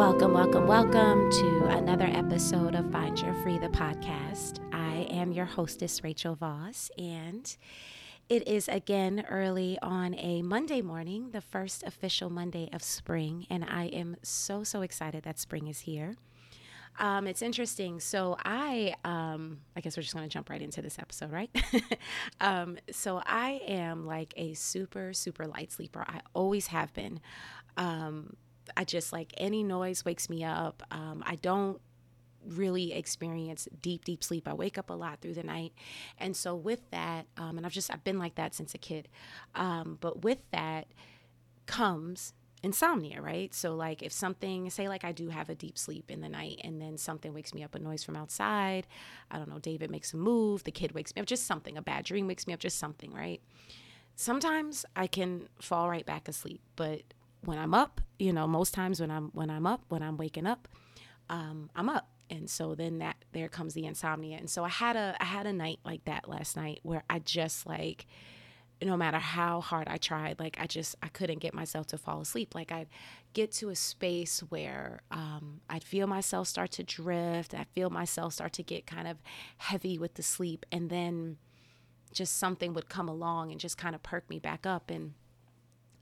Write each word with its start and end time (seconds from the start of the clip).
Welcome, 0.00 0.32
welcome, 0.32 0.66
welcome 0.66 1.30
to 1.30 1.64
another 1.66 2.06
episode 2.06 2.74
of 2.74 2.90
Find 2.90 3.20
Your 3.20 3.34
Free, 3.42 3.58
the 3.58 3.68
podcast. 3.68 4.58
I 4.72 5.06
am 5.10 5.30
your 5.30 5.44
hostess, 5.44 6.02
Rachel 6.02 6.34
Voss, 6.34 6.90
and 6.96 7.54
it 8.30 8.48
is 8.48 8.66
again 8.66 9.26
early 9.28 9.78
on 9.82 10.14
a 10.14 10.40
Monday 10.40 10.80
morning, 10.80 11.32
the 11.32 11.42
first 11.42 11.82
official 11.82 12.30
Monday 12.30 12.70
of 12.72 12.82
spring, 12.82 13.46
and 13.50 13.62
I 13.62 13.88
am 13.88 14.16
so, 14.22 14.64
so 14.64 14.80
excited 14.80 15.24
that 15.24 15.38
spring 15.38 15.68
is 15.68 15.80
here. 15.80 16.14
Um, 16.98 17.26
it's 17.26 17.42
interesting. 17.42 18.00
So 18.00 18.38
I, 18.42 18.94
um, 19.04 19.58
I 19.76 19.82
guess 19.82 19.98
we're 19.98 20.02
just 20.02 20.14
going 20.14 20.26
to 20.26 20.32
jump 20.32 20.48
right 20.48 20.62
into 20.62 20.80
this 20.80 20.98
episode, 20.98 21.30
right? 21.30 21.50
um, 22.40 22.78
so 22.90 23.20
I 23.26 23.60
am 23.68 24.06
like 24.06 24.32
a 24.38 24.54
super, 24.54 25.12
super 25.12 25.46
light 25.46 25.70
sleeper. 25.70 26.06
I 26.08 26.22
always 26.32 26.68
have 26.68 26.90
been. 26.94 27.20
Um, 27.76 28.36
I 28.76 28.84
just 28.84 29.12
like 29.12 29.32
any 29.36 29.62
noise 29.62 30.04
wakes 30.04 30.28
me 30.28 30.44
up. 30.44 30.82
Um, 30.90 31.22
I 31.26 31.36
don't 31.36 31.80
really 32.46 32.94
experience 32.94 33.68
deep 33.82 34.02
deep 34.02 34.24
sleep 34.24 34.48
i 34.48 34.54
wake 34.54 34.78
up 34.78 34.88
a 34.88 34.94
lot 34.94 35.20
through 35.20 35.34
the 35.34 35.42
night 35.42 35.74
and 36.16 36.34
so 36.34 36.54
with 36.54 36.90
that 36.90 37.26
um, 37.36 37.58
and 37.58 37.66
i've 37.66 37.72
just 37.72 37.92
i've 37.92 38.02
been 38.02 38.18
like 38.18 38.34
that 38.36 38.54
since 38.54 38.74
a 38.74 38.78
kid 38.78 39.08
um, 39.54 39.98
but 40.00 40.22
with 40.24 40.38
that 40.50 40.86
comes 41.66 42.32
insomnia, 42.62 43.20
right? 43.20 43.54
So, 43.54 43.74
like, 43.74 44.02
if 44.02 44.12
something, 44.12 44.68
say, 44.70 44.88
like 44.88 45.04
I 45.04 45.12
do 45.12 45.28
have 45.28 45.48
a 45.48 45.54
deep 45.54 45.78
sleep 45.78 46.10
in 46.10 46.20
the 46.20 46.28
night 46.28 46.60
and 46.62 46.80
then 46.80 46.98
something 46.98 47.32
wakes 47.32 47.54
me 47.54 47.62
up, 47.62 47.74
a 47.74 47.78
noise 47.78 48.04
from 48.04 48.16
outside, 48.16 48.86
I 49.30 49.38
don't 49.38 49.48
know, 49.48 49.58
David 49.58 49.90
makes 49.90 50.12
a 50.12 50.16
move, 50.16 50.64
the 50.64 50.70
kid 50.70 50.92
wakes 50.92 51.14
me 51.14 51.20
up, 51.20 51.26
just 51.26 51.46
something, 51.46 51.76
a 51.76 51.82
bad 51.82 52.04
dream 52.04 52.26
wakes 52.26 52.46
me 52.46 52.52
up, 52.52 52.60
just 52.60 52.78
something, 52.78 53.12
right? 53.12 53.40
Sometimes 54.16 54.84
I 54.94 55.06
can 55.06 55.48
fall 55.60 55.88
right 55.88 56.04
back 56.04 56.28
asleep, 56.28 56.60
but 56.76 57.02
when 57.44 57.58
I'm 57.58 57.74
up, 57.74 58.00
you 58.18 58.32
know, 58.32 58.46
most 58.46 58.74
times 58.74 59.00
when 59.00 59.10
I'm 59.10 59.30
when 59.32 59.50
I'm 59.50 59.66
up, 59.66 59.82
when 59.88 60.02
I'm 60.02 60.16
waking 60.16 60.46
up, 60.46 60.68
um, 61.28 61.70
I'm 61.74 61.88
up, 61.88 62.08
and 62.28 62.48
so 62.48 62.74
then 62.74 62.98
that 62.98 63.16
there 63.32 63.48
comes 63.48 63.74
the 63.74 63.86
insomnia, 63.86 64.38
and 64.38 64.50
so 64.50 64.64
I 64.64 64.68
had 64.68 64.96
a 64.96 65.16
I 65.20 65.24
had 65.24 65.46
a 65.46 65.52
night 65.52 65.80
like 65.84 66.04
that 66.04 66.28
last 66.28 66.56
night 66.56 66.80
where 66.82 67.02
I 67.08 67.18
just 67.20 67.66
like 67.66 68.06
no 68.82 68.96
matter 68.96 69.18
how 69.18 69.60
hard 69.60 69.88
I 69.88 69.98
tried, 69.98 70.38
like 70.38 70.56
I 70.58 70.66
just 70.66 70.96
I 71.02 71.08
couldn't 71.08 71.40
get 71.40 71.52
myself 71.52 71.86
to 71.88 71.98
fall 71.98 72.20
asleep. 72.20 72.54
Like 72.54 72.72
I'd 72.72 72.88
get 73.34 73.52
to 73.52 73.68
a 73.68 73.76
space 73.76 74.40
where 74.48 75.00
um, 75.10 75.60
I'd 75.68 75.84
feel 75.84 76.06
myself 76.06 76.48
start 76.48 76.70
to 76.72 76.82
drift. 76.82 77.54
I 77.54 77.64
feel 77.74 77.90
myself 77.90 78.32
start 78.32 78.52
to 78.54 78.62
get 78.62 78.86
kind 78.86 79.06
of 79.06 79.18
heavy 79.58 79.98
with 79.98 80.14
the 80.14 80.22
sleep, 80.22 80.64
and 80.72 80.88
then 80.88 81.36
just 82.12 82.38
something 82.38 82.72
would 82.74 82.88
come 82.88 83.08
along 83.08 83.50
and 83.50 83.60
just 83.60 83.76
kind 83.76 83.94
of 83.94 84.02
perk 84.02 84.28
me 84.28 84.38
back 84.38 84.66
up 84.66 84.90
and 84.90 85.14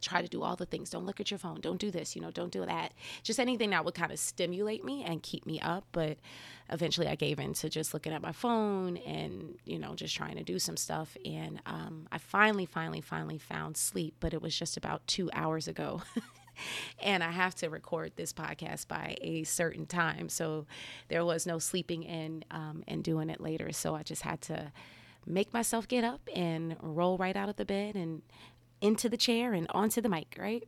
try 0.01 0.23
to 0.23 0.29
do 0.29 0.43
all 0.43 0.57
the 0.57 0.67
things. 0.67 0.91
Don't 0.91 1.07
look 1.07 1.21
at 1.21 1.31
your 1.31 1.39
phone. 1.39 1.61
Don't 1.61 1.81
do 1.81 1.91
this, 1.91 2.15
you 2.15 2.23
know, 2.23 2.31
don't 2.31 2.53
do 2.53 2.65
that. 2.65 2.93
Just 3.23 3.41
anything 3.41 3.71
that 3.71 3.85
would 3.85 3.95
kind 3.95 4.13
of 4.13 4.19
stimulate 4.19 4.85
me 4.85 5.05
and 5.05 5.23
keep 5.23 5.47
me 5.47 5.61
up. 5.61 5.85
But 5.93 6.19
eventually 6.71 7.09
I 7.09 7.15
gave 7.15 7.39
in 7.39 7.55
to 7.55 7.69
just 7.69 7.95
looking 7.95 8.13
at 8.13 8.23
my 8.23 8.33
phone 8.33 8.97
and, 8.99 9.57
you 9.65 9.79
know, 9.79 9.95
just 9.95 10.15
trying 10.15 10.37
to 10.37 10.45
do 10.45 10.59
some 10.59 10.77
stuff. 10.77 11.17
And 11.25 11.61
um, 11.67 12.07
I 12.13 12.19
finally, 12.19 12.67
finally, 12.67 13.01
finally 13.01 13.39
found 13.39 13.77
sleep, 13.77 14.15
but 14.21 14.35
it 14.35 14.43
was 14.43 14.57
just 14.57 14.77
about 14.77 15.07
two 15.07 15.31
hours 15.33 15.69
ago. 15.69 16.03
and 17.03 17.23
I 17.23 17.31
have 17.31 17.55
to 17.57 17.69
record 17.69 18.13
this 18.17 18.33
podcast 18.33 18.89
by 18.89 19.17
a 19.21 19.45
certain 19.45 19.87
time. 19.87 20.29
So 20.29 20.67
there 21.09 21.25
was 21.25 21.47
no 21.47 21.59
sleeping 21.59 22.03
in 22.03 22.45
um, 22.51 22.85
and 22.87 23.03
doing 23.03 23.31
it 23.31 23.41
later. 23.41 23.73
So 23.73 23.95
I 23.95 24.03
just 24.03 24.23
had 24.23 24.41
to 24.43 24.73
make 25.27 25.53
myself 25.53 25.87
get 25.87 26.05
up 26.05 26.21
and 26.35 26.77
roll 26.81 27.19
right 27.19 27.37
out 27.37 27.49
of 27.49 27.57
the 27.57 27.65
bed 27.65 27.95
and 27.95 28.23
into 28.81 29.09
the 29.09 29.17
chair 29.17 29.53
and 29.53 29.67
onto 29.71 30.01
the 30.01 30.09
mic, 30.09 30.37
right? 30.39 30.65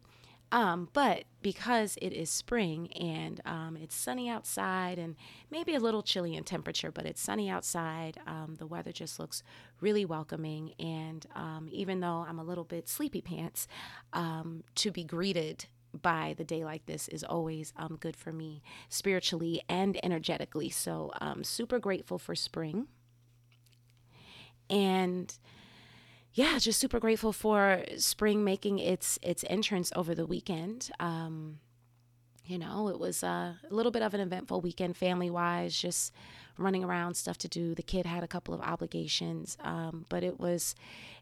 Um, 0.53 0.89
but 0.93 1.25
because 1.43 1.97
it 2.03 2.13
is 2.13 2.29
spring 2.29 2.93
and 2.95 3.41
um, 3.45 3.79
it's 3.81 3.95
sunny 3.95 4.29
outside 4.29 4.99
and 4.99 5.15
maybe 5.51 5.75
a 5.75 5.81
little 5.81 6.03
chilly 6.03 6.35
in 6.35 6.43
temperature, 6.43 6.91
but 6.91 7.07
it's 7.07 7.21
sunny 7.21 7.49
outside, 7.49 8.19
um, 8.27 8.57
the 8.59 8.67
weather 8.67 8.91
just 8.91 9.21
looks 9.21 9.45
really 9.81 10.05
welcoming. 10.05 10.73
And 10.81 11.25
um, 11.37 11.69
even 11.71 12.01
though 12.01 12.27
I'm 12.29 12.41
a 12.41 12.45
little 12.45 12.65
bit 12.65 12.89
sleepy 12.89 13.21
pants, 13.21 13.69
um, 14.13 14.65
to 14.77 14.91
be 14.91 15.05
greeted 15.05 15.67
by 16.03 16.35
the 16.37 16.45
day 16.45 16.65
like 16.65 16.87
this 16.87 17.09
is 17.09 17.23
always 17.23 17.73
um, 17.77 17.97
good 18.01 18.17
for 18.17 18.33
me 18.33 18.63
spiritually 18.89 19.63
and 19.69 19.99
energetically. 20.05 20.71
So, 20.71 21.13
super 21.43 21.79
grateful 21.79 22.19
for 22.19 22.35
spring. 22.35 22.87
And 24.69 25.37
yeah, 26.33 26.59
just 26.59 26.79
super 26.79 27.01
grateful 27.01 27.33
for 27.33 27.85
spring 27.97 28.45
making 28.45 28.79
its 28.79 29.19
its 29.23 29.45
entrance 29.49 29.93
over 29.97 30.15
the 30.15 30.27
weekend. 30.27 30.91
Um, 31.01 31.59
you 32.45 32.59
know, 32.59 32.89
it 32.89 32.99
was 32.99 33.23
a 33.23 33.59
little 33.71 33.93
bit 33.93 34.03
of 34.03 34.15
an 34.15 34.21
eventful 34.21 34.61
weekend, 34.61 34.97
family 34.97 35.31
wise. 35.31 35.77
Just 35.77 36.13
running 36.61 36.85
around, 36.85 37.15
stuff 37.15 37.39
to 37.39 37.49
do. 37.49 37.75
The 37.75 37.83
kid 37.83 38.07
had 38.07 38.23
a 38.23 38.29
couple 38.29 38.55
of 38.55 38.61
obligations, 38.61 39.57
um, 39.61 40.07
but 40.09 40.23
it 40.23 40.39
was 40.39 40.75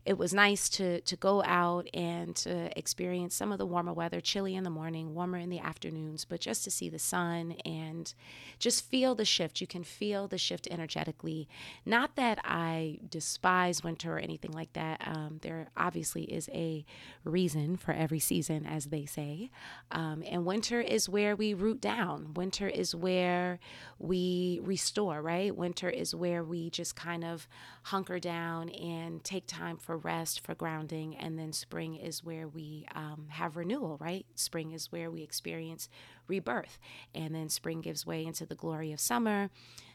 it 0.05 0.17
was 0.17 0.33
nice 0.33 0.69
to 0.71 1.01
to 1.03 1.17
go 1.17 1.43
out 1.45 1.87
and 1.93 2.35
to 2.37 2.77
experience 2.79 3.35
some 3.35 3.53
of 3.53 3.59
the 3.59 3.67
warmer 3.67 3.93
weather, 3.93 4.21
chilly 4.21 4.55
in 4.55 4.65
the 4.65 4.71
morning, 4.71 5.15
warmer 5.15 5.39
in 5.39 5.51
the 5.51 5.59
afternoons, 5.59 6.25
but 6.25 6.41
just 6.41 6.65
to 6.65 6.71
see 6.71 6.89
the 6.89 6.99
sun 6.99 7.53
and 7.65 8.15
just 8.59 8.85
feel 8.85 9.15
the 9.15 9.25
shift. 9.25 9.61
You 9.61 9.67
can 9.67 9.85
feel 9.85 10.27
the 10.27 10.39
shift 10.39 10.67
energetically. 10.71 11.49
Not 11.85 12.17
that 12.17 12.39
I 12.45 12.99
despise 13.09 13.85
winter 13.85 14.17
or 14.17 14.19
anything 14.19 14.53
like 14.53 14.73
that. 14.73 15.03
Um, 15.07 15.41
there 15.43 15.69
obviously 15.77 16.25
is 16.25 16.49
a 16.53 16.85
reason 17.25 17.77
for 17.77 17.93
every 17.93 18.21
season, 18.21 18.67
as 18.67 18.87
they 18.87 19.05
say, 19.05 19.51
um, 19.91 20.23
and 20.27 20.47
winter 20.47 20.81
is 20.81 21.09
where 21.09 21.37
we 21.37 21.55
root 21.55 21.81
down. 21.81 22.35
Winter 22.35 22.69
is 22.69 22.95
where 22.95 23.59
we 23.99 24.61
restore. 24.63 25.21
Right, 25.29 25.55
winter 25.55 25.91
is 25.91 26.15
where 26.15 26.43
we 26.43 26.71
just 26.71 26.97
kind 26.97 27.23
of 27.23 27.47
hunker 27.83 28.19
down 28.19 28.71
and 28.71 29.23
take 29.23 29.47
time 29.47 29.77
for 29.77 29.99
rest, 29.99 30.41
for 30.41 30.55
grounding, 30.55 31.15
and 31.17 31.39
then 31.39 31.53
spring 31.53 31.97
is 31.97 32.25
where 32.25 32.49
we 32.49 32.87
um, 32.95 33.27
have 33.29 33.59
renewal, 33.59 33.99
right? 34.01 34.25
Spring 34.37 34.73
is 34.73 34.91
where 34.91 35.11
we 35.11 35.23
experience 35.23 35.91
rebirth, 36.29 36.79
and 37.15 37.35
then 37.35 37.51
spring 37.51 37.83
gives 37.83 38.07
way 38.07 38.25
into 38.25 38.47
the 38.47 38.55
glory 38.55 38.91
of 38.91 39.01
summer. 39.01 39.51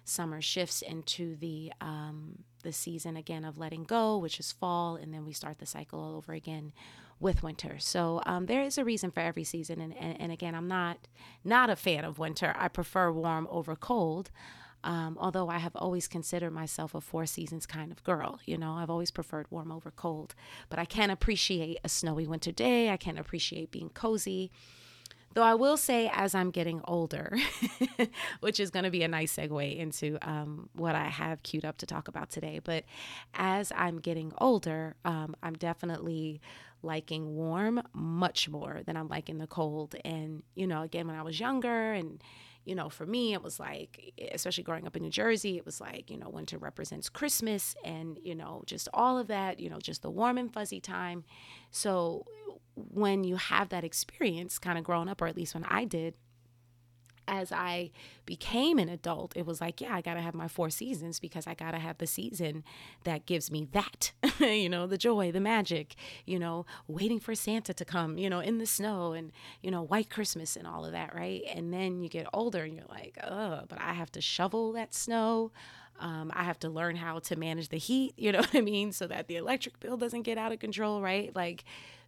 Summer 0.05 0.39
shifts 0.39 0.83
into 0.83 1.35
the 1.37 1.71
um, 1.81 2.43
the 2.61 2.71
season 2.71 3.17
again 3.17 3.43
of 3.43 3.57
letting 3.57 3.85
go, 3.85 4.19
which 4.19 4.39
is 4.39 4.51
fall, 4.51 4.97
and 4.97 5.11
then 5.11 5.25
we 5.25 5.33
start 5.33 5.57
the 5.57 5.65
cycle 5.65 5.99
all 5.99 6.15
over 6.15 6.33
again 6.33 6.73
with 7.19 7.41
winter. 7.41 7.77
So 7.79 8.21
um, 8.27 8.45
there 8.45 8.61
is 8.61 8.77
a 8.77 8.85
reason 8.85 9.09
for 9.09 9.21
every 9.21 9.45
season, 9.45 9.81
and, 9.81 9.97
and, 9.97 10.21
and 10.21 10.31
again, 10.31 10.53
I'm 10.53 10.67
not 10.67 10.97
not 11.43 11.71
a 11.71 11.75
fan 11.75 12.05
of 12.05 12.19
winter. 12.19 12.53
I 12.55 12.67
prefer 12.67 13.11
warm 13.11 13.47
over 13.49 13.75
cold. 13.75 14.29
Um, 14.83 15.17
although 15.19 15.49
I 15.49 15.59
have 15.59 15.75
always 15.75 16.07
considered 16.07 16.51
myself 16.51 16.93
a 16.93 17.01
four 17.01 17.25
seasons 17.25 17.65
kind 17.65 17.91
of 17.91 18.03
girl, 18.03 18.39
you 18.45 18.57
know, 18.57 18.73
I've 18.73 18.89
always 18.89 19.11
preferred 19.11 19.47
warm 19.49 19.71
over 19.71 19.91
cold. 19.91 20.35
But 20.69 20.79
I 20.79 20.85
can 20.85 21.09
appreciate 21.09 21.79
a 21.83 21.89
snowy 21.89 22.27
winter 22.27 22.51
day. 22.51 22.89
I 22.89 22.97
can 22.97 23.17
appreciate 23.17 23.71
being 23.71 23.89
cozy. 23.89 24.51
Though 25.33 25.43
I 25.43 25.55
will 25.55 25.77
say, 25.77 26.11
as 26.13 26.35
I'm 26.35 26.51
getting 26.51 26.81
older, 26.83 27.35
which 28.41 28.59
is 28.59 28.69
going 28.69 28.85
to 28.85 28.91
be 28.91 29.01
a 29.01 29.07
nice 29.07 29.35
segue 29.35 29.77
into 29.77 30.19
um, 30.21 30.69
what 30.73 30.93
I 30.93 31.05
have 31.05 31.41
queued 31.41 31.65
up 31.65 31.77
to 31.79 31.87
talk 31.87 32.07
about 32.07 32.29
today, 32.29 32.59
but 32.63 32.83
as 33.33 33.71
I'm 33.75 33.99
getting 33.99 34.31
older, 34.37 34.95
um, 35.05 35.35
I'm 35.41 35.55
definitely 35.55 36.39
liking 36.83 37.35
warm 37.35 37.81
much 37.93 38.47
more 38.47 38.81
than 38.85 38.95
I'm 38.95 39.07
liking 39.07 39.39
the 39.39 39.47
cold. 39.47 39.95
And, 40.05 40.43
you 40.53 40.67
know, 40.67 40.83
again, 40.83 41.07
when 41.07 41.15
I 41.15 41.23
was 41.23 41.39
younger 41.39 41.93
and 41.93 42.21
you 42.65 42.75
know, 42.75 42.89
for 42.89 43.05
me, 43.05 43.33
it 43.33 43.43
was 43.43 43.59
like, 43.59 44.13
especially 44.31 44.63
growing 44.63 44.87
up 44.87 44.95
in 44.95 45.03
New 45.03 45.09
Jersey, 45.09 45.57
it 45.57 45.65
was 45.65 45.81
like, 45.81 46.09
you 46.09 46.17
know, 46.17 46.29
winter 46.29 46.57
represents 46.57 47.09
Christmas 47.09 47.75
and, 47.83 48.17
you 48.23 48.35
know, 48.35 48.63
just 48.65 48.87
all 48.93 49.17
of 49.17 49.27
that, 49.27 49.59
you 49.59 49.69
know, 49.69 49.79
just 49.79 50.01
the 50.01 50.09
warm 50.09 50.37
and 50.37 50.51
fuzzy 50.51 50.79
time. 50.79 51.23
So 51.71 52.25
when 52.75 53.23
you 53.23 53.35
have 53.35 53.69
that 53.69 53.83
experience 53.83 54.59
kind 54.59 54.77
of 54.77 54.83
growing 54.83 55.09
up, 55.09 55.21
or 55.21 55.27
at 55.27 55.35
least 55.35 55.53
when 55.53 55.65
I 55.65 55.85
did, 55.85 56.13
as 57.27 57.51
I 57.51 57.91
became 58.25 58.79
an 58.79 58.89
adult, 58.89 59.33
it 59.35 59.45
was 59.45 59.61
like, 59.61 59.81
yeah, 59.81 59.95
I 59.95 60.01
got 60.01 60.15
to 60.15 60.21
have 60.21 60.33
my 60.33 60.47
four 60.47 60.69
seasons 60.69 61.19
because 61.19 61.47
I 61.47 61.53
got 61.53 61.71
to 61.71 61.79
have 61.79 61.97
the 61.97 62.07
season 62.07 62.63
that 63.03 63.25
gives 63.25 63.51
me 63.51 63.67
that, 63.71 64.11
you 64.39 64.69
know, 64.69 64.87
the 64.87 64.97
joy, 64.97 65.31
the 65.31 65.39
magic, 65.39 65.95
you 66.25 66.39
know, 66.39 66.65
waiting 66.87 67.19
for 67.19 67.35
Santa 67.35 67.73
to 67.73 67.85
come, 67.85 68.17
you 68.17 68.29
know, 68.29 68.39
in 68.39 68.57
the 68.57 68.65
snow 68.65 69.13
and, 69.13 69.31
you 69.61 69.71
know, 69.71 69.83
white 69.83 70.09
Christmas 70.09 70.55
and 70.55 70.67
all 70.67 70.85
of 70.85 70.91
that, 70.91 71.15
right? 71.15 71.43
And 71.53 71.73
then 71.73 72.01
you 72.01 72.09
get 72.09 72.27
older 72.33 72.63
and 72.63 72.73
you're 72.75 72.85
like, 72.89 73.17
oh, 73.23 73.61
but 73.67 73.79
I 73.81 73.93
have 73.93 74.11
to 74.13 74.21
shovel 74.21 74.71
that 74.73 74.93
snow. 74.93 75.51
Um, 75.99 76.31
I 76.33 76.43
have 76.43 76.59
to 76.59 76.69
learn 76.69 76.95
how 76.95 77.19
to 77.19 77.35
manage 77.35 77.69
the 77.69 77.77
heat, 77.77 78.13
you 78.17 78.31
know 78.31 78.39
what 78.39 78.55
I 78.55 78.61
mean? 78.61 78.91
So 78.91 79.07
that 79.07 79.27
the 79.27 79.37
electric 79.37 79.79
bill 79.79 79.97
doesn't 79.97 80.23
get 80.23 80.37
out 80.37 80.51
of 80.51 80.59
control, 80.59 81.01
right? 81.01 81.33
Like, 81.35 81.63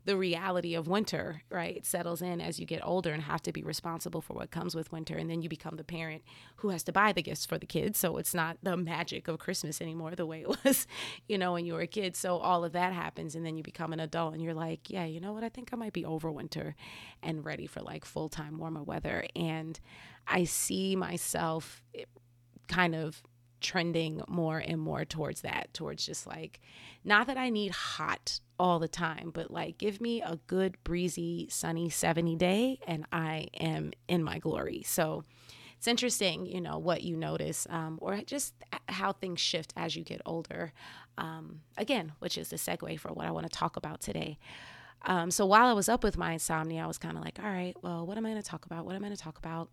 the 0.06 0.16
reality 0.16 0.76
of 0.76 0.88
winter, 0.88 1.42
right? 1.50 1.84
Settles 1.86 2.22
in 2.22 2.40
as 2.40 2.60
you 2.60 2.66
get 2.66 2.86
older 2.86 3.12
and 3.12 3.24
have 3.24 3.42
to 3.42 3.52
be 3.52 3.64
responsible 3.64 4.22
for 4.22 4.34
what 4.34 4.52
comes 4.52 4.76
with 4.76 4.92
winter. 4.92 5.16
And 5.16 5.30
then 5.30 5.42
you 5.42 5.50
become 5.50 5.78
the 5.78 5.84
parent 5.84 6.24
who 6.58 6.70
has 6.70 6.84
to 6.84 6.92
buy 6.92 7.12
the 7.12 7.24
gifts 7.24 7.46
for 7.46 7.58
the 7.58 7.66
kids. 7.66 7.98
So 7.98 8.18
it's 8.18 8.34
not 8.34 8.58
the 8.62 8.78
magic 8.78 9.28
of 9.28 9.40
Christmas 9.40 9.82
anymore 9.82 10.12
the 10.16 10.26
way 10.26 10.42
it 10.42 10.48
was, 10.64 10.86
you 11.28 11.38
know, 11.38 11.54
when 11.54 11.66
you 11.66 11.74
were 11.74 11.82
a 11.82 11.88
kid. 11.88 12.16
So 12.16 12.38
all 12.38 12.64
of 12.64 12.74
that 12.74 12.94
happens. 12.94 13.36
And 13.36 13.44
then 13.46 13.58
you 13.58 13.64
become 13.64 13.94
an 13.94 14.00
adult 14.00 14.36
and 14.36 14.44
you're 14.44 14.54
like, 14.54 14.90
yeah, 14.90 15.06
you 15.06 15.20
know 15.20 15.34
what? 15.34 15.44
I 15.44 15.50
think 15.50 15.72
I 15.74 15.76
might 15.76 15.94
be 15.94 16.06
over 16.06 16.32
winter 16.32 16.76
and 17.24 17.44
ready 17.44 17.66
for 17.66 17.82
like 17.82 18.06
full 18.06 18.30
time 18.30 18.60
warmer 18.60 18.84
weather. 18.84 19.26
And 19.36 19.80
I 20.28 20.44
see 20.44 20.96
myself 20.96 21.82
eh, 21.96 22.04
kind 22.68 22.94
of 22.94 23.24
trending 23.66 24.22
more 24.28 24.60
and 24.60 24.80
more 24.80 25.04
towards 25.04 25.42
that, 25.42 25.74
towards 25.74 26.06
just 26.06 26.28
like, 26.28 26.62
not 27.04 27.28
that 27.28 27.38
I 27.38 27.50
need 27.50 27.72
hot 27.72 28.40
all 28.60 28.80
the 28.80 28.88
time, 28.88 29.32
but 29.34 29.52
like 29.52 29.78
give 29.78 30.00
me 30.00 30.22
a 30.22 30.40
good, 30.48 30.78
breezy, 30.84 31.48
sunny 31.50 31.90
70 31.90 32.36
day 32.36 32.80
and 32.88 33.06
I 33.12 33.48
am 33.60 33.92
in 34.08 34.24
my 34.24 34.40
glory. 34.40 34.84
So 34.86 35.24
it's 35.78 35.88
interesting, 35.88 36.46
you 36.46 36.62
know, 36.62 36.78
what 36.78 37.04
you 37.04 37.18
notice 37.18 37.68
um, 37.70 37.98
or 38.02 38.22
just 38.22 38.54
how 38.88 39.12
things 39.12 39.40
shift 39.40 39.74
as 39.76 39.96
you 39.96 40.04
get 40.04 40.22
older. 40.26 40.72
Um, 41.18 41.62
again, 41.78 42.14
which 42.20 42.38
is 42.38 42.50
the 42.50 42.56
segue 42.56 43.00
for 43.00 43.10
what 43.10 43.26
I 43.26 43.32
want 43.32 43.46
to 43.46 43.58
talk 43.58 43.78
about 43.78 44.02
today. 44.02 44.38
Um, 45.04 45.30
so 45.32 45.46
while 45.46 45.68
I 45.68 45.74
was 45.74 45.90
up 45.90 46.04
with 46.04 46.18
my 46.18 46.34
insomnia, 46.34 46.84
I 46.84 46.88
was 46.88 46.98
kind 46.98 47.18
of 47.18 47.24
like, 47.24 47.40
all 47.40 47.50
right, 47.50 47.76
well, 47.82 48.06
what 48.06 48.18
am 48.18 48.26
I 48.26 48.30
going 48.30 48.42
to 48.42 48.48
talk 48.48 48.66
about? 48.66 48.86
What 48.86 48.96
am 48.96 49.04
I 49.04 49.08
going 49.08 49.18
to 49.18 49.22
talk 49.22 49.38
about? 49.38 49.70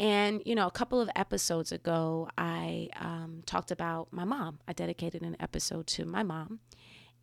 And, 0.00 0.42
you 0.44 0.54
know, 0.54 0.66
a 0.66 0.70
couple 0.70 1.00
of 1.00 1.10
episodes 1.16 1.72
ago, 1.72 2.28
I 2.38 2.88
um, 3.00 3.42
talked 3.46 3.70
about 3.70 4.12
my 4.12 4.24
mom. 4.24 4.60
I 4.68 4.72
dedicated 4.72 5.22
an 5.22 5.36
episode 5.40 5.86
to 5.88 6.04
my 6.04 6.22
mom. 6.22 6.60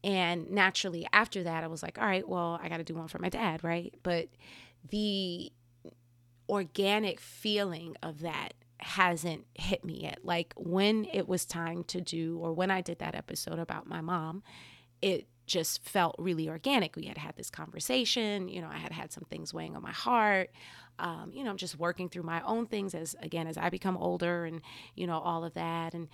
And 0.04 0.52
naturally, 0.52 1.08
after 1.14 1.44
that, 1.44 1.64
I 1.64 1.68
was 1.68 1.82
like, 1.82 1.98
all 1.98 2.06
right, 2.06 2.28
well, 2.28 2.60
I 2.62 2.70
got 2.70 2.78
to 2.78 2.84
do 2.84 2.96
one 2.96 3.08
for 3.08 3.20
my 3.20 3.30
dad, 3.30 3.64
right? 3.64 3.94
But 4.04 4.28
the 4.90 5.52
organic 6.50 7.20
feeling 7.20 7.96
of 8.04 8.20
that 8.20 8.54
hasn't 8.80 9.46
hit 9.56 9.84
me 9.84 10.02
yet. 10.04 10.20
Like 10.24 10.54
when 10.58 11.06
it 11.12 11.28
was 11.28 11.46
time 11.46 11.84
to 11.86 12.02
do, 12.02 12.38
or 12.40 12.54
when 12.54 12.72
I 12.72 12.82
did 12.82 13.00
that 13.00 13.16
episode 13.16 13.58
about 13.58 13.88
my 13.88 14.02
mom, 14.02 14.44
it 15.02 15.28
just 15.48 15.84
felt 15.84 16.16
really 16.18 16.50
organic. 16.50 16.96
We 16.96 17.06
had 17.06 17.18
had 17.18 17.36
this 17.36 17.50
conversation. 17.50 18.48
You 18.48 18.62
know, 18.62 18.70
I 18.72 18.78
had 18.78 18.92
had 18.92 19.12
some 19.12 19.24
things 19.30 19.54
weighing 19.54 19.76
on 19.76 19.82
my 19.82 19.92
heart 19.92 20.52
um, 21.00 21.32
you 21.34 21.44
know, 21.44 21.56
just 21.56 21.78
working 21.78 22.10
through 22.10 22.24
my 22.24 22.42
own 22.42 22.66
things 22.68 22.96
as 22.96 23.16
again 23.22 23.48
as 23.48 23.58
I 23.58 23.70
become 23.70 23.98
older 23.98 24.46
and 24.46 24.62
you 24.96 25.08
know 25.08 25.20
all 25.20 25.44
of 25.44 25.54
that 25.54 25.94
and 25.94 26.08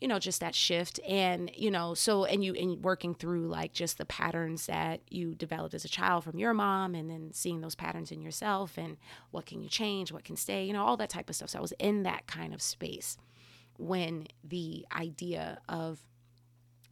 you 0.00 0.08
know 0.08 0.18
just 0.18 0.40
that 0.40 0.54
shift. 0.54 1.00
And 1.06 1.50
you 1.54 1.70
know 1.70 1.94
so 1.94 2.24
and 2.24 2.44
you 2.44 2.54
and 2.54 2.82
working 2.82 3.14
through 3.14 3.46
like 3.48 3.72
just 3.72 3.98
the 3.98 4.04
patterns 4.04 4.66
that 4.66 5.00
you 5.08 5.34
developed 5.34 5.74
as 5.74 5.84
a 5.84 5.88
child 5.88 6.24
from 6.24 6.38
your 6.38 6.54
mom 6.54 6.94
and 6.94 7.10
then 7.10 7.30
seeing 7.32 7.60
those 7.60 7.74
patterns 7.74 8.10
in 8.10 8.22
yourself 8.22 8.76
and 8.76 8.96
what 9.30 9.46
can 9.46 9.62
you 9.62 9.68
change 9.68 10.12
what 10.12 10.24
can 10.24 10.36
stay 10.36 10.64
you 10.64 10.72
know 10.72 10.84
all 10.84 10.96
that 10.96 11.10
type 11.10 11.28
of 11.30 11.36
stuff. 11.36 11.50
So 11.50 11.58
i 11.58 11.62
was 11.62 11.72
in 11.78 12.02
that 12.02 12.26
kind 12.26 12.52
of 12.54 12.60
space 12.60 13.16
when 13.76 14.26
the 14.42 14.86
idea 14.94 15.58
of 15.68 15.98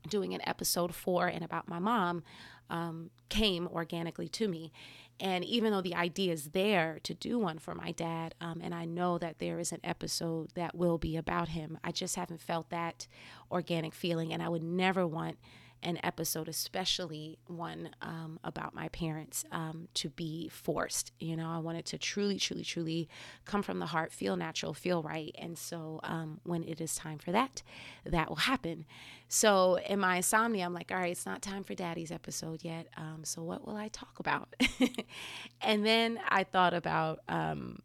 doing 0.09 0.35
an 0.35 0.41
episode 0.47 0.94
for 0.94 1.27
and 1.27 1.44
about 1.44 1.69
my 1.69 1.79
mom 1.79 2.23
um, 2.71 3.11
came 3.29 3.69
organically 3.69 4.29
to 4.29 4.49
me 4.49 4.73
and 5.20 5.44
even 5.44 5.73
though 5.73 5.81
the 5.81 5.94
idea 5.94 6.32
is 6.32 6.50
there 6.50 6.99
to 7.05 7.14
do 7.14 7.38
one 7.38 7.59
for 7.59 7.75
my 7.75 7.93
dad, 7.93 8.35
um, 8.41 8.61
and 8.62 8.75
I 8.75 8.85
know 8.85 9.19
that 9.19 9.38
there 9.38 9.59
is 9.59 9.73
an 9.73 9.81
episode 9.85 10.50
that 10.55 10.75
will 10.75 10.99
be 10.99 11.17
about 11.17 11.49
him, 11.49 11.79
I 11.85 11.93
just 11.93 12.17
haven't 12.17 12.41
felt 12.41 12.70
that 12.70 13.06
organic 13.50 13.94
feeling. 13.94 14.32
And 14.32 14.43
I 14.43 14.49
would 14.49 14.62
never 14.62 15.06
want 15.06 15.38
an 15.82 15.99
episode, 16.02 16.49
especially 16.49 17.38
one 17.46 17.90
um, 18.00 18.38
about 18.44 18.75
my 18.75 18.88
parents, 18.88 19.44
um, 19.50 19.88
to 19.94 20.11
be 20.11 20.49
forced. 20.49 21.12
You 21.19 21.37
know, 21.37 21.49
I 21.49 21.58
want 21.58 21.79
it 21.79 21.87
to 21.87 21.99
truly, 21.99 22.38
truly, 22.38 22.64
truly 22.64 23.08
come 23.44 23.62
from 23.62 23.79
the 23.79 23.87
heart, 23.87 24.12
feel 24.12 24.37
natural, 24.37 24.75
feel 24.75 25.02
right. 25.02 25.34
And 25.38 25.58
so 25.58 26.00
um, 26.05 26.40
when 26.44 26.62
it 26.64 26.81
is 26.81 26.94
time 26.94 27.19
for 27.19 27.32
that, 27.32 27.62
that 28.05 28.29
will 28.29 28.37
happen. 28.37 28.84
So 29.29 29.76
in 29.76 29.99
my 29.99 30.17
insomnia, 30.17 30.64
I'm 30.64 30.75
like, 30.75 30.90
all 30.93 30.99
right, 30.99 31.12
it's 31.12 31.26
not 31.26 31.43
time 31.43 31.64
for 31.64 31.75
daddy's 31.75 32.12
episode 32.12 32.62
yet. 32.62 32.88
Um, 32.96 33.20
so 33.25 33.43
what 33.43 33.67
will 33.67 33.76
I 33.76 33.88
talk 33.88 34.19
about? 34.19 34.55
and 35.61 35.84
then 35.84 36.20
I 36.29 36.44
thought 36.44 36.75
about, 36.75 37.20
um, 37.29 37.81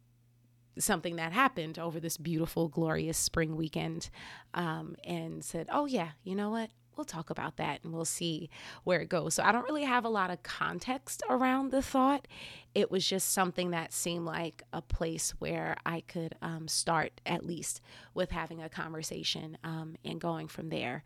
something 0.78 1.16
that 1.16 1.32
happened 1.32 1.78
over 1.78 2.00
this 2.00 2.16
beautiful, 2.16 2.68
glorious 2.68 3.18
spring 3.18 3.56
weekend 3.56 4.10
um, 4.54 4.96
and 5.04 5.44
said, 5.44 5.68
Oh, 5.72 5.86
yeah, 5.86 6.10
you 6.22 6.34
know 6.34 6.50
what? 6.50 6.70
We'll 6.98 7.04
talk 7.04 7.30
about 7.30 7.56
that 7.56 7.82
and 7.82 7.94
we'll 7.94 8.04
see 8.04 8.50
where 8.84 9.00
it 9.00 9.08
goes. 9.08 9.34
So 9.34 9.42
I 9.42 9.52
don't 9.52 9.64
really 9.64 9.84
have 9.84 10.04
a 10.04 10.10
lot 10.10 10.30
of 10.30 10.42
context 10.42 11.22
around 11.30 11.70
the 11.70 11.80
thought. 11.80 12.28
It 12.74 12.90
was 12.90 13.06
just 13.08 13.32
something 13.32 13.70
that 13.70 13.92
seemed 13.92 14.26
like 14.26 14.62
a 14.72 14.82
place 14.82 15.30
where 15.38 15.76
I 15.86 16.00
could 16.02 16.34
um, 16.42 16.68
start 16.68 17.20
at 17.24 17.46
least 17.46 17.80
with 18.12 18.30
having 18.30 18.62
a 18.62 18.68
conversation 18.68 19.56
um, 19.64 19.96
and 20.04 20.20
going 20.20 20.48
from 20.48 20.68
there. 20.68 21.04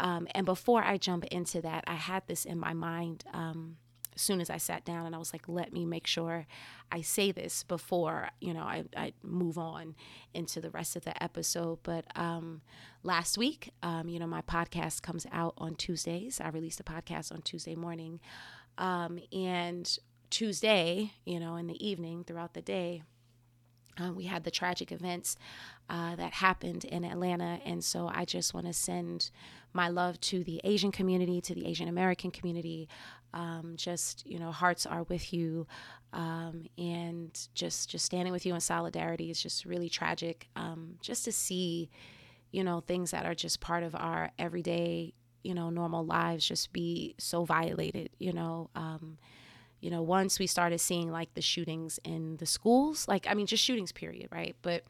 Um, 0.00 0.26
and 0.34 0.46
before 0.46 0.82
I 0.82 0.96
jump 0.96 1.24
into 1.26 1.60
that, 1.60 1.84
I 1.86 1.94
had 1.94 2.22
this 2.26 2.44
in 2.44 2.58
my 2.58 2.72
mind 2.72 3.24
um, 3.34 3.76
as 4.14 4.22
soon 4.22 4.40
as 4.40 4.50
I 4.50 4.58
sat 4.58 4.84
down 4.84 5.06
and 5.06 5.14
I 5.14 5.18
was 5.18 5.32
like, 5.32 5.48
let 5.48 5.72
me 5.72 5.84
make 5.84 6.06
sure 6.06 6.46
I 6.90 7.00
say 7.00 7.32
this 7.32 7.62
before, 7.62 8.28
you 8.40 8.52
know, 8.52 8.62
I, 8.62 8.84
I 8.96 9.12
move 9.22 9.58
on 9.58 9.94
into 10.34 10.60
the 10.60 10.70
rest 10.70 10.96
of 10.96 11.04
the 11.04 11.22
episode. 11.22 11.78
But 11.82 12.04
um, 12.16 12.60
last 13.02 13.38
week, 13.38 13.72
um, 13.82 14.08
you 14.08 14.18
know, 14.18 14.26
my 14.26 14.42
podcast 14.42 15.02
comes 15.02 15.26
out 15.32 15.54
on 15.56 15.74
Tuesdays. 15.74 16.40
I 16.40 16.48
released 16.48 16.80
a 16.80 16.84
podcast 16.84 17.32
on 17.32 17.42
Tuesday 17.42 17.74
morning. 17.74 18.20
Um, 18.78 19.18
and 19.32 19.98
Tuesday, 20.30 21.12
you 21.24 21.40
know, 21.40 21.56
in 21.56 21.66
the 21.66 21.86
evening 21.86 22.24
throughout 22.24 22.54
the 22.54 22.62
day, 22.62 23.02
uh, 24.00 24.12
we 24.12 24.24
had 24.24 24.44
the 24.44 24.50
tragic 24.50 24.90
events 24.90 25.36
uh, 25.90 26.16
that 26.16 26.32
happened 26.32 26.84
in 26.84 27.04
Atlanta. 27.04 27.60
And 27.64 27.84
so 27.84 28.10
I 28.12 28.24
just 28.24 28.54
want 28.54 28.66
to 28.66 28.72
send 28.72 29.30
my 29.72 29.88
love 29.88 30.20
to 30.20 30.42
the 30.44 30.60
Asian 30.64 30.92
community, 30.92 31.40
to 31.42 31.54
the 31.54 31.66
Asian 31.66 31.88
American 31.88 32.30
community. 32.30 32.88
Um, 33.34 33.74
just, 33.76 34.26
you 34.26 34.38
know, 34.38 34.50
hearts 34.50 34.86
are 34.86 35.04
with 35.04 35.32
you. 35.32 35.66
Um, 36.12 36.66
and 36.76 37.30
just, 37.54 37.88
just 37.88 38.04
standing 38.04 38.32
with 38.32 38.44
you 38.44 38.54
in 38.54 38.60
solidarity 38.60 39.30
is 39.30 39.42
just 39.42 39.64
really 39.64 39.88
tragic. 39.88 40.48
Um, 40.56 40.96
just 41.00 41.24
to 41.24 41.32
see, 41.32 41.90
you 42.50 42.62
know, 42.62 42.80
things 42.80 43.10
that 43.12 43.24
are 43.24 43.34
just 43.34 43.60
part 43.60 43.82
of 43.82 43.94
our 43.94 44.30
everyday, 44.38 45.14
you 45.42 45.54
know, 45.54 45.70
normal 45.70 46.04
lives 46.04 46.46
just 46.46 46.72
be 46.72 47.14
so 47.18 47.44
violated, 47.44 48.10
you 48.18 48.32
know. 48.32 48.70
Um, 48.74 49.18
you 49.80 49.90
know, 49.90 50.02
once 50.02 50.38
we 50.38 50.46
started 50.46 50.78
seeing 50.78 51.10
like 51.10 51.34
the 51.34 51.40
shootings 51.42 51.98
in 52.04 52.36
the 52.36 52.46
schools, 52.46 53.08
like, 53.08 53.26
I 53.28 53.34
mean, 53.34 53.46
just 53.46 53.64
shootings, 53.64 53.92
period, 53.92 54.28
right? 54.30 54.54
But, 54.62 54.84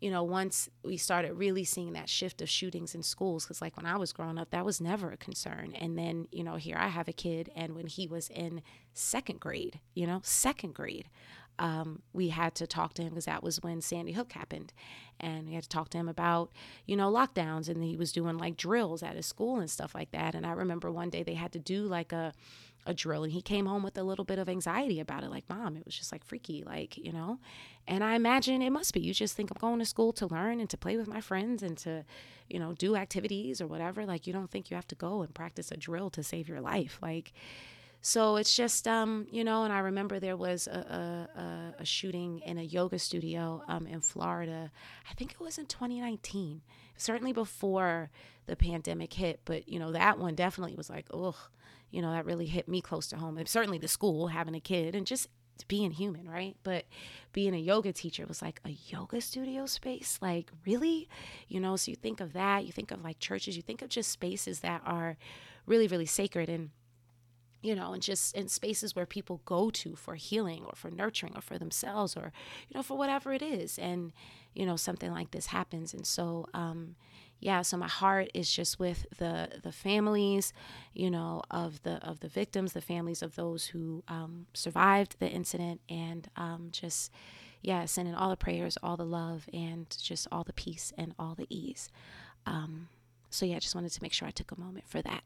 you 0.00 0.10
know, 0.10 0.22
once 0.22 0.68
we 0.84 0.96
started 0.96 1.32
really 1.34 1.64
seeing 1.64 1.94
that 1.94 2.08
shift 2.08 2.42
of 2.42 2.48
shootings 2.48 2.94
in 2.94 3.02
schools, 3.02 3.44
because 3.44 3.62
like 3.62 3.76
when 3.76 3.86
I 3.86 3.96
was 3.96 4.12
growing 4.12 4.38
up, 4.38 4.50
that 4.50 4.64
was 4.64 4.80
never 4.80 5.10
a 5.10 5.16
concern. 5.16 5.72
And 5.74 5.98
then, 5.98 6.28
you 6.30 6.44
know, 6.44 6.56
here 6.56 6.76
I 6.78 6.88
have 6.88 7.08
a 7.08 7.12
kid, 7.12 7.50
and 7.56 7.74
when 7.74 7.86
he 7.86 8.06
was 8.06 8.28
in 8.28 8.62
second 8.92 9.40
grade, 9.40 9.80
you 9.94 10.06
know, 10.06 10.20
second 10.22 10.74
grade, 10.74 11.08
um, 11.58 12.02
we 12.12 12.28
had 12.28 12.54
to 12.56 12.66
talk 12.66 12.94
to 12.94 13.02
him 13.02 13.10
because 13.10 13.24
that 13.26 13.42
was 13.42 13.62
when 13.62 13.80
Sandy 13.80 14.12
Hook 14.12 14.32
happened. 14.32 14.72
And 15.18 15.48
we 15.48 15.54
had 15.54 15.62
to 15.62 15.68
talk 15.68 15.88
to 15.90 15.98
him 15.98 16.08
about, 16.08 16.52
you 16.84 16.96
know, 16.96 17.10
lockdowns. 17.10 17.68
And 17.68 17.82
he 17.82 17.96
was 17.96 18.12
doing 18.12 18.36
like 18.36 18.56
drills 18.56 19.02
at 19.02 19.16
his 19.16 19.26
school 19.26 19.58
and 19.58 19.70
stuff 19.70 19.94
like 19.94 20.10
that. 20.10 20.34
And 20.34 20.46
I 20.46 20.52
remember 20.52 20.90
one 20.90 21.10
day 21.10 21.22
they 21.22 21.34
had 21.34 21.52
to 21.52 21.58
do 21.58 21.84
like 21.84 22.12
a, 22.12 22.32
a 22.86 22.94
drill 22.94 23.24
and 23.24 23.32
he 23.32 23.42
came 23.42 23.66
home 23.66 23.82
with 23.82 23.98
a 23.98 24.02
little 24.02 24.24
bit 24.24 24.38
of 24.38 24.48
anxiety 24.48 25.00
about 25.00 25.24
it 25.24 25.30
like 25.30 25.48
mom 25.48 25.76
it 25.76 25.84
was 25.84 25.96
just 25.96 26.12
like 26.12 26.24
freaky 26.24 26.62
like 26.64 26.96
you 26.96 27.12
know 27.12 27.38
and 27.88 28.04
i 28.04 28.14
imagine 28.14 28.62
it 28.62 28.70
must 28.70 28.94
be 28.94 29.00
you 29.00 29.12
just 29.12 29.34
think 29.34 29.50
i'm 29.50 29.60
going 29.60 29.80
to 29.80 29.84
school 29.84 30.12
to 30.12 30.26
learn 30.26 30.60
and 30.60 30.70
to 30.70 30.76
play 30.76 30.96
with 30.96 31.08
my 31.08 31.20
friends 31.20 31.62
and 31.62 31.76
to 31.76 32.04
you 32.48 32.58
know 32.58 32.72
do 32.74 32.94
activities 32.94 33.60
or 33.60 33.66
whatever 33.66 34.06
like 34.06 34.26
you 34.26 34.32
don't 34.32 34.50
think 34.50 34.70
you 34.70 34.76
have 34.76 34.86
to 34.86 34.94
go 34.94 35.22
and 35.22 35.34
practice 35.34 35.70
a 35.72 35.76
drill 35.76 36.10
to 36.10 36.22
save 36.22 36.48
your 36.48 36.60
life 36.60 36.98
like 37.02 37.32
so 38.06 38.36
it's 38.36 38.54
just 38.54 38.86
um 38.86 39.26
you 39.30 39.42
know 39.42 39.64
and 39.64 39.72
i 39.72 39.78
remember 39.78 40.20
there 40.20 40.36
was 40.36 40.66
a, 40.66 41.28
a, 41.78 41.82
a 41.82 41.84
shooting 41.84 42.40
in 42.40 42.58
a 42.58 42.62
yoga 42.62 42.98
studio 42.98 43.62
um 43.68 43.86
in 43.86 44.00
florida 44.00 44.70
i 45.10 45.14
think 45.14 45.32
it 45.32 45.40
was 45.40 45.58
in 45.58 45.66
2019 45.66 46.60
certainly 46.96 47.32
before 47.32 48.10
the 48.46 48.56
pandemic 48.56 49.12
hit 49.12 49.40
but 49.44 49.68
you 49.68 49.78
know 49.78 49.92
that 49.92 50.18
one 50.18 50.34
definitely 50.34 50.74
was 50.74 50.88
like 50.88 51.06
ugh 51.12 51.36
you 51.90 52.02
know, 52.02 52.10
that 52.12 52.26
really 52.26 52.46
hit 52.46 52.68
me 52.68 52.80
close 52.80 53.06
to 53.08 53.16
home. 53.16 53.38
And 53.38 53.48
certainly 53.48 53.78
the 53.78 53.88
school, 53.88 54.28
having 54.28 54.54
a 54.54 54.60
kid, 54.60 54.94
and 54.94 55.06
just 55.06 55.28
being 55.68 55.90
human, 55.90 56.28
right? 56.28 56.56
But 56.62 56.84
being 57.32 57.54
a 57.54 57.58
yoga 57.58 57.92
teacher 57.92 58.26
was 58.26 58.42
like 58.42 58.60
a 58.64 58.76
yoga 58.88 59.20
studio 59.20 59.66
space. 59.66 60.18
Like, 60.20 60.50
really? 60.66 61.08
You 61.48 61.60
know, 61.60 61.76
so 61.76 61.90
you 61.90 61.96
think 61.96 62.20
of 62.20 62.32
that, 62.34 62.66
you 62.66 62.72
think 62.72 62.90
of 62.90 63.02
like 63.02 63.18
churches, 63.18 63.56
you 63.56 63.62
think 63.62 63.82
of 63.82 63.88
just 63.88 64.10
spaces 64.10 64.60
that 64.60 64.82
are 64.84 65.16
really, 65.64 65.86
really 65.86 66.06
sacred 66.06 66.48
and 66.48 66.70
you 67.66 67.74
know, 67.74 67.92
and 67.92 68.00
just 68.02 68.36
in 68.36 68.46
spaces 68.46 68.94
where 68.94 69.06
people 69.06 69.40
go 69.44 69.70
to 69.70 69.96
for 69.96 70.14
healing 70.14 70.62
or 70.64 70.72
for 70.76 70.88
nurturing 70.88 71.32
or 71.34 71.40
for 71.40 71.58
themselves 71.58 72.16
or, 72.16 72.32
you 72.68 72.76
know, 72.76 72.82
for 72.82 72.96
whatever 72.96 73.32
it 73.32 73.42
is. 73.42 73.76
And, 73.76 74.12
you 74.54 74.64
know, 74.64 74.76
something 74.76 75.10
like 75.10 75.32
this 75.32 75.46
happens. 75.46 75.92
And 75.92 76.06
so, 76.06 76.46
um, 76.54 76.94
yeah, 77.40 77.62
so 77.62 77.76
my 77.76 77.88
heart 77.88 78.30
is 78.34 78.50
just 78.52 78.78
with 78.78 79.04
the 79.18 79.48
the 79.62 79.72
families, 79.72 80.52
you 80.94 81.10
know, 81.10 81.42
of 81.50 81.82
the 81.82 81.96
of 82.06 82.20
the 82.20 82.28
victims, 82.28 82.72
the 82.72 82.80
families 82.80 83.20
of 83.20 83.34
those 83.34 83.66
who 83.66 84.04
um, 84.06 84.46
survived 84.54 85.16
the 85.18 85.28
incident, 85.28 85.80
and 85.88 86.28
um, 86.36 86.68
just 86.70 87.10
yeah, 87.62 87.84
sending 87.84 88.14
all 88.14 88.30
the 88.30 88.36
prayers, 88.36 88.78
all 88.80 88.96
the 88.96 89.04
love, 89.04 89.48
and 89.52 89.84
just 90.00 90.28
all 90.30 90.44
the 90.44 90.52
peace 90.52 90.92
and 90.96 91.14
all 91.18 91.34
the 91.34 91.46
ease. 91.50 91.90
Um, 92.46 92.88
so 93.28 93.44
yeah, 93.44 93.56
I 93.56 93.58
just 93.58 93.74
wanted 93.74 93.92
to 93.92 94.02
make 94.02 94.12
sure 94.12 94.28
I 94.28 94.30
took 94.30 94.52
a 94.52 94.60
moment 94.60 94.86
for 94.88 95.02
that. 95.02 95.24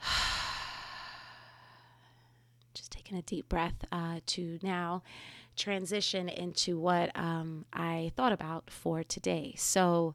just 2.74 2.92
taking 2.92 3.16
a 3.16 3.22
deep 3.22 3.48
breath 3.48 3.84
uh, 3.92 4.20
to 4.26 4.58
now 4.62 5.02
transition 5.56 6.28
into 6.28 6.78
what 6.78 7.10
um, 7.16 7.64
I 7.72 8.12
thought 8.16 8.32
about 8.32 8.70
for 8.70 9.02
today. 9.02 9.54
So, 9.56 10.14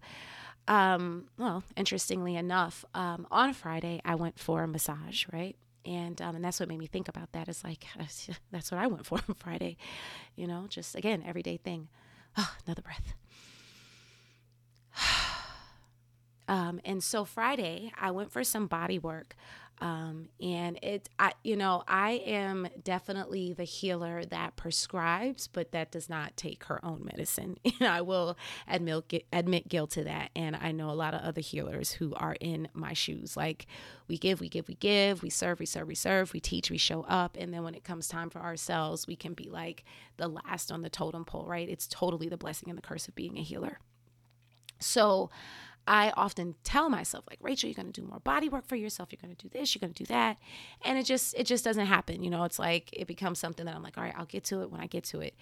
um, 0.67 1.25
well, 1.37 1.63
interestingly 1.75 2.35
enough, 2.35 2.85
um, 2.93 3.27
on 3.29 3.53
Friday 3.53 4.01
I 4.05 4.15
went 4.15 4.39
for 4.39 4.63
a 4.63 4.67
massage, 4.67 5.25
right? 5.31 5.55
And 5.85 6.21
um, 6.21 6.35
and 6.37 6.45
that's 6.45 6.61
what 6.61 6.69
made 6.69 6.79
me 6.79 6.87
think 6.87 7.09
about 7.09 7.33
that. 7.33 7.49
Is 7.49 7.61
like 7.63 7.85
that's 8.51 8.71
what 8.71 8.79
I 8.79 8.87
went 8.87 9.05
for 9.05 9.19
on 9.27 9.35
Friday, 9.35 9.75
you 10.35 10.47
know, 10.47 10.65
just 10.69 10.95
again 10.95 11.23
everyday 11.27 11.57
thing. 11.57 11.89
Oh, 12.37 12.55
another 12.65 12.81
breath. 12.81 13.13
Um, 16.47 16.79
and 16.83 17.03
so 17.03 17.25
Friday, 17.25 17.91
I 17.99 18.11
went 18.11 18.31
for 18.31 18.43
some 18.43 18.67
body 18.67 18.99
work. 18.99 19.35
Um, 19.81 20.29
and 20.39 20.79
it, 20.81 21.09
I, 21.19 21.33
you 21.43 21.57
know, 21.57 21.83
I 21.87 22.11
am 22.25 22.69
definitely 22.83 23.53
the 23.53 23.63
healer 23.63 24.23
that 24.25 24.55
prescribes, 24.55 25.47
but 25.47 25.71
that 25.71 25.91
does 25.91 26.09
not 26.09 26.37
take 26.37 26.65
her 26.65 26.83
own 26.85 27.03
medicine. 27.11 27.57
And 27.79 27.89
I 27.89 28.01
will 28.01 28.37
admit 28.67 29.25
admit 29.33 29.67
guilt 29.67 29.91
to 29.91 30.03
that. 30.05 30.29
And 30.35 30.55
I 30.55 30.71
know 30.71 30.89
a 30.89 30.93
lot 30.93 31.13
of 31.13 31.21
other 31.21 31.41
healers 31.41 31.91
who 31.91 32.13
are 32.13 32.37
in 32.39 32.69
my 32.73 32.93
shoes. 32.93 33.35
Like 33.35 33.65
we 34.07 34.17
give, 34.17 34.39
we 34.39 34.47
give, 34.47 34.67
we 34.67 34.75
give, 34.75 35.21
we 35.21 35.29
serve, 35.29 35.59
we 35.59 35.65
serve, 35.65 35.87
we 35.87 35.95
serve, 35.95 36.33
we 36.33 36.39
teach, 36.39 36.69
we 36.71 36.77
show 36.77 37.01
up, 37.09 37.35
and 37.37 37.53
then 37.53 37.63
when 37.63 37.75
it 37.75 37.83
comes 37.83 38.07
time 38.07 38.29
for 38.29 38.39
ourselves, 38.39 39.07
we 39.07 39.15
can 39.15 39.33
be 39.33 39.49
like 39.49 39.83
the 40.17 40.27
last 40.27 40.71
on 40.71 40.81
the 40.81 40.89
totem 40.89 41.25
pole, 41.25 41.45
right? 41.45 41.67
It's 41.67 41.87
totally 41.87 42.29
the 42.29 42.37
blessing 42.37 42.69
and 42.69 42.77
the 42.77 42.81
curse 42.83 43.07
of 43.07 43.15
being 43.15 43.37
a 43.37 43.41
healer. 43.41 43.79
So 44.79 45.29
I 45.87 46.11
often 46.15 46.55
tell 46.63 46.89
myself 46.89 47.25
like 47.29 47.39
Rachel 47.41 47.69
you're 47.69 47.75
going 47.75 47.91
to 47.91 48.01
do 48.01 48.07
more 48.07 48.19
body 48.19 48.49
work 48.49 48.67
for 48.67 48.75
yourself. 48.75 49.11
You're 49.11 49.21
going 49.21 49.35
to 49.35 49.47
do 49.47 49.49
this 49.57 49.75
you're 49.75 49.81
going 49.81 49.93
to 49.93 50.03
do 50.03 50.07
that. 50.07 50.37
And 50.83 50.97
it 50.97 51.05
just 51.05 51.35
it 51.37 51.45
just 51.45 51.63
doesn't 51.63 51.85
happen 51.85 52.23
you 52.23 52.29
know? 52.29 52.43
It's 52.43 52.59
like 52.59 52.89
it 52.93 53.07
becomes 53.07 53.39
something 53.39 53.65
that 53.65 53.75
I'm 53.75 53.83
like 53.83 53.97
all 53.97 54.03
right 54.03 54.13
I'll 54.17 54.25
get 54.25 54.43
to 54.45 54.61
it 54.61 54.71
when 54.71 54.81
I 54.81 54.87
get 54.87 55.03
to 55.05 55.19
it. 55.21 55.35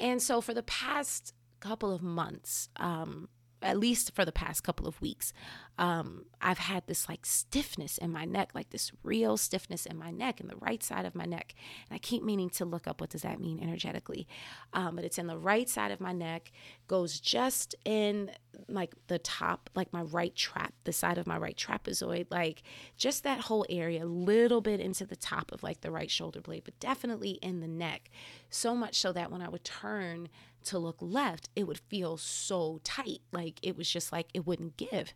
And 0.00 0.22
so 0.22 0.40
for 0.40 0.54
the 0.54 0.62
past 0.62 1.34
couple 1.60 1.92
of 1.92 2.02
months 2.02 2.68
um 2.76 3.28
at 3.62 3.78
least 3.78 4.14
for 4.14 4.24
the 4.24 4.32
past 4.32 4.62
couple 4.62 4.86
of 4.86 5.00
weeks, 5.00 5.32
um, 5.78 6.24
I've 6.40 6.58
had 6.58 6.86
this 6.86 7.08
like 7.08 7.24
stiffness 7.24 7.98
in 7.98 8.10
my 8.10 8.24
neck, 8.24 8.50
like 8.54 8.70
this 8.70 8.90
real 9.02 9.36
stiffness 9.36 9.86
in 9.86 9.96
my 9.96 10.10
neck, 10.10 10.40
in 10.40 10.48
the 10.48 10.56
right 10.56 10.82
side 10.82 11.04
of 11.04 11.14
my 11.14 11.24
neck. 11.24 11.54
And 11.88 11.94
I 11.94 11.98
keep 11.98 12.22
meaning 12.22 12.50
to 12.50 12.64
look 12.64 12.86
up 12.88 13.00
what 13.00 13.10
does 13.10 13.22
that 13.22 13.40
mean 13.40 13.60
energetically. 13.62 14.26
Um, 14.72 14.96
but 14.96 15.04
it's 15.04 15.18
in 15.18 15.28
the 15.28 15.38
right 15.38 15.68
side 15.68 15.92
of 15.92 16.00
my 16.00 16.12
neck, 16.12 16.50
goes 16.88 17.20
just 17.20 17.74
in 17.84 18.30
like 18.68 18.94
the 19.06 19.18
top, 19.18 19.70
like 19.74 19.92
my 19.92 20.02
right 20.02 20.34
trap, 20.34 20.74
the 20.84 20.92
side 20.92 21.18
of 21.18 21.26
my 21.26 21.38
right 21.38 21.56
trapezoid, 21.56 22.26
like 22.30 22.62
just 22.96 23.22
that 23.22 23.40
whole 23.40 23.64
area, 23.68 24.04
a 24.04 24.06
little 24.06 24.60
bit 24.60 24.80
into 24.80 25.06
the 25.06 25.16
top 25.16 25.52
of 25.52 25.62
like 25.62 25.80
the 25.80 25.90
right 25.90 26.10
shoulder 26.10 26.40
blade, 26.40 26.62
but 26.64 26.78
definitely 26.80 27.38
in 27.42 27.60
the 27.60 27.68
neck. 27.68 28.10
So 28.50 28.74
much 28.74 28.96
so 28.96 29.12
that 29.12 29.30
when 29.30 29.42
I 29.42 29.48
would 29.48 29.64
turn, 29.64 30.28
to 30.64 30.78
look 30.78 30.96
left, 31.00 31.48
it 31.56 31.66
would 31.66 31.78
feel 31.78 32.16
so 32.16 32.80
tight. 32.84 33.20
Like 33.32 33.58
it 33.62 33.76
was 33.76 33.90
just 33.90 34.12
like 34.12 34.28
it 34.34 34.46
wouldn't 34.46 34.76
give. 34.76 35.14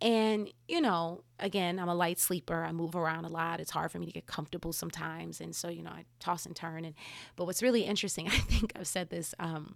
And, 0.00 0.48
you 0.68 0.80
know, 0.80 1.24
again, 1.40 1.78
I'm 1.78 1.88
a 1.88 1.94
light 1.94 2.20
sleeper. 2.20 2.62
I 2.62 2.70
move 2.70 2.94
around 2.94 3.24
a 3.24 3.28
lot. 3.28 3.58
It's 3.60 3.72
hard 3.72 3.90
for 3.90 3.98
me 3.98 4.06
to 4.06 4.12
get 4.12 4.26
comfortable 4.26 4.72
sometimes. 4.72 5.40
And 5.40 5.54
so, 5.54 5.68
you 5.68 5.82
know, 5.82 5.90
I 5.90 6.04
toss 6.20 6.46
and 6.46 6.54
turn. 6.54 6.84
And, 6.84 6.94
but 7.34 7.46
what's 7.46 7.62
really 7.62 7.82
interesting, 7.82 8.26
I 8.28 8.30
think 8.30 8.72
I've 8.76 8.86
said 8.86 9.10
this 9.10 9.34
um, 9.40 9.74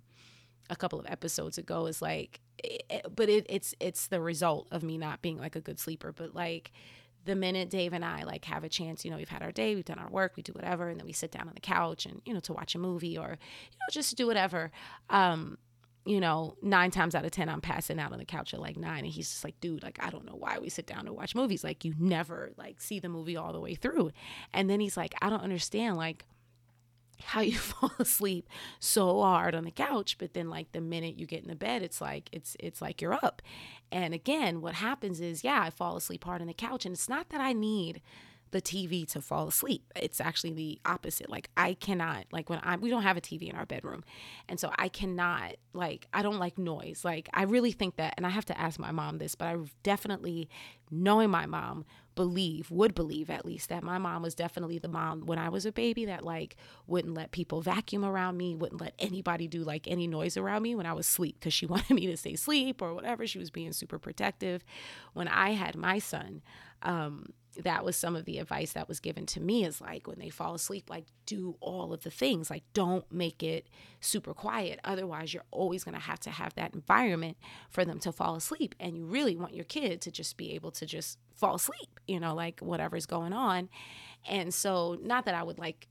a 0.71 0.77
couple 0.77 1.01
of 1.01 1.07
episodes 1.09 1.59
ago, 1.59 1.87
is 1.87 2.01
like, 2.01 2.41
it, 2.63 3.05
but 3.15 3.29
it, 3.29 3.47
it's, 3.49 3.75
it's 3.81 4.07
the 4.07 4.21
result 4.21 4.69
of 4.71 4.85
me 4.85 4.97
not 4.97 5.23
being 5.23 5.39
like 5.39 5.57
a 5.57 5.61
good 5.61 5.81
sleeper. 5.81 6.13
But 6.13 6.37
like, 6.37 6.71
the 7.25 7.35
minute 7.35 7.71
Dave 7.71 7.93
and 7.93 8.05
I 8.05 8.25
like 8.25 8.45
have 8.47 8.65
a 8.65 8.69
chance, 8.69 9.05
you 9.05 9.11
know, 9.11 9.17
we've 9.17 9.29
had 9.29 9.43
our 9.43 9.53
day, 9.53 9.75
we've 9.75 9.85
done 9.85 9.99
our 9.99 10.11
work, 10.11 10.33
we 10.37 10.43
do 10.43 10.53
whatever, 10.53 10.89
and 10.89 10.99
then 10.99 11.07
we 11.07 11.13
sit 11.13 11.31
down 11.31 11.49
on 11.49 11.55
the 11.55 11.61
couch 11.61 12.07
and 12.07 12.21
you 12.25 12.35
know 12.35 12.41
to 12.41 12.53
watch 12.53 12.75
a 12.75 12.79
movie 12.79 13.17
or 13.17 13.29
you 13.31 13.79
know 13.79 13.87
just 13.91 14.17
do 14.17 14.27
whatever. 14.27 14.71
Um, 15.11 15.59
you 16.05 16.19
know, 16.19 16.57
nine 16.63 16.91
times 16.91 17.15
out 17.15 17.25
of 17.25 17.31
ten, 17.31 17.49
I'm 17.49 17.61
passing 17.61 18.01
out 18.01 18.13
on 18.13 18.19
the 18.19 18.25
couch 18.25 18.53
at 18.53 18.61
like 18.61 18.77
nine, 18.77 19.05
and 19.05 19.13
he's 19.13 19.31
just 19.31 19.45
like, 19.45 19.61
dude, 19.61 19.83
like 19.83 19.99
I 20.03 20.11
don't 20.11 20.27
know 20.27 20.35
why 20.35 20.59
we 20.59 20.69
sit 20.69 20.87
down 20.87 21.05
to 21.05 21.13
watch 21.13 21.35
movies. 21.35 21.63
Like 21.63 21.85
you 21.85 21.95
never 21.99 22.51
like 22.57 22.81
see 22.81 22.99
the 22.99 23.09
movie 23.09 23.37
all 23.37 23.53
the 23.53 23.61
way 23.61 23.75
through, 23.75 24.11
and 24.53 24.69
then 24.69 24.81
he's 24.81 24.97
like, 24.97 25.15
I 25.23 25.31
don't 25.31 25.43
understand, 25.43 25.97
like 25.97 26.25
how 27.25 27.41
you 27.41 27.57
fall 27.59 27.93
asleep 27.99 28.49
so 28.79 29.21
hard 29.23 29.55
on 29.55 29.65
the 29.65 29.71
couch 29.71 30.17
but 30.19 30.35
then 30.35 30.49
like 30.49 30.73
the 30.73 30.81
minute 30.81 31.19
you 31.19 31.27
get 31.27 31.43
in 31.43 31.49
the 31.49 31.55
bed 31.55 31.83
it's 31.83 32.01
like 32.01 32.29
it's 32.33 32.57
it's 32.61 32.81
like 32.83 33.01
you're 33.01 33.15
up. 33.15 33.43
And 33.91 34.15
again 34.15 34.61
what 34.61 34.75
happens 34.75 35.21
is 35.21 35.45
yeah 35.45 35.63
i 35.63 35.71
fall 35.71 35.97
asleep 35.97 36.25
hard 36.25 36.41
on 36.41 36.47
the 36.47 36.55
couch 36.55 36.87
and 36.87 36.95
it's 36.95 37.09
not 37.09 37.29
that 37.29 37.41
i 37.41 37.53
need 37.53 38.01
the 38.53 38.63
TV 38.63 39.07
to 39.09 39.21
fall 39.21 39.49
asleep. 39.49 39.83
It's 39.97 40.21
actually 40.21 40.53
the 40.53 40.79
opposite. 40.85 41.29
Like 41.29 41.51
I 41.57 41.75
cannot 41.75 42.27
like 42.31 42.49
when 42.49 42.61
I 42.63 42.77
we 42.77 42.91
don't 42.91 43.03
have 43.03 43.17
a 43.17 43.21
TV 43.21 43.49
in 43.51 43.57
our 43.57 43.67
bedroom. 43.67 44.05
And 44.49 44.61
so 44.61 44.71
I 44.79 44.89
cannot 44.89 45.57
like 45.73 46.07
I 46.13 46.23
don't 46.23 46.39
like 46.39 46.59
noise. 46.59 47.03
Like 47.05 47.29
I 47.35 47.43
really 47.45 47.73
think 47.73 47.97
that 47.97 48.15
and 48.17 48.27
I 48.27 48.31
have 48.31 48.45
to 48.47 48.61
ask 48.61 48.79
my 48.79 48.93
mom 48.93 49.19
this, 49.19 49.35
but 49.35 49.49
I 49.49 49.57
definitely 49.83 50.49
knowing 50.91 51.31
my 51.31 51.47
mom 51.47 51.87
believe 52.15 52.71
would 52.71 52.95
believe 52.95 53.31
at 53.31 53.47
least 53.47 53.71
that 53.71 53.83
my 53.83 53.97
mom 53.97 54.21
was 54.21 54.35
definitely 54.35 54.79
the 54.79 54.89
mom 54.89 55.25
when 55.25 55.39
I 55.39 55.49
was 55.49 55.65
a 55.65 55.73
baby 55.73 56.05
that 56.05 56.23
like 56.23 56.57
wouldn't 56.87 57.15
let 57.15 57.31
people 57.31 57.63
vacuum 57.63 58.05
around 58.05 58.37
me, 58.37 58.55
wouldn't 58.55 58.83
let 58.83 58.93
anybody 58.99 59.49
do 59.49 59.65
like 59.65 59.89
any 59.89 60.07
noise 60.07 60.37
around 60.37 60.63
me 60.63 60.75
when 60.75 60.85
I 60.85 60.93
was 60.93 61.07
asleep 61.07 61.37
because 61.41 61.55
she 61.55 61.65
wanted 61.73 61.95
me 61.95 62.07
to 62.09 62.17
stay 62.19 62.35
asleep 62.35 62.83
or 62.83 62.93
whatever. 62.93 63.27
She 63.27 63.39
was 63.39 63.51
being 63.51 63.73
super 63.73 63.99
protective. 63.99 64.63
When 65.15 65.27
I 65.27 65.53
had 65.53 65.75
my 65.75 65.99
son, 65.99 66.43
um, 66.83 67.33
that 67.57 67.85
was 67.85 67.97
some 67.97 68.17
of 68.17 68.25
the 68.25 68.39
advice 68.39 68.73
that 68.73 68.89
was 68.89 69.01
given 69.01 69.27
to 69.27 69.41
me 69.41 69.65
is 69.65 69.81
like 69.81 70.07
when 70.07 70.19
they 70.19 70.31
fall 70.31 70.55
asleep 70.55 70.89
like 70.89 71.05
do 71.27 71.57
all 71.61 71.93
of 71.93 72.03
the 72.03 72.11
things. 72.11 72.51
Like 72.51 72.65
don't 72.75 73.11
make 73.13 73.43
it 73.43 73.67
super 74.01 74.35
quiet. 74.35 74.81
Otherwise 74.85 75.33
you're 75.33 75.45
always 75.51 75.85
going 75.85 75.95
to 75.95 76.01
have 76.01 76.21
to 76.21 76.31
have 76.31 76.55
that 76.55 76.75
environment 76.75 77.37
for 77.71 77.85
them 77.85 77.99
to 78.01 78.13
fall 78.13 78.37
asleep. 78.37 78.75
And 78.81 78.97
you 78.97 79.05
really 79.05 79.37
want 79.37 79.55
your 79.55 79.65
kid 79.65 80.01
to 80.03 80.11
just 80.11 80.37
be 80.37 80.53
able 80.53 80.71
to 80.73 80.87
just 80.87 81.19
fall 81.35 81.57
asleep 81.57 81.99
you 82.07 82.21
know 82.21 82.35
like 82.35 82.61
whatever's 82.61 83.07
going 83.07 83.33
on. 83.33 83.69
And 84.29 84.55
so 84.55 84.99
not 85.03 85.25
that 85.25 85.35
i 85.35 85.43
would 85.43 85.59
like 85.59 85.89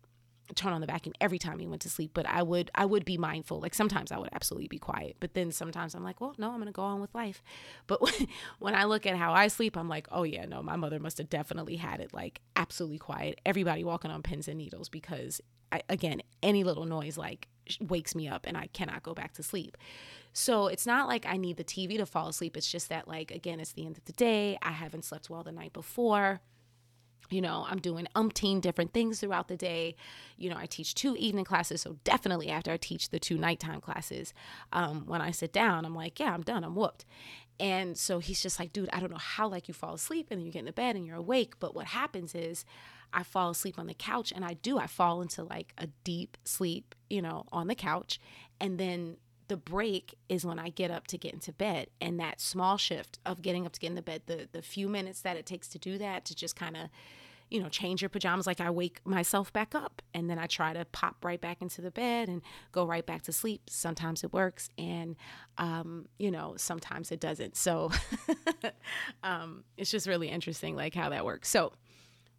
turn 0.56 0.74
on 0.74 0.82
the 0.82 0.88
vacuum 0.88 1.14
every 1.22 1.40
time 1.40 1.60
he 1.60 1.68
went 1.68 1.82
to 1.82 1.90
sleep 1.90 2.12
but 2.14 2.26
i 2.28 2.42
would 2.42 2.70
i 2.76 2.86
would 2.86 3.06
be 3.06 3.18
mindful. 3.18 3.60
Like 3.60 3.74
sometimes 3.74 4.12
i 4.12 4.18
would 4.18 4.30
absolutely 4.34 4.68
be 4.68 4.80
quiet 4.80 5.18
but 5.20 5.34
then 5.34 5.52
sometimes 5.52 5.96
i'm 5.96 6.04
like 6.04 6.22
well 6.22 6.36
no 6.38 6.52
i'm 6.52 6.60
gonna 6.60 6.72
go 6.72 6.84
on 6.84 7.02
with 7.02 7.14
life. 7.14 7.44
But 7.88 8.02
when, 8.60 8.76
i 8.76 8.86
look 8.86 9.06
at 9.06 9.16
how 9.16 9.34
i 9.34 9.48
sleep 9.48 9.78
i'm 9.78 9.90
like 9.90 10.08
oh 10.12 10.24
yeah 10.24 10.46
no 10.46 10.62
my 10.62 10.76
mother 10.76 11.00
must 11.00 11.18
have 11.18 11.30
definitely 11.30 11.76
had 11.76 12.00
it 12.00 12.14
like 12.14 12.42
absolutely 12.56 13.00
quiet. 13.00 13.40
Everybody 13.46 13.84
walking 13.84 14.12
on 14.12 14.22
pins 14.22 14.48
and 14.48 14.58
needles 14.58 14.90
because 14.90 15.42
I, 15.72 15.82
again 15.90 16.22
any 16.44 16.64
little 16.64 16.86
noise 16.86 17.18
like 17.18 17.48
wakes 17.80 18.16
me 18.16 18.28
up 18.28 18.46
and 18.46 18.58
i 18.58 18.68
cannot 18.68 19.04
go 19.04 19.14
back 19.14 19.34
to 19.34 19.44
sleep. 19.44 19.78
So 20.34 20.68
it's 20.68 20.86
not 20.86 21.08
like 21.08 21.26
i 21.26 21.38
need 21.38 21.58
the 21.58 21.64
tv 21.64 21.98
to 21.98 22.06
fall 22.06 22.28
asleep. 22.28 22.58
It's 22.58 22.70
just 22.70 22.90
that 22.90 23.08
like 23.08 23.32
again 23.32 23.60
it's 23.60 23.74
the 23.74 23.86
end 23.86 23.98
of 23.98 24.06
the 24.06 24.14
day. 24.14 24.58
I 24.62 24.72
haven't 24.72 25.06
slept 25.06 25.30
well 25.30 25.44
the 25.44 25.52
night 25.52 25.74
before 25.74 26.42
you 27.32 27.42
know, 27.42 27.66
I'm 27.70 27.80
doing 27.80 28.08
umpteen 28.16 28.62
different 28.62 28.94
things 28.94 29.20
throughout 29.20 29.48
the 29.48 29.58
day. 29.58 29.96
You 30.38 30.50
know, 30.50 30.58
I 30.58 30.66
teach 30.66 30.94
two 30.94 31.16
evening 31.16 31.46
classes. 31.46 31.82
So 31.82 31.98
definitely 32.04 32.50
after 32.50 32.72
I 32.72 32.78
teach 32.78 33.10
the 33.10 33.20
two 33.20 33.38
nighttime 33.38 33.82
classes, 33.82 34.34
um, 34.74 35.06
when 35.08 35.22
I 35.22 35.32
sit 35.32 35.54
down, 35.54 35.86
I'm 35.86 35.96
like, 35.96 36.20
yeah, 36.20 36.34
I'm 36.34 36.42
done. 36.42 36.64
I'm 36.64 36.76
whooped. 36.76 37.06
And 37.60 37.98
so 37.98 38.20
he's 38.20 38.42
just 38.42 38.60
like, 38.60 38.74
dude, 38.74 38.90
I 38.92 39.00
don't 39.00 39.12
know 39.12 39.18
how 39.18 39.48
like 39.48 39.68
you 39.68 39.74
fall 39.74 39.94
asleep 39.94 40.28
and 40.32 40.44
you 40.44 40.52
get 40.52 40.60
in 40.60 40.66
the 40.66 40.72
bed 40.72 40.96
and 40.96 41.06
you're 41.06 41.18
awake. 41.18 41.60
But 41.60 41.76
what 41.76 41.88
happens 41.88 42.34
is 42.34 42.66
I 43.14 43.24
fall 43.24 43.52
asleep 43.52 43.78
on 43.78 43.88
the 43.88 43.94
couch 43.94 44.34
and 44.36 44.44
I 44.44 44.54
do, 44.54 44.78
I 44.78 44.88
fall 44.88 45.22
into 45.22 45.44
like 45.44 45.74
a 45.78 45.88
deep 46.04 46.38
sleep, 46.44 46.96
you 47.10 47.22
know, 47.22 47.46
on 47.52 47.68
the 47.68 47.76
couch. 47.76 48.20
And 48.60 48.80
then 48.80 49.18
the 49.48 49.58
break 49.58 50.16
is 50.30 50.46
when 50.46 50.60
I 50.60 50.70
get 50.70 50.92
up 50.92 51.08
to 51.08 51.18
get 51.18 51.34
into 51.34 51.52
bed. 51.52 51.88
And 52.00 52.20
that 52.20 52.40
small 52.40 52.78
shift 52.78 53.20
of 53.26 53.42
getting 53.42 53.66
up 53.66 53.74
to 53.74 53.80
get 53.80 53.88
in 53.88 53.96
the 53.96 54.02
bed, 54.02 54.24
the 54.26 54.48
the 54.52 54.62
few 54.62 54.88
minutes 54.88 55.22
that 55.22 55.38
it 55.38 55.46
takes 55.46 55.68
to 55.70 55.78
do 55.78 55.98
that, 55.98 56.26
to 56.26 56.36
just 56.36 56.56
kind 56.56 56.78
of, 56.78 56.90
you 57.52 57.62
know, 57.62 57.68
change 57.68 58.02
your 58.02 58.10
pajamas, 58.10 58.48
like 58.48 58.62
I 58.62 58.70
wake 58.70 59.02
myself 59.06 59.52
back 59.52 59.76
up 59.76 60.02
and 60.14 60.30
then 60.30 60.40
I 60.40 60.48
try 60.48 60.72
to 60.72 60.86
pop 60.86 61.24
right 61.24 61.40
back 61.40 61.62
into 61.62 61.82
the 61.82 61.92
bed 61.92 62.30
and 62.30 62.42
go 62.72 62.86
right 62.86 63.06
back 63.06 63.24
to 63.24 63.34
sleep. 63.34 63.70
Sometimes 63.70 64.24
it 64.24 64.32
works 64.32 64.70
and 64.78 65.18
um, 65.58 66.08
you 66.18 66.32
know, 66.32 66.54
sometimes 66.58 67.12
it 67.12 67.20
doesn't. 67.20 67.58
So 67.58 67.92
um 69.24 69.66
it's 69.78 69.92
just 69.92 70.08
really 70.08 70.30
interesting 70.30 70.76
like 70.78 70.96
how 70.96 71.10
that 71.10 71.26
works. 71.26 71.50
So 71.50 71.74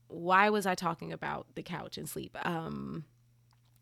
why 0.09 0.49
was 0.49 0.65
I 0.67 0.75
talking 0.75 1.13
about 1.13 1.47
the 1.55 1.63
couch 1.63 1.99
and 1.99 2.09
sleep? 2.09 2.37
Um 2.43 3.05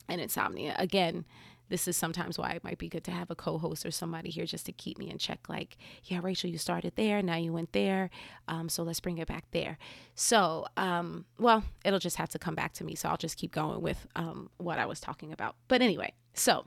and 0.08 0.20
insomnia. 0.20 0.75
Again, 0.78 1.25
this 1.70 1.88
is 1.88 1.96
sometimes 1.96 2.38
why 2.38 2.50
it 2.50 2.62
might 2.62 2.78
be 2.78 2.88
good 2.88 3.04
to 3.04 3.10
have 3.10 3.30
a 3.30 3.34
co-host 3.34 3.86
or 3.86 3.90
somebody 3.90 4.28
here 4.28 4.44
just 4.44 4.66
to 4.66 4.72
keep 4.72 4.98
me 4.98 5.08
in 5.08 5.16
check 5.16 5.48
like 5.48 5.78
yeah 6.04 6.20
rachel 6.22 6.50
you 6.50 6.58
started 6.58 6.92
there 6.96 7.22
now 7.22 7.36
you 7.36 7.52
went 7.52 7.72
there 7.72 8.10
um, 8.48 8.68
so 8.68 8.82
let's 8.82 9.00
bring 9.00 9.18
it 9.18 9.28
back 9.28 9.44
there. 9.52 9.78
So 10.14 10.66
um, 10.76 11.24
well 11.38 11.64
it'll 11.84 11.98
just 11.98 12.16
have 12.16 12.28
to 12.30 12.38
come 12.38 12.54
back 12.54 12.72
to 12.74 12.84
me 12.84 12.94
so 12.94 13.08
i'll 13.08 13.16
just 13.16 13.38
keep 13.38 13.52
going 13.52 13.80
with 13.80 14.06
um, 14.16 14.50
what 14.58 14.78
i 14.78 14.86
was 14.86 15.00
talking 15.00 15.32
about. 15.32 15.56
But 15.68 15.80
anyway 15.82 16.12
so 16.34 16.66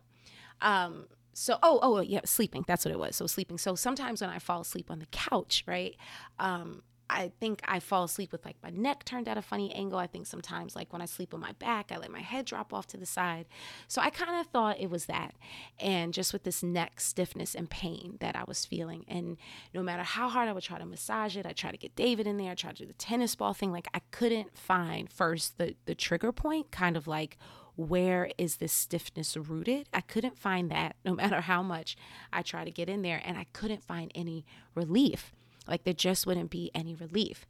um, 0.62 1.06
so 1.34 1.58
oh 1.62 1.80
oh 1.82 2.00
yeah 2.02 2.22
sleeping 2.26 2.64
that's 2.68 2.86
what 2.86 2.92
it 2.92 3.00
was 3.00 3.16
so 3.16 3.28
sleeping. 3.28 3.58
So 3.58 3.76
sometimes 3.76 4.22
when 4.22 4.30
i 4.30 4.40
fall 4.40 4.62
asleep 4.62 4.90
on 4.90 5.00
the 5.00 5.08
couch 5.08 5.64
right 5.68 5.96
um 6.40 6.84
I 7.10 7.32
think 7.40 7.62
I 7.68 7.80
fall 7.80 8.06
asleep 8.06 8.32
with 8.32 8.46
like 8.46 8.56
my 8.64 8.70
neck 8.70 9.04
turned 9.06 9.28
at 9.28 9.38
a 9.38 9.42
funny 9.42 9.74
angle. 9.74 10.00
I 10.00 10.08
think 10.08 10.26
sometimes, 10.26 10.76
like 10.76 10.92
when 10.92 11.02
I 11.02 11.06
sleep 11.06 11.34
on 11.34 11.40
my 11.40 11.52
back, 11.54 11.92
I 11.92 11.98
let 11.98 12.12
my 12.12 12.22
head 12.22 12.46
drop 12.46 12.74
off 12.74 12.88
to 12.88 12.98
the 12.98 13.06
side. 13.06 13.46
So 13.88 14.02
I 14.02 14.10
kind 14.10 14.40
of 14.40 14.48
thought 14.48 14.80
it 14.80 14.90
was 14.90 15.06
that. 15.06 15.36
And 15.80 16.14
just 16.14 16.34
with 16.34 16.44
this 16.44 16.64
neck 16.64 17.00
stiffness 17.00 17.56
and 17.56 17.70
pain 17.70 18.18
that 18.20 18.36
I 18.36 18.44
was 18.48 18.66
feeling. 18.66 19.06
And 19.08 19.38
no 19.74 19.84
matter 19.84 20.04
how 20.04 20.30
hard 20.30 20.50
I 20.50 20.54
would 20.54 20.64
try 20.64 20.80
to 20.80 20.86
massage 20.86 21.38
it, 21.38 21.46
I 21.46 21.52
try 21.52 21.72
to 21.72 21.78
get 21.78 21.96
David 21.96 22.28
in 22.28 22.38
there, 22.38 22.52
I 22.52 22.56
try 22.56 22.72
to 22.72 22.78
do 22.78 22.86
the 22.86 22.94
tennis 22.94 23.36
ball 23.36 23.54
thing. 23.54 23.72
Like 23.72 23.88
I 23.94 24.02
couldn't 24.12 24.58
find 24.58 25.12
first 25.12 25.58
the, 25.58 25.76
the 25.86 25.96
trigger 25.96 26.32
point, 26.32 26.72
kind 26.72 26.98
of 26.98 27.08
like, 27.08 27.38
where 27.76 28.30
is 28.38 28.58
this 28.58 28.72
stiffness 28.72 29.36
rooted? 29.36 29.90
I 29.94 30.02
couldn't 30.02 30.38
find 30.38 30.70
that 30.72 30.96
no 31.04 31.14
matter 31.16 31.42
how 31.42 31.64
much 31.64 31.98
I 32.32 32.42
tried 32.42 32.66
to 32.66 32.72
get 32.72 32.90
in 32.90 33.02
there, 33.02 33.22
and 33.24 33.38
I 33.38 33.46
couldn't 33.54 33.84
find 33.84 34.12
any 34.16 34.46
relief. 34.76 35.34
Like 35.68 35.84
there 35.84 35.94
just 35.94 36.28
wouldn't 36.28 36.50
be 36.50 36.72
any 36.74 36.96
relief. 36.96 37.46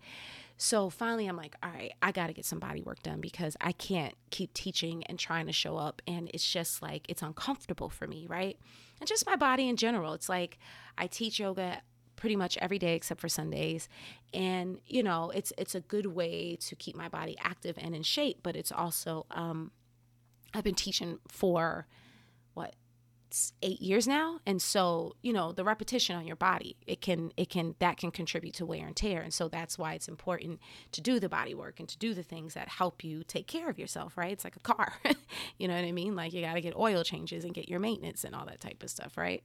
So 0.58 0.89
finally, 0.89 1.27
I'm 1.27 1.36
like, 1.36 1.55
all 1.63 1.72
right, 1.72 1.93
I 2.01 2.12
got 2.12 2.27
to 2.27 2.34
get 2.34 2.46
some 2.46 2.60
body 2.60 2.82
work 2.82 3.01
done 3.01 3.20
because 3.22 3.58
I 3.60 3.72
can't 3.72 4.13
keep 4.29 4.53
teaching 4.53 5.03
and 5.05 5.17
trying 5.17 5.48
to 5.48 5.51
show 5.51 5.77
up. 5.77 6.01
And 6.08 6.29
it's 6.34 6.50
just 6.50 6.82
like, 6.82 7.05
it's 7.10 7.22
uncomfortable 7.22 7.89
for 7.89 8.08
me, 8.08 8.27
right? 8.29 8.58
And 9.00 9.08
just 9.08 9.25
my 9.25 9.36
body 9.36 9.67
in 9.67 9.75
general. 9.75 10.13
It's 10.13 10.29
like 10.29 10.60
I 10.98 11.08
teach 11.08 11.39
yoga 11.39 11.82
pretty 12.15 12.36
much 12.36 12.58
every 12.60 12.79
day 12.79 12.96
except 12.96 13.20
for 13.20 13.27
Sundays. 13.27 13.89
And, 14.34 14.79
you 14.86 15.03
know, 15.03 15.32
it's, 15.32 15.51
it's 15.58 15.75
a 15.75 15.82
good 15.82 16.05
way 16.05 16.55
to 16.62 16.75
keep 16.75 16.96
my 16.96 17.10
body 17.10 17.36
active 17.41 17.77
and 17.77 17.96
in 17.96 18.03
shape, 18.03 18.39
but 18.43 18.55
it's 18.55 18.72
also, 18.72 19.25
um, 19.32 19.72
I've 20.53 20.63
been 20.63 20.75
teaching 20.75 21.20
for 21.27 21.88
what 22.53 22.75
eight 23.62 23.82
years 23.82 24.08
now 24.08 24.40
and 24.46 24.62
so 24.62 25.16
you 25.24 25.34
know 25.34 25.52
the 25.52 25.63
repetition 25.63 26.16
on 26.16 26.25
your 26.28 26.36
body 26.36 26.78
it 26.86 27.02
can 27.02 27.32
it 27.36 27.50
can 27.50 27.74
that 27.80 27.98
can 27.98 28.12
contribute 28.12 28.54
to 28.54 28.66
wear 28.66 28.86
and 28.86 28.96
tear 28.96 29.22
and 29.22 29.34
so 29.34 29.48
that's 29.48 29.78
why 29.78 29.94
it's 29.94 30.08
important 30.08 30.60
to 30.92 31.02
do 31.02 31.20
the 31.20 31.28
body 31.28 31.56
work 31.56 31.80
and 31.80 31.90
to 31.90 31.98
do 31.98 32.13
the 32.13 32.22
things 32.22 32.54
that 32.54 32.68
help 32.68 33.04
you 33.04 33.24
take 33.24 33.48
care 33.48 33.70
of 33.70 33.80
yourself 33.80 34.18
right? 34.18 34.32
It's 34.32 34.44
like 34.44 34.56
a 34.56 34.60
car 34.60 34.94
you 35.58 35.68
know 35.68 35.75
what 35.75 35.84
i 35.84 35.92
mean? 35.92 36.16
Like 36.16 36.34
you 36.34 36.42
got 36.42 36.54
to 36.54 36.62
get 36.62 36.75
oil 36.75 37.04
changes 37.04 37.44
and 37.44 37.54
get 37.54 37.68
your 37.68 37.80
maintenance 37.80 38.24
and 38.24 38.36
all 38.36 38.46
that 38.46 38.62
type 38.62 38.84
of 38.84 38.90
stuff 38.90 39.18
right? 39.18 39.44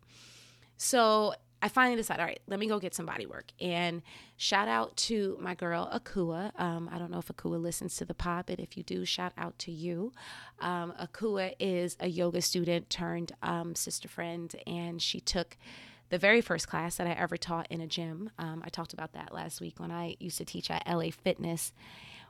So 0.77 1.35
I 1.61 1.69
finally 1.69 1.97
decided, 1.97 2.21
all 2.21 2.27
right, 2.27 2.41
let 2.47 2.61
me 2.61 2.69
go 2.69 2.79
get 2.79 2.95
some 2.95 3.07
body 3.07 3.27
work. 3.27 3.47
And 3.61 4.03
shout 4.37 4.69
out 4.69 4.97
to 4.97 5.37
my 5.41 5.55
girl 5.55 5.91
Akua. 5.93 6.59
Um, 6.61 6.89
I 6.93 6.99
don't 6.99 7.11
know 7.11 7.19
if 7.19 7.29
Akua 7.29 7.61
listens 7.61 7.97
to 7.97 8.05
the 8.05 8.15
pod, 8.15 8.45
but 8.47 8.61
if 8.61 8.77
you 8.77 8.85
do, 8.85 9.05
shout 9.05 9.33
out 9.37 9.59
to 9.61 9.73
you. 9.73 10.13
Um, 10.61 10.93
Akua 11.01 11.55
is 11.59 11.97
a 11.99 12.09
yoga 12.09 12.43
student 12.43 12.91
turned 12.91 13.33
um, 13.43 13.75
sister 13.75 14.09
friend, 14.09 14.55
and 14.67 15.03
she 15.03 15.21
took 15.21 15.57
the 16.11 16.19
very 16.19 16.41
first 16.41 16.69
class 16.69 16.97
that 16.97 17.07
I 17.07 17.13
ever 17.13 17.37
taught 17.37 17.67
in 17.71 17.81
a 17.81 17.87
gym. 17.87 18.31
Um, 18.39 18.63
I 18.65 18.69
talked 18.69 18.93
about 18.93 19.13
that 19.13 19.35
last 19.35 19.61
week 19.61 19.79
when 19.79 19.91
I 19.91 20.17
used 20.21 20.39
to 20.39 20.45
teach 20.45 20.71
at 20.71 20.87
LA 20.87 21.11
Fitness. 21.11 21.73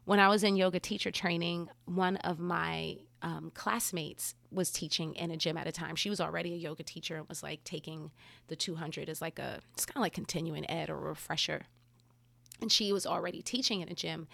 When 0.04 0.20
I 0.20 0.28
was 0.28 0.42
in 0.42 0.56
yoga 0.56 0.80
teacher 0.80 1.10
training, 1.10 1.68
one 1.84 2.16
of 2.16 2.38
my 2.38 2.96
um, 3.22 3.50
classmates 3.54 4.34
was 4.50 4.70
teaching 4.70 5.14
in 5.14 5.30
a 5.30 5.36
gym 5.36 5.56
at 5.56 5.66
a 5.66 5.72
time. 5.72 5.96
She 5.96 6.10
was 6.10 6.20
already 6.20 6.52
a 6.52 6.56
yoga 6.56 6.82
teacher 6.82 7.16
and 7.16 7.28
was 7.28 7.42
like 7.42 7.64
taking 7.64 8.10
the 8.48 8.56
200 8.56 9.08
as 9.08 9.20
like 9.20 9.38
a, 9.38 9.60
it's 9.74 9.86
kind 9.86 9.96
of 9.96 10.02
like 10.02 10.12
continuing 10.12 10.68
ed 10.70 10.90
or 10.90 10.98
refresher. 10.98 11.62
And 12.60 12.70
she 12.70 12.92
was 12.92 13.06
already 13.06 13.42
teaching 13.42 13.80
in 13.80 13.88
a 13.88 13.94
gym. 13.94 14.28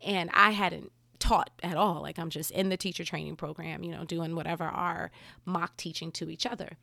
And 0.00 0.30
I 0.32 0.50
hadn't 0.50 0.92
taught 1.18 1.50
at 1.62 1.76
all. 1.76 2.02
Like 2.02 2.18
I'm 2.18 2.30
just 2.30 2.50
in 2.50 2.68
the 2.68 2.76
teacher 2.76 3.04
training 3.04 3.36
program, 3.36 3.82
you 3.82 3.92
know, 3.92 4.04
doing 4.04 4.34
whatever 4.34 4.64
our 4.64 5.10
mock 5.44 5.76
teaching 5.76 6.12
to 6.12 6.30
each 6.30 6.46
other. 6.46 6.76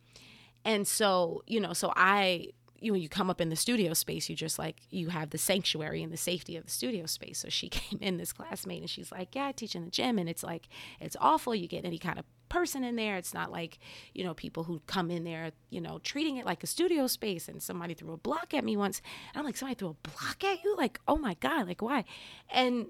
And 0.64 0.86
so, 0.86 1.42
you 1.46 1.60
know, 1.60 1.72
so 1.72 1.92
I 1.96 2.48
you 2.86 2.92
know, 2.92 2.98
you 2.98 3.08
come 3.08 3.28
up 3.28 3.40
in 3.40 3.48
the 3.48 3.56
studio 3.56 3.92
space, 3.94 4.30
you 4.30 4.36
just 4.36 4.60
like 4.60 4.76
you 4.90 5.08
have 5.08 5.30
the 5.30 5.38
sanctuary 5.38 6.04
and 6.04 6.12
the 6.12 6.16
safety 6.16 6.56
of 6.56 6.64
the 6.64 6.70
studio 6.70 7.04
space. 7.06 7.38
So 7.38 7.48
she 7.48 7.68
came 7.70 7.98
in, 8.00 8.16
this 8.16 8.32
classmate, 8.32 8.80
and 8.80 8.88
she's 8.88 9.10
like, 9.10 9.34
"Yeah, 9.34 9.46
I 9.46 9.52
teach 9.52 9.74
in 9.74 9.84
the 9.84 9.90
gym, 9.90 10.18
and 10.18 10.28
it's 10.28 10.44
like 10.44 10.68
it's 11.00 11.16
awful. 11.20 11.54
You 11.54 11.66
get 11.66 11.84
any 11.84 11.98
kind 11.98 12.18
of 12.18 12.24
person 12.48 12.84
in 12.84 12.94
there. 12.94 13.16
It's 13.16 13.34
not 13.34 13.50
like 13.50 13.80
you 14.14 14.22
know 14.22 14.34
people 14.34 14.64
who 14.64 14.80
come 14.86 15.10
in 15.10 15.24
there, 15.24 15.50
you 15.68 15.80
know, 15.80 15.98
treating 16.04 16.36
it 16.36 16.46
like 16.46 16.62
a 16.62 16.68
studio 16.68 17.08
space. 17.08 17.48
And 17.48 17.60
somebody 17.60 17.94
threw 17.94 18.12
a 18.12 18.16
block 18.16 18.54
at 18.54 18.64
me 18.64 18.76
once. 18.76 19.02
And 19.34 19.40
I'm 19.40 19.44
like, 19.44 19.56
somebody 19.56 19.76
threw 19.76 19.88
a 19.88 20.08
block 20.08 20.44
at 20.44 20.62
you? 20.62 20.76
Like, 20.76 21.00
oh 21.08 21.16
my 21.16 21.34
god, 21.40 21.66
like 21.66 21.82
why? 21.82 22.04
And 22.50 22.86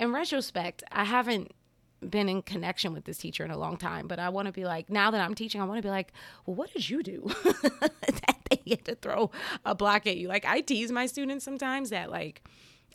in 0.00 0.12
retrospect, 0.12 0.82
I 0.90 1.04
haven't 1.04 1.52
been 2.00 2.28
in 2.28 2.42
connection 2.42 2.92
with 2.92 3.04
this 3.04 3.18
teacher 3.18 3.44
in 3.44 3.50
a 3.50 3.58
long 3.58 3.76
time, 3.76 4.06
but 4.06 4.18
I 4.18 4.28
want 4.28 4.46
to 4.46 4.52
be 4.52 4.64
like, 4.64 4.90
now 4.90 5.10
that 5.10 5.20
I'm 5.20 5.34
teaching, 5.34 5.60
I 5.60 5.64
want 5.64 5.78
to 5.78 5.86
be 5.86 5.90
like, 5.90 6.12
well, 6.46 6.54
what 6.54 6.72
did 6.72 6.88
you 6.88 7.02
do 7.02 7.22
that 7.44 8.36
they 8.50 8.56
get 8.56 8.84
to 8.86 8.94
throw 8.94 9.30
a 9.64 9.74
block 9.74 10.06
at 10.06 10.16
you? 10.16 10.28
Like, 10.28 10.44
I 10.44 10.60
tease 10.60 10.92
my 10.92 11.06
students 11.06 11.44
sometimes 11.44 11.90
that, 11.90 12.10
like, 12.10 12.42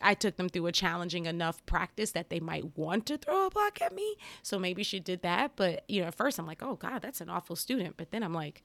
I 0.01 0.13
took 0.13 0.35
them 0.35 0.49
through 0.49 0.67
a 0.67 0.71
challenging 0.71 1.25
enough 1.25 1.65
practice 1.65 2.11
that 2.11 2.29
they 2.29 2.39
might 2.39 2.77
want 2.77 3.05
to 3.07 3.17
throw 3.17 3.47
a 3.47 3.49
block 3.49 3.81
at 3.81 3.93
me. 3.93 4.15
So 4.41 4.59
maybe 4.59 4.83
she 4.83 4.99
did 4.99 5.21
that. 5.21 5.53
But, 5.55 5.83
you 5.87 6.01
know, 6.01 6.07
at 6.07 6.15
first 6.15 6.39
I'm 6.39 6.45
like, 6.45 6.61
oh, 6.61 6.75
God, 6.75 7.01
that's 7.01 7.21
an 7.21 7.29
awful 7.29 7.55
student. 7.55 7.95
But 7.95 8.11
then 8.11 8.23
I'm 8.23 8.33
like, 8.33 8.63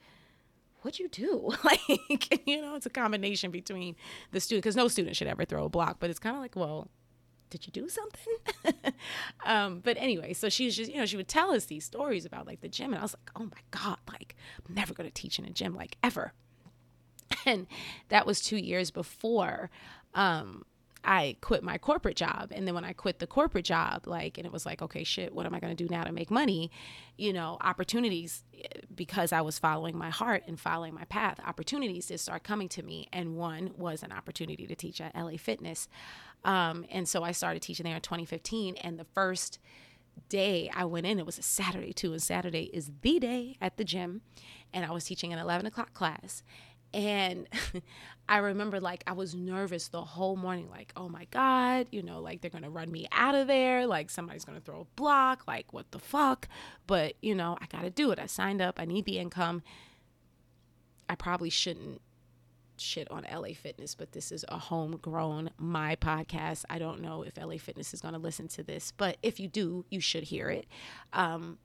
what'd 0.83 0.99
you 0.99 1.09
do? 1.09 1.53
like, 1.65 2.47
you 2.47 2.61
know, 2.61 2.75
it's 2.75 2.87
a 2.87 2.91
combination 2.91 3.51
between 3.51 3.97
the 4.33 4.41
student, 4.41 4.65
because 4.65 4.77
no 4.77 4.89
student 4.89 5.17
should 5.17 5.29
ever 5.29 5.45
throw 5.45 5.65
a 5.65 5.69
block, 5.69 5.99
but 6.01 6.11
it's 6.11 6.19
kind 6.19 6.37
of 6.37 6.43
like, 6.43 6.57
well, 6.57 6.89
did 7.51 7.67
you 7.67 7.73
do 7.73 7.89
something? 7.89 8.93
um, 9.47 9.81
but 9.81 9.97
anyway, 9.99 10.33
so 10.33 10.49
she 10.49 10.67
was 10.67 10.77
just, 10.77 10.91
you 10.91 10.99
know, 10.99 11.07
she 11.07 11.17
would 11.17 11.29
tell 11.29 11.51
us 11.53 11.67
these 11.67 11.85
stories 11.85 12.25
about 12.25 12.47
like 12.47 12.61
the 12.61 12.69
gym. 12.69 12.93
And 12.93 12.99
I 12.99 13.03
was 13.03 13.15
like, 13.15 13.31
oh 13.37 13.45
my 13.45 13.63
God, 13.71 13.99
like, 14.09 14.37
I'm 14.67 14.75
never 14.75 14.95
going 14.95 15.09
to 15.09 15.15
teach 15.15 15.39
in 15.39 15.45
a 15.45 15.51
gym, 15.51 15.75
like, 15.75 15.97
ever. 16.03 16.33
And 17.45 17.67
that 18.09 18.27
was 18.27 18.41
two 18.41 18.57
years 18.57 18.91
before 18.91 19.71
um, 20.15 20.65
I 21.05 21.37
quit 21.41 21.63
my 21.63 21.79
corporate 21.79 22.17
job. 22.17 22.53
And 22.55 22.67
then 22.67 22.75
when 22.75 22.85
I 22.85 22.93
quit 22.93 23.19
the 23.19 23.27
corporate 23.27 23.65
job, 23.65 24.07
like, 24.07 24.39
and 24.39 24.47
it 24.47 24.53
was 24.53 24.67
like, 24.67 24.83
okay, 24.83 25.05
shit, 25.05 25.35
what 25.35 25.47
am 25.47 25.55
I 25.55 25.61
going 25.61 25.75
to 25.75 25.85
do 25.85 25.89
now 25.91 26.05
to 26.05 26.13
make 26.13 26.31
money? 26.31 26.71
You 27.17 27.33
know, 27.33 27.57
opportunities, 27.61 28.45
because 28.95 29.33
I 29.33 29.41
was 29.41 29.59
following 29.59 29.97
my 29.97 30.11
heart 30.11 30.45
and 30.47 30.59
following 30.59 30.95
my 30.95 31.05
path, 31.05 31.41
opportunities 31.47 32.07
did 32.07 32.21
start 32.21 32.43
coming 32.43 32.69
to 32.71 32.83
me. 32.83 33.09
And 33.13 33.37
one 33.37 33.73
was 33.77 34.03
an 34.03 34.13
opportunity 34.13 34.67
to 34.67 34.75
teach 34.75 35.01
at 35.01 35.15
LA 35.15 35.37
Fitness. 35.37 35.89
Um, 36.45 36.85
and 36.91 37.09
so 37.09 37.23
I 37.23 37.33
started 37.33 37.63
teaching 37.63 37.85
there 37.85 37.97
in 37.97 38.01
2015. 38.01 38.77
And 38.77 38.99
the 38.99 39.07
first 39.15 39.59
day 40.29 40.71
I 40.75 40.85
went 40.85 41.07
in, 41.07 41.19
it 41.19 41.27
was 41.27 41.39
a 41.39 41.43
Saturday 41.43 41.93
too. 41.93 42.13
And 42.13 42.23
Saturday 42.23 42.71
is 42.73 42.91
the 43.03 43.19
day 43.19 43.57
at 43.61 43.77
the 43.77 43.85
gym. 43.85 44.23
And 44.73 44.85
I 44.85 44.91
was 44.91 45.05
teaching 45.05 45.33
an 45.33 45.39
11 45.39 45.67
o'clock 45.67 45.95
class. 45.95 46.43
And 46.95 47.47
I 48.29 48.39
remember 48.39 48.81
like 48.81 49.05
I 49.07 49.13
was 49.13 49.35
nervous 49.35 49.89
the 49.89 50.03
whole 50.03 50.37
morning, 50.37 50.69
like, 50.71 50.93
oh 50.97 51.09
my 51.09 51.27
God, 51.31 51.87
you 51.91 52.03
know, 52.03 52.21
like 52.21 52.41
they're 52.41 52.51
gonna 52.51 52.71
run 52.71 52.91
me 52.91 53.07
out 53.13 53.35
of 53.35 53.47
there, 53.47 53.87
like 53.87 54.11
somebody's 54.11 54.45
gonna 54.45 54.61
throw 54.61 54.83
a 54.83 54.97
block, 54.97 55.45
like 55.47 55.73
what 55.73 55.91
the 55.91 55.99
fuck? 55.99 56.49
But 56.87 57.15
you 57.23 57.35
know, 57.35 57.57
I 57.61 57.67
gotta 57.67 57.91
do 57.91 58.11
it. 58.11 58.19
I 58.19 58.27
signed 58.27 58.61
up, 58.61 58.79
I 58.79 58.85
need 58.85 59.05
the 59.05 59.19
income. 59.19 59.63
I 61.09 61.15
probably 61.15 61.51
shouldn't 61.51 62.03
shit 62.77 63.11
on 63.11 63.27
LA 63.33 63.49
Fitness, 63.55 63.95
but 63.95 64.13
this 64.13 64.31
is 64.31 64.45
a 64.49 64.59
homegrown 64.59 65.51
my 65.59 65.97
podcast. 65.97 66.65
I 66.71 66.79
don't 66.79 67.01
know 67.01 67.23
if 67.23 67.37
LA 67.37 67.57
Fitness 67.57 67.95
is 67.95 68.01
gonna 68.01 68.19
listen 68.19 68.49
to 68.49 68.63
this, 68.63 68.93
but 68.97 69.17
if 69.23 69.41
you 69.41 69.49
do, 69.49 69.85
you 69.91 70.01
should 70.01 70.25
hear 70.25 70.49
it. 70.51 70.67
Um, 71.13 71.59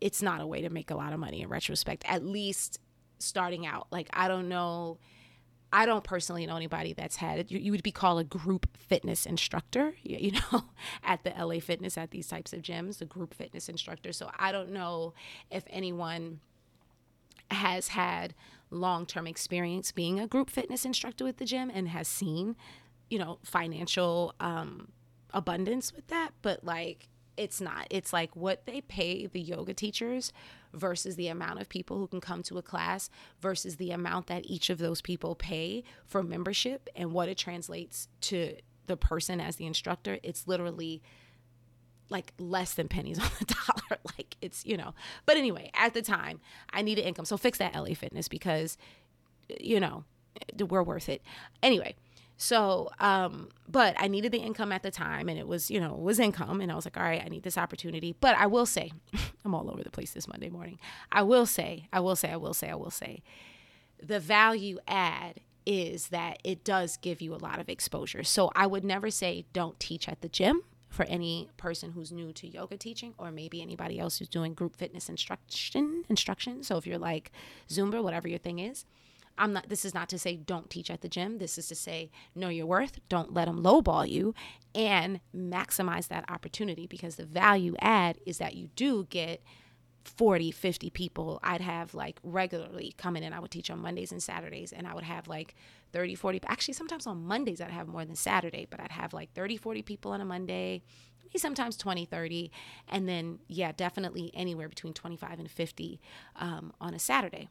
it's 0.00 0.22
not 0.22 0.40
a 0.40 0.46
way 0.46 0.62
to 0.62 0.70
make 0.70 0.90
a 0.90 0.94
lot 0.94 1.12
of 1.12 1.18
money 1.18 1.42
in 1.42 1.48
retrospect, 1.48 2.04
at 2.06 2.24
least 2.24 2.78
starting 3.22 3.66
out. 3.66 3.86
Like, 3.90 4.08
I 4.12 4.28
don't 4.28 4.48
know. 4.48 4.98
I 5.72 5.86
don't 5.86 6.04
personally 6.04 6.46
know 6.46 6.56
anybody 6.56 6.92
that's 6.92 7.16
had 7.16 7.38
it. 7.38 7.50
You, 7.50 7.58
you, 7.58 7.72
would 7.72 7.82
be 7.82 7.92
called 7.92 8.20
a 8.20 8.24
group 8.24 8.68
fitness 8.76 9.24
instructor, 9.24 9.94
you, 10.02 10.32
know, 10.32 10.64
at 11.02 11.24
the 11.24 11.30
LA 11.30 11.60
Fitness, 11.60 11.96
at 11.96 12.10
these 12.10 12.28
types 12.28 12.52
of 12.52 12.60
gyms, 12.60 13.00
a 13.00 13.06
group 13.06 13.32
fitness 13.32 13.68
instructor. 13.68 14.12
So 14.12 14.30
I 14.38 14.52
don't 14.52 14.70
know 14.70 15.14
if 15.50 15.64
anyone 15.70 16.40
has 17.50 17.88
had 17.88 18.34
long 18.70 19.06
term 19.06 19.26
experience 19.26 19.92
being 19.92 20.18
a 20.20 20.26
group 20.26 20.50
fitness 20.50 20.84
instructor 20.84 21.24
with 21.24 21.38
the 21.38 21.44
gym 21.44 21.70
and 21.72 21.88
has 21.88 22.08
seen, 22.08 22.56
you 23.10 23.18
know, 23.18 23.38
financial 23.42 24.34
um, 24.40 24.88
abundance 25.32 25.94
with 25.94 26.08
that. 26.08 26.30
But 26.42 26.64
like, 26.64 27.08
it's 27.36 27.60
not. 27.60 27.86
It's 27.90 28.12
like 28.12 28.34
what 28.36 28.66
they 28.66 28.80
pay 28.80 29.26
the 29.26 29.40
yoga 29.40 29.74
teachers 29.74 30.32
versus 30.72 31.16
the 31.16 31.28
amount 31.28 31.60
of 31.60 31.68
people 31.68 31.98
who 31.98 32.06
can 32.06 32.20
come 32.20 32.42
to 32.44 32.58
a 32.58 32.62
class 32.62 33.10
versus 33.40 33.76
the 33.76 33.90
amount 33.90 34.26
that 34.26 34.44
each 34.46 34.70
of 34.70 34.78
those 34.78 35.00
people 35.00 35.34
pay 35.34 35.84
for 36.06 36.22
membership 36.22 36.88
and 36.96 37.12
what 37.12 37.28
it 37.28 37.38
translates 37.38 38.08
to 38.22 38.56
the 38.86 38.96
person 38.96 39.40
as 39.40 39.56
the 39.56 39.66
instructor. 39.66 40.18
It's 40.22 40.46
literally 40.46 41.02
like 42.08 42.32
less 42.38 42.74
than 42.74 42.88
pennies 42.88 43.18
on 43.22 43.30
the 43.38 43.46
dollar. 43.46 44.00
like 44.18 44.36
it's, 44.40 44.64
you 44.64 44.76
know. 44.76 44.94
But 45.26 45.36
anyway, 45.36 45.70
at 45.74 45.94
the 45.94 46.02
time, 46.02 46.40
I 46.72 46.82
needed 46.82 47.02
income. 47.02 47.24
So 47.24 47.36
fix 47.36 47.58
that 47.58 47.74
LA 47.74 47.94
Fitness 47.94 48.28
because, 48.28 48.76
you 49.60 49.80
know, 49.80 50.04
we're 50.68 50.82
worth 50.82 51.08
it. 51.08 51.22
Anyway, 51.62 51.94
so, 52.42 52.90
um, 52.98 53.50
but 53.68 53.94
I 53.96 54.08
needed 54.08 54.32
the 54.32 54.38
income 54.38 54.72
at 54.72 54.82
the 54.82 54.90
time 54.90 55.28
and 55.28 55.38
it 55.38 55.46
was, 55.46 55.70
you 55.70 55.78
know, 55.78 55.94
it 55.94 56.00
was 56.00 56.18
income. 56.18 56.60
And 56.60 56.72
I 56.72 56.74
was 56.74 56.84
like, 56.84 56.96
all 56.96 57.04
right, 57.04 57.22
I 57.24 57.28
need 57.28 57.44
this 57.44 57.56
opportunity. 57.56 58.16
But 58.20 58.36
I 58.36 58.46
will 58.46 58.66
say, 58.66 58.90
I'm 59.44 59.54
all 59.54 59.70
over 59.70 59.84
the 59.84 59.92
place 59.92 60.10
this 60.12 60.26
Monday 60.26 60.48
morning. 60.48 60.80
I 61.12 61.22
will 61.22 61.46
say, 61.46 61.86
I 61.92 62.00
will 62.00 62.16
say, 62.16 62.32
I 62.32 62.36
will 62.36 62.52
say, 62.52 62.68
I 62.68 62.74
will 62.74 62.90
say, 62.90 63.22
the 64.02 64.18
value 64.18 64.80
add 64.88 65.38
is 65.66 66.08
that 66.08 66.38
it 66.42 66.64
does 66.64 66.96
give 66.96 67.20
you 67.20 67.32
a 67.32 67.36
lot 67.36 67.60
of 67.60 67.68
exposure. 67.68 68.24
So 68.24 68.50
I 68.56 68.66
would 68.66 68.82
never 68.82 69.08
say 69.08 69.44
don't 69.52 69.78
teach 69.78 70.08
at 70.08 70.20
the 70.20 70.28
gym 70.28 70.62
for 70.88 71.04
any 71.04 71.48
person 71.56 71.92
who's 71.92 72.10
new 72.10 72.32
to 72.32 72.48
yoga 72.48 72.76
teaching 72.76 73.14
or 73.18 73.30
maybe 73.30 73.62
anybody 73.62 74.00
else 74.00 74.18
who's 74.18 74.28
doing 74.28 74.52
group 74.52 74.74
fitness 74.74 75.08
instruction 75.08 76.04
instruction. 76.08 76.64
So 76.64 76.76
if 76.76 76.88
you're 76.88 76.98
like 76.98 77.30
Zumba, 77.68 78.02
whatever 78.02 78.26
your 78.26 78.40
thing 78.40 78.58
is, 78.58 78.84
I'm 79.38 79.52
not 79.52 79.68
this 79.68 79.84
is 79.84 79.94
not 79.94 80.08
to 80.10 80.18
say 80.18 80.36
don't 80.36 80.70
teach 80.70 80.90
at 80.90 81.00
the 81.00 81.08
gym. 81.08 81.38
This 81.38 81.58
is 81.58 81.68
to 81.68 81.74
say 81.74 82.10
know 82.34 82.48
your 82.48 82.66
worth, 82.66 83.00
don't 83.08 83.32
let 83.32 83.46
them 83.46 83.62
lowball 83.62 84.08
you 84.08 84.34
and 84.74 85.20
maximize 85.34 86.08
that 86.08 86.24
opportunity 86.30 86.86
because 86.86 87.16
the 87.16 87.24
value 87.24 87.74
add 87.80 88.18
is 88.26 88.38
that 88.38 88.54
you 88.54 88.68
do 88.76 89.06
get 89.10 89.42
40, 90.04 90.50
50 90.50 90.90
people 90.90 91.38
I'd 91.42 91.60
have 91.60 91.94
like 91.94 92.18
regularly 92.22 92.94
coming 92.96 93.22
in. 93.22 93.32
I 93.32 93.40
would 93.40 93.50
teach 93.50 93.70
on 93.70 93.78
Mondays 93.78 94.12
and 94.12 94.22
Saturdays, 94.22 94.72
and 94.72 94.86
I 94.86 94.94
would 94.94 95.04
have 95.04 95.28
like 95.28 95.54
30, 95.92 96.14
40. 96.14 96.40
Actually, 96.46 96.74
sometimes 96.74 97.06
on 97.06 97.24
Mondays 97.24 97.60
I'd 97.60 97.70
have 97.70 97.88
more 97.88 98.04
than 98.04 98.16
Saturday, 98.16 98.66
but 98.68 98.80
I'd 98.80 98.92
have 98.92 99.12
like 99.12 99.32
30, 99.32 99.56
40 99.56 99.82
people 99.82 100.12
on 100.12 100.20
a 100.20 100.24
Monday, 100.24 100.82
sometimes 101.36 101.76
20, 101.76 102.04
30. 102.04 102.50
And 102.88 103.08
then, 103.08 103.38
yeah, 103.48 103.72
definitely 103.72 104.30
anywhere 104.34 104.68
between 104.68 104.92
25 104.92 105.38
and 105.38 105.50
50 105.50 106.00
um, 106.36 106.72
on 106.80 106.94
a 106.94 106.98
Saturday. 106.98 107.48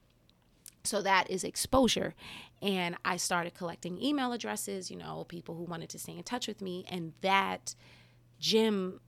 So 0.83 1.01
that 1.01 1.29
is 1.29 1.43
exposure. 1.43 2.15
And 2.61 2.95
I 3.03 3.17
started 3.17 3.53
collecting 3.53 4.01
email 4.01 4.33
addresses, 4.33 4.91
you 4.91 4.97
know, 4.97 5.25
people 5.27 5.55
who 5.55 5.63
wanted 5.63 5.89
to 5.89 5.99
stay 5.99 6.15
in 6.17 6.23
touch 6.23 6.47
with 6.47 6.61
me. 6.61 6.85
And 6.89 7.13
that 7.21 7.75
gym 8.39 8.99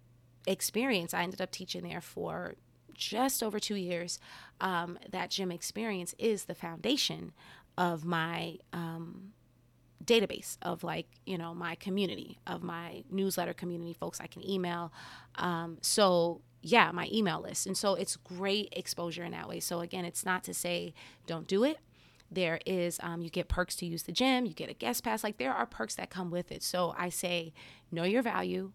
experience, 0.45 1.13
I 1.13 1.23
ended 1.23 1.41
up 1.41 1.51
teaching 1.51 1.83
there 1.83 2.01
for 2.01 2.55
just 2.93 3.41
over 3.41 3.59
two 3.59 3.75
years, 3.75 4.19
um, 4.62 4.99
that 5.09 5.31
gym 5.31 5.51
experience 5.51 6.13
is 6.17 6.45
the 6.45 6.55
foundation 6.55 7.33
of 7.77 8.05
my 8.05 8.57
um, 8.71 9.33
database 10.03 10.57
of 10.62 10.83
like 10.83 11.07
you 11.25 11.38
know 11.38 11.53
my 11.53 11.75
community 11.75 12.38
of 12.45 12.62
my 12.62 13.03
newsletter 13.09 13.53
community 13.53 13.93
folks 13.93 14.19
i 14.19 14.27
can 14.27 14.45
email 14.47 14.91
um, 15.36 15.77
so 15.81 16.41
yeah 16.63 16.91
my 16.91 17.08
email 17.12 17.39
list 17.41 17.67
and 17.67 17.78
so 17.78 17.93
it's 17.93 18.15
great 18.15 18.69
exposure 18.71 19.23
in 19.23 19.32
that 19.32 19.47
way 19.47 19.60
so 19.60 19.82
again 19.82 20.06
it's 20.06 20.26
not 20.26 20.43
to 20.43 20.54
say 20.54 20.93
don't 21.28 21.47
do 21.47 21.63
it 21.63 21.78
there 22.32 22.60
is 22.65 22.99
um, 23.04 23.21
you 23.21 23.30
get 23.30 23.47
perks 23.47 23.76
to 23.76 23.86
use 23.86 24.04
the 24.04 24.12
gym 24.12 24.45
you 24.45 24.54
get 24.54 24.69
a 24.69 24.73
guest 24.73 25.04
pass 25.04 25.23
like 25.23 25.38
there 25.38 25.54
are 25.54 25.67
perks 25.67 25.95
that 25.95 26.10
come 26.10 26.32
with 26.32 26.52
it 26.52 26.63
so 26.63 26.95
i 26.97 27.10
say 27.10 27.54
know 27.91 28.04
your 28.04 28.23
value 28.23 28.71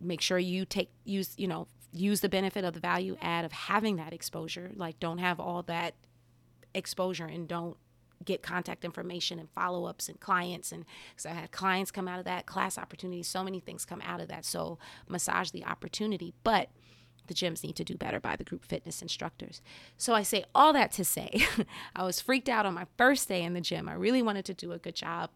make 0.00 0.22
sure 0.22 0.38
you 0.38 0.64
take 0.64 0.90
use 1.04 1.34
you 1.36 1.46
know 1.46 1.66
use 1.92 2.20
the 2.20 2.28
benefit 2.28 2.64
of 2.64 2.74
the 2.74 2.80
value 2.80 3.16
add 3.20 3.44
of 3.44 3.52
having 3.52 3.96
that 3.96 4.12
exposure. 4.12 4.70
Like, 4.74 5.00
don't 5.00 5.18
have 5.18 5.40
all 5.40 5.62
that 5.64 5.94
exposure 6.74 7.26
and 7.26 7.48
don't 7.48 7.76
get 8.24 8.42
contact 8.42 8.84
information 8.84 9.38
and 9.38 9.48
follow 9.50 9.86
ups 9.86 10.08
and 10.08 10.20
clients. 10.20 10.72
And 10.72 10.84
because 11.10 11.26
I 11.26 11.30
had 11.30 11.50
clients 11.52 11.90
come 11.90 12.06
out 12.06 12.18
of 12.18 12.26
that, 12.26 12.46
class 12.46 12.78
opportunities, 12.78 13.28
so 13.28 13.42
many 13.42 13.60
things 13.60 13.84
come 13.84 14.02
out 14.04 14.20
of 14.20 14.28
that. 14.28 14.44
So, 14.44 14.78
massage 15.08 15.50
the 15.50 15.64
opportunity. 15.64 16.34
But 16.44 16.70
the 17.30 17.34
gyms 17.34 17.62
need 17.62 17.76
to 17.76 17.84
do 17.84 17.96
better 17.96 18.18
by 18.18 18.34
the 18.34 18.42
group 18.42 18.64
fitness 18.64 19.00
instructors. 19.00 19.62
So 19.96 20.14
I 20.14 20.24
say 20.24 20.44
all 20.52 20.72
that 20.72 20.90
to 20.92 21.04
say, 21.04 21.46
I 21.96 22.02
was 22.02 22.20
freaked 22.20 22.48
out 22.48 22.66
on 22.66 22.74
my 22.74 22.86
first 22.98 23.28
day 23.28 23.44
in 23.44 23.54
the 23.54 23.60
gym. 23.60 23.88
I 23.88 23.94
really 23.94 24.20
wanted 24.20 24.44
to 24.46 24.54
do 24.54 24.72
a 24.72 24.78
good 24.78 24.96
job. 24.96 25.30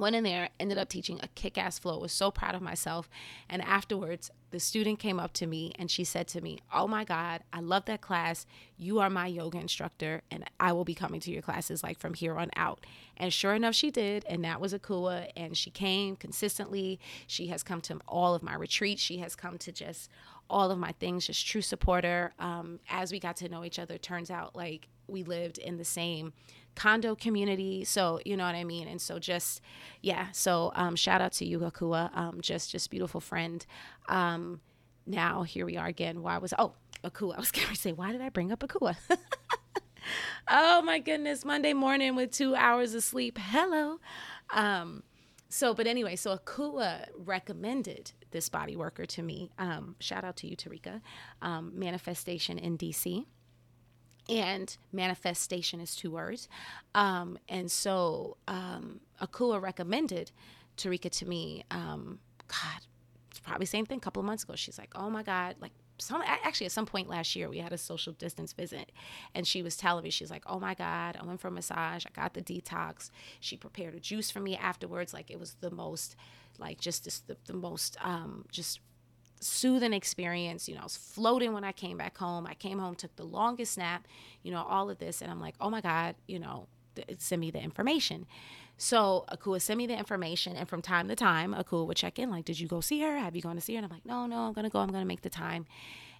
Went 0.00 0.16
in 0.16 0.24
there 0.24 0.48
ended 0.58 0.78
up 0.78 0.88
teaching 0.88 1.20
a 1.22 1.28
kick-ass 1.28 1.78
flow 1.78 1.98
was 1.98 2.10
so 2.10 2.30
proud 2.30 2.54
of 2.54 2.62
myself. 2.62 3.10
And 3.50 3.60
afterwards 3.60 4.30
the 4.50 4.58
student 4.58 4.98
came 4.98 5.20
up 5.20 5.32
to 5.34 5.46
me 5.46 5.72
and 5.78 5.90
she 5.90 6.04
said 6.04 6.26
to 6.26 6.40
me 6.40 6.58
oh 6.72 6.88
my 6.88 7.04
god 7.04 7.42
i 7.52 7.60
love 7.60 7.84
that 7.84 8.00
class. 8.00 8.46
You 8.78 8.98
are 9.00 9.10
my 9.10 9.26
yoga 9.26 9.58
instructor 9.58 10.22
and 10.30 10.44
i 10.58 10.72
will 10.72 10.86
be 10.86 10.94
coming 10.94 11.20
to 11.20 11.30
your 11.30 11.42
classes 11.42 11.82
like 11.82 11.98
from 11.98 12.14
here 12.14 12.38
on 12.38 12.50
out. 12.56 12.86
And 13.18 13.30
sure 13.30 13.54
enough 13.54 13.74
she 13.74 13.90
did 13.90 14.24
and 14.26 14.42
that 14.42 14.58
was 14.58 14.72
akua 14.72 15.30
and 15.36 15.54
she 15.54 15.70
came 15.70 16.16
consistently. 16.16 16.98
She 17.26 17.48
has 17.48 17.62
come 17.62 17.82
to 17.82 18.00
all 18.08 18.34
of 18.34 18.42
my 18.42 18.54
retreats. 18.54 19.02
She 19.02 19.18
has 19.18 19.36
come 19.36 19.58
to 19.58 19.70
just 19.70 20.08
all 20.50 20.70
of 20.70 20.78
my 20.78 20.92
things 20.92 21.26
just 21.26 21.46
true 21.46 21.62
supporter 21.62 22.32
um, 22.38 22.80
as 22.90 23.12
we 23.12 23.18
got 23.20 23.36
to 23.36 23.48
know 23.48 23.64
each 23.64 23.78
other 23.78 23.96
turns 23.96 24.30
out 24.30 24.54
like 24.54 24.88
we 25.06 25.22
lived 25.22 25.58
in 25.58 25.76
the 25.76 25.84
same 25.84 26.32
condo 26.74 27.14
community. 27.14 27.84
So 27.84 28.20
you 28.24 28.36
know 28.36 28.44
what 28.44 28.54
I 28.54 28.64
mean. 28.64 28.88
And 28.88 29.00
so 29.00 29.18
just 29.18 29.60
yeah. 30.02 30.28
So 30.32 30.72
um, 30.74 30.96
shout 30.96 31.20
out 31.20 31.32
to 31.34 31.44
you, 31.44 31.60
Akua. 31.60 32.16
Um, 32.16 32.40
just 32.40 32.70
just 32.70 32.90
beautiful 32.90 33.20
friend. 33.20 33.64
Um, 34.08 34.60
now 35.06 35.42
here 35.42 35.66
we 35.66 35.76
are 35.76 35.86
again. 35.86 36.22
Why 36.22 36.38
was 36.38 36.54
oh 36.58 36.74
Akua? 37.04 37.34
I 37.36 37.40
was 37.40 37.50
gonna 37.50 37.74
say 37.74 37.92
why 37.92 38.12
did 38.12 38.20
I 38.20 38.28
bring 38.28 38.52
up 38.52 38.60
Akua? 38.60 38.96
oh 40.48 40.82
my 40.82 40.98
goodness, 40.98 41.44
Monday 41.44 41.72
morning 41.72 42.14
with 42.16 42.30
two 42.30 42.54
hours 42.54 42.94
of 42.94 43.02
sleep. 43.02 43.38
Hello. 43.40 43.98
Um, 44.52 45.02
so, 45.50 45.74
but 45.74 45.88
anyway, 45.88 46.14
so 46.14 46.36
Akua 46.36 47.08
recommended 47.16 48.12
this 48.30 48.48
body 48.48 48.76
worker 48.76 49.04
to 49.04 49.22
me. 49.22 49.50
Um, 49.58 49.96
shout 49.98 50.24
out 50.24 50.36
to 50.36 50.46
you, 50.46 50.56
Tarika. 50.56 51.00
Um, 51.42 51.72
manifestation 51.74 52.56
in 52.56 52.78
DC 52.78 53.26
and 54.28 54.76
manifestation 54.92 55.80
is 55.80 55.96
two 55.96 56.12
words. 56.12 56.48
Um, 56.94 57.36
and 57.48 57.70
so 57.70 58.36
um, 58.46 59.00
Akua 59.20 59.60
recommended 59.60 60.30
Tarika 60.76 61.10
to 61.18 61.26
me. 61.26 61.64
Um, 61.72 62.20
God, 62.46 62.86
it's 63.28 63.40
probably 63.40 63.66
same 63.66 63.86
thing. 63.86 63.98
A 63.98 64.00
couple 64.00 64.20
of 64.20 64.26
months 64.26 64.44
ago, 64.44 64.54
she's 64.54 64.78
like, 64.78 64.92
"Oh 64.94 65.10
my 65.10 65.24
God!" 65.24 65.56
Like 65.60 65.72
some 66.00 66.22
actually 66.24 66.66
at 66.66 66.72
some 66.72 66.86
point 66.86 67.08
last 67.08 67.36
year, 67.36 67.48
we 67.48 67.58
had 67.58 67.72
a 67.72 67.78
social 67.78 68.12
distance 68.12 68.52
visit, 68.52 68.92
and 69.34 69.46
she 69.46 69.62
was 69.62 69.76
telling 69.76 70.04
me 70.04 70.10
she's 70.10 70.30
like, 70.30 70.44
"Oh 70.46 70.58
my 70.60 70.74
God, 70.74 71.16
I 71.20 71.24
went 71.24 71.40
for 71.40 71.48
a 71.48 71.52
massage. 71.52 72.04
I 72.06 72.10
got 72.10 72.34
the 72.34 72.42
detox. 72.42 73.10
She 73.40 73.56
prepared 73.56 73.94
a 73.94 74.00
juice 74.00 74.30
for 74.30 74.40
me 74.40 74.56
afterwards. 74.56 75.12
Like 75.14 75.30
it 75.30 75.38
was 75.38 75.56
the 75.60 75.70
most." 75.70 76.16
Like 76.58 76.78
just 76.78 77.04
this, 77.04 77.20
the, 77.20 77.38
the 77.46 77.54
most 77.54 77.96
um, 78.02 78.44
just 78.50 78.80
soothing 79.40 79.92
experience. 79.92 80.68
You 80.68 80.74
know, 80.74 80.82
I 80.82 80.84
was 80.84 80.96
floating 80.96 81.52
when 81.52 81.64
I 81.64 81.72
came 81.72 81.96
back 81.96 82.16
home. 82.16 82.46
I 82.46 82.54
came 82.54 82.78
home, 82.78 82.94
took 82.94 83.16
the 83.16 83.24
longest 83.24 83.78
nap, 83.78 84.06
you 84.42 84.52
know, 84.52 84.62
all 84.62 84.90
of 84.90 84.98
this. 84.98 85.22
And 85.22 85.30
I'm 85.30 85.40
like, 85.40 85.54
oh 85.60 85.70
my 85.70 85.80
God, 85.80 86.14
you 86.26 86.38
know, 86.38 86.68
th- 86.94 87.08
send 87.18 87.40
me 87.40 87.50
the 87.50 87.60
information. 87.60 88.26
So 88.82 89.26
Akua 89.30 89.60
sent 89.60 89.76
me 89.76 89.86
the 89.86 89.96
information. 89.96 90.56
And 90.56 90.66
from 90.66 90.80
time 90.80 91.06
to 91.08 91.14
time, 91.14 91.52
Akua 91.52 91.86
would 91.86 91.98
check 91.98 92.18
in, 92.18 92.30
like, 92.30 92.46
did 92.46 92.58
you 92.58 92.66
go 92.66 92.80
see 92.80 93.02
her? 93.02 93.18
Have 93.18 93.36
you 93.36 93.42
gone 93.42 93.56
to 93.56 93.60
see 93.60 93.74
her? 93.74 93.76
And 93.76 93.84
I'm 93.84 93.92
like, 93.92 94.06
no, 94.06 94.24
no, 94.24 94.38
I'm 94.46 94.54
to 94.54 94.70
go. 94.70 94.78
I'm 94.78 94.88
to 94.88 95.04
make 95.04 95.20
the 95.20 95.28
time. 95.28 95.66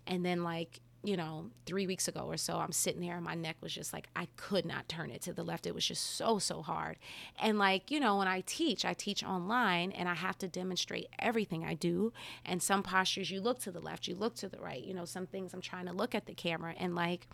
And 0.07 0.27
then, 0.27 0.45
like, 0.45 0.81
you 1.03 1.17
know, 1.17 1.47
three 1.65 1.87
weeks 1.87 2.07
ago 2.07 2.21
or 2.21 2.37
so, 2.37 2.59
I'm 2.59 2.73
sitting 2.73 3.01
there 3.01 3.17
and 3.17 3.25
my 3.25 3.35
neck 3.35 3.57
was 3.63 3.73
just 3.73 3.95
like, 3.95 4.09
I 4.15 4.29
could 4.37 4.67
not 4.67 4.91
turn 4.91 5.11
it 5.11 5.23
to 5.23 5.33
the 5.33 5.43
left. 5.43 5.67
It 5.67 5.75
was 5.75 5.87
just 5.87 6.17
so, 6.17 6.39
so 6.39 6.61
hard. 6.61 6.99
And 7.41 7.59
like, 7.59 7.91
you 7.91 7.99
know, 7.99 8.19
when 8.19 8.29
I 8.29 8.43
teach, 8.45 8.85
I 8.85 8.93
teach 8.93 9.25
online 9.25 9.93
and 9.93 10.07
I 10.07 10.15
have 10.15 10.37
to 10.39 10.49
demonstrate 10.49 11.07
everything 11.19 11.65
I 11.65 11.73
do. 11.73 12.13
And 12.45 12.63
some 12.63 12.83
postures, 12.83 13.31
you 13.31 13.41
look 13.41 13.61
to 13.61 13.71
the 13.71 13.81
left, 13.81 14.07
you 14.07 14.15
look 14.15 14.35
to 14.37 14.51
the 14.51 14.59
right. 14.59 14.85
You 14.85 14.93
know, 14.93 15.07
some 15.07 15.27
things 15.27 15.55
I'm 15.55 15.63
trying 15.63 15.87
to 15.87 15.95
look 15.95 16.15
at 16.15 16.27
the 16.27 16.35
camera 16.35 16.75
and 16.77 16.95
like, 16.95 17.27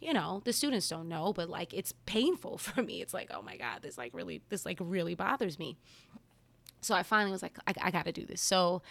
you 0.00 0.12
know, 0.12 0.42
the 0.44 0.52
students 0.52 0.88
don't 0.88 1.08
know, 1.08 1.32
but 1.32 1.48
like 1.48 1.74
it's 1.74 1.92
painful 2.06 2.58
for 2.58 2.82
me. 2.82 3.00
It's 3.00 3.14
like, 3.14 3.30
oh 3.32 3.42
my 3.42 3.56
God, 3.56 3.82
this 3.82 3.98
like 3.98 4.14
really, 4.14 4.42
this 4.48 4.64
like 4.64 4.78
really 4.80 5.14
bothers 5.14 5.58
me. 5.58 5.76
So 6.80 6.94
I 6.94 7.02
finally 7.02 7.30
was 7.30 7.42
like, 7.42 7.58
I, 7.66 7.74
I 7.82 7.90
got 7.90 8.06
to 8.06 8.12
do 8.12 8.24
this. 8.24 8.40
So, 8.40 8.82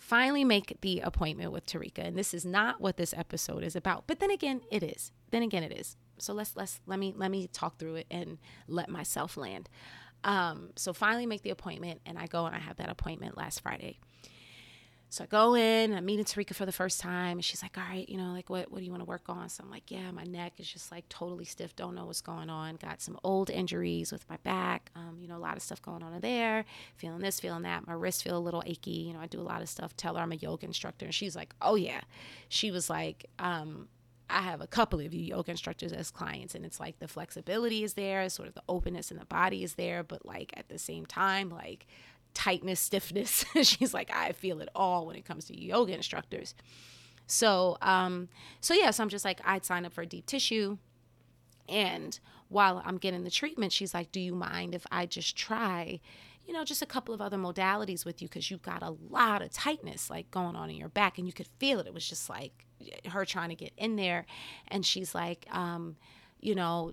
finally 0.00 0.44
make 0.44 0.78
the 0.80 1.00
appointment 1.00 1.52
with 1.52 1.66
Tarika. 1.66 1.98
And 1.98 2.16
this 2.16 2.34
is 2.34 2.44
not 2.44 2.80
what 2.80 2.96
this 2.96 3.14
episode 3.14 3.62
is 3.62 3.76
about. 3.76 4.04
But 4.06 4.18
then 4.18 4.30
again, 4.30 4.62
it 4.70 4.82
is. 4.82 5.12
Then 5.30 5.42
again, 5.42 5.62
it 5.62 5.72
is. 5.72 5.96
So 6.18 6.32
let's 6.32 6.56
let's 6.56 6.80
let 6.86 6.98
me 6.98 7.14
let 7.16 7.30
me 7.30 7.46
talk 7.46 7.78
through 7.78 7.96
it 7.96 8.06
and 8.10 8.38
let 8.66 8.88
myself 8.88 9.36
land. 9.36 9.68
Um, 10.24 10.70
so 10.76 10.92
finally 10.92 11.26
make 11.26 11.42
the 11.42 11.50
appointment, 11.50 12.00
and 12.04 12.18
I 12.18 12.26
go 12.26 12.44
and 12.44 12.54
I 12.54 12.58
have 12.58 12.76
that 12.76 12.90
appointment 12.90 13.36
last 13.38 13.62
Friday. 13.62 13.98
So 15.12 15.24
I 15.24 15.26
go 15.26 15.56
in, 15.56 15.92
I'm 15.92 16.04
meeting 16.04 16.24
Tarika 16.24 16.54
for 16.54 16.64
the 16.64 16.70
first 16.70 17.00
time, 17.00 17.38
and 17.38 17.44
she's 17.44 17.62
like, 17.62 17.76
All 17.76 17.82
right, 17.82 18.08
you 18.08 18.16
know, 18.16 18.32
like, 18.32 18.48
what, 18.48 18.70
what 18.70 18.78
do 18.78 18.84
you 18.84 18.92
want 18.92 19.02
to 19.02 19.08
work 19.08 19.24
on? 19.28 19.48
So 19.48 19.64
I'm 19.64 19.70
like, 19.70 19.90
Yeah, 19.90 20.08
my 20.12 20.22
neck 20.22 20.52
is 20.58 20.70
just 20.70 20.92
like 20.92 21.08
totally 21.08 21.44
stiff, 21.44 21.74
don't 21.74 21.96
know 21.96 22.06
what's 22.06 22.20
going 22.20 22.48
on. 22.48 22.76
Got 22.76 23.02
some 23.02 23.18
old 23.24 23.50
injuries 23.50 24.12
with 24.12 24.24
my 24.30 24.36
back, 24.44 24.92
um, 24.94 25.18
you 25.20 25.26
know, 25.26 25.36
a 25.36 25.38
lot 25.38 25.56
of 25.56 25.64
stuff 25.64 25.82
going 25.82 26.04
on 26.04 26.14
in 26.14 26.20
there, 26.20 26.64
feeling 26.94 27.18
this, 27.18 27.40
feeling 27.40 27.62
that. 27.62 27.88
My 27.88 27.92
wrists 27.92 28.22
feel 28.22 28.38
a 28.38 28.38
little 28.38 28.62
achy, 28.64 28.92
you 28.92 29.12
know, 29.12 29.18
I 29.18 29.26
do 29.26 29.40
a 29.40 29.42
lot 29.42 29.62
of 29.62 29.68
stuff. 29.68 29.96
Tell 29.96 30.14
her 30.14 30.22
I'm 30.22 30.30
a 30.30 30.36
yoga 30.36 30.64
instructor, 30.64 31.06
and 31.06 31.14
she's 31.14 31.34
like, 31.34 31.56
Oh, 31.60 31.74
yeah. 31.74 32.02
She 32.48 32.70
was 32.70 32.88
like, 32.88 33.26
um, 33.40 33.88
I 34.30 34.42
have 34.42 34.60
a 34.60 34.68
couple 34.68 35.00
of 35.00 35.12
you 35.12 35.22
yoga 35.22 35.50
instructors 35.50 35.92
as 35.92 36.12
clients, 36.12 36.54
and 36.54 36.64
it's 36.64 36.78
like 36.78 37.00
the 37.00 37.08
flexibility 37.08 37.82
is 37.82 37.94
there, 37.94 38.28
sort 38.28 38.46
of 38.46 38.54
the 38.54 38.62
openness 38.68 39.10
in 39.10 39.18
the 39.18 39.24
body 39.24 39.64
is 39.64 39.74
there, 39.74 40.04
but 40.04 40.24
like 40.24 40.52
at 40.56 40.68
the 40.68 40.78
same 40.78 41.04
time, 41.04 41.50
like 41.50 41.88
tightness, 42.34 42.80
stiffness. 42.80 43.44
She's 43.62 43.94
like, 43.94 44.10
I 44.14 44.32
feel 44.32 44.60
it 44.60 44.68
all 44.74 45.06
when 45.06 45.16
it 45.16 45.24
comes 45.24 45.46
to 45.46 45.60
yoga 45.60 45.94
instructors. 45.94 46.54
So, 47.26 47.76
um, 47.80 48.28
so 48.60 48.74
yeah, 48.74 48.90
so 48.90 49.02
I'm 49.02 49.08
just 49.08 49.24
like, 49.24 49.40
I'd 49.44 49.64
sign 49.64 49.84
up 49.84 49.92
for 49.92 50.02
a 50.02 50.06
deep 50.06 50.26
tissue. 50.26 50.78
And 51.68 52.18
while 52.48 52.82
I'm 52.84 52.98
getting 52.98 53.22
the 53.22 53.30
treatment, 53.30 53.72
she's 53.72 53.94
like, 53.94 54.10
Do 54.12 54.20
you 54.20 54.34
mind 54.34 54.74
if 54.74 54.86
I 54.90 55.06
just 55.06 55.36
try, 55.36 56.00
you 56.44 56.52
know, 56.52 56.64
just 56.64 56.82
a 56.82 56.86
couple 56.86 57.14
of 57.14 57.20
other 57.20 57.36
modalities 57.36 58.04
with 58.04 58.20
you? 58.20 58.28
Because 58.28 58.50
you've 58.50 58.62
got 58.62 58.82
a 58.82 58.96
lot 59.08 59.42
of 59.42 59.52
tightness 59.52 60.10
like 60.10 60.30
going 60.32 60.56
on 60.56 60.68
in 60.70 60.76
your 60.76 60.88
back, 60.88 61.18
and 61.18 61.26
you 61.26 61.32
could 61.32 61.46
feel 61.58 61.78
it. 61.78 61.86
It 61.86 61.94
was 61.94 62.08
just 62.08 62.28
like 62.28 62.66
her 63.08 63.24
trying 63.24 63.50
to 63.50 63.54
get 63.54 63.72
in 63.76 63.94
there. 63.94 64.26
And 64.68 64.84
she's 64.84 65.14
like, 65.14 65.46
um, 65.52 65.96
You 66.40 66.56
know, 66.56 66.90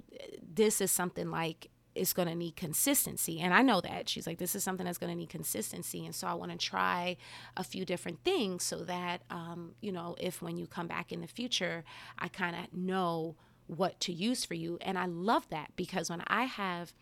this 0.47 0.79
is 0.79 0.91
something 0.91 1.31
like 1.31 1.71
is 1.97 2.13
going 2.13 2.27
to 2.27 2.35
need 2.35 2.55
consistency. 2.55 3.39
And 3.39 3.53
I 3.53 3.61
know 3.61 3.81
that. 3.81 4.07
She's 4.09 4.27
like, 4.27 4.37
this 4.37 4.55
is 4.55 4.63
something 4.63 4.85
that's 4.85 4.97
going 4.97 5.11
to 5.11 5.17
need 5.17 5.29
consistency. 5.29 6.05
And 6.05 6.13
so 6.13 6.27
I 6.27 6.33
want 6.33 6.51
to 6.51 6.57
try 6.57 7.17
a 7.55 7.63
few 7.63 7.85
different 7.85 8.23
things 8.23 8.63
so 8.63 8.83
that, 8.83 9.21
um, 9.29 9.73
you 9.81 9.91
know, 9.91 10.15
if 10.19 10.41
when 10.41 10.57
you 10.57 10.67
come 10.67 10.87
back 10.87 11.11
in 11.11 11.21
the 11.21 11.27
future, 11.27 11.83
I 12.19 12.27
kind 12.27 12.55
of 12.55 12.73
know 12.73 13.35
what 13.67 13.99
to 14.01 14.13
use 14.13 14.45
for 14.45 14.53
you. 14.53 14.77
And 14.81 14.97
I 14.97 15.05
love 15.05 15.49
that 15.49 15.71
because 15.75 16.09
when 16.09 16.23
I 16.27 16.43
have 16.45 16.93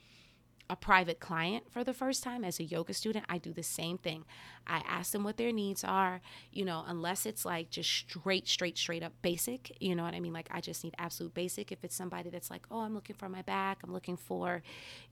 a 0.70 0.76
private 0.76 1.20
client 1.20 1.72
for 1.72 1.84
the 1.84 1.94
first 1.94 2.24
time 2.24 2.44
as 2.44 2.60
a 2.60 2.64
yoga 2.64 2.94
student, 2.94 3.26
I 3.30 3.38
do 3.38 3.54
the 3.54 3.64
same 3.64 3.98
thing. 3.98 4.26
I 4.66 4.82
ask 4.88 5.12
them 5.12 5.24
what 5.24 5.38
their 5.38 5.52
needs 5.52 5.84
are, 5.84 6.22
you 6.52 6.66
know, 6.66 6.84
unless 6.88 7.28
it's 7.28 7.46
like 7.46 7.70
just 7.70 7.90
straight, 7.90 8.48
straight, 8.48 8.76
straight 8.78 9.04
up 9.04 9.14
basic, 9.22 9.76
you 9.80 9.96
know 9.96 10.04
what 10.04 10.16
I 10.16 10.20
mean? 10.20 10.34
Like 10.34 10.50
I 10.50 10.62
just 10.62 10.84
need 10.84 10.96
absolute 10.98 11.36
basic. 11.36 11.72
If 11.72 11.84
it's 11.84 11.96
somebody 11.96 12.32
that's 12.32 12.50
like, 12.50 12.66
oh, 12.72 12.80
I'm 12.80 12.96
looking 12.96 13.16
for 13.16 13.30
my 13.30 13.44
back, 13.44 13.80
I'm 13.84 13.94
looking 13.94 14.18
for, 14.18 14.64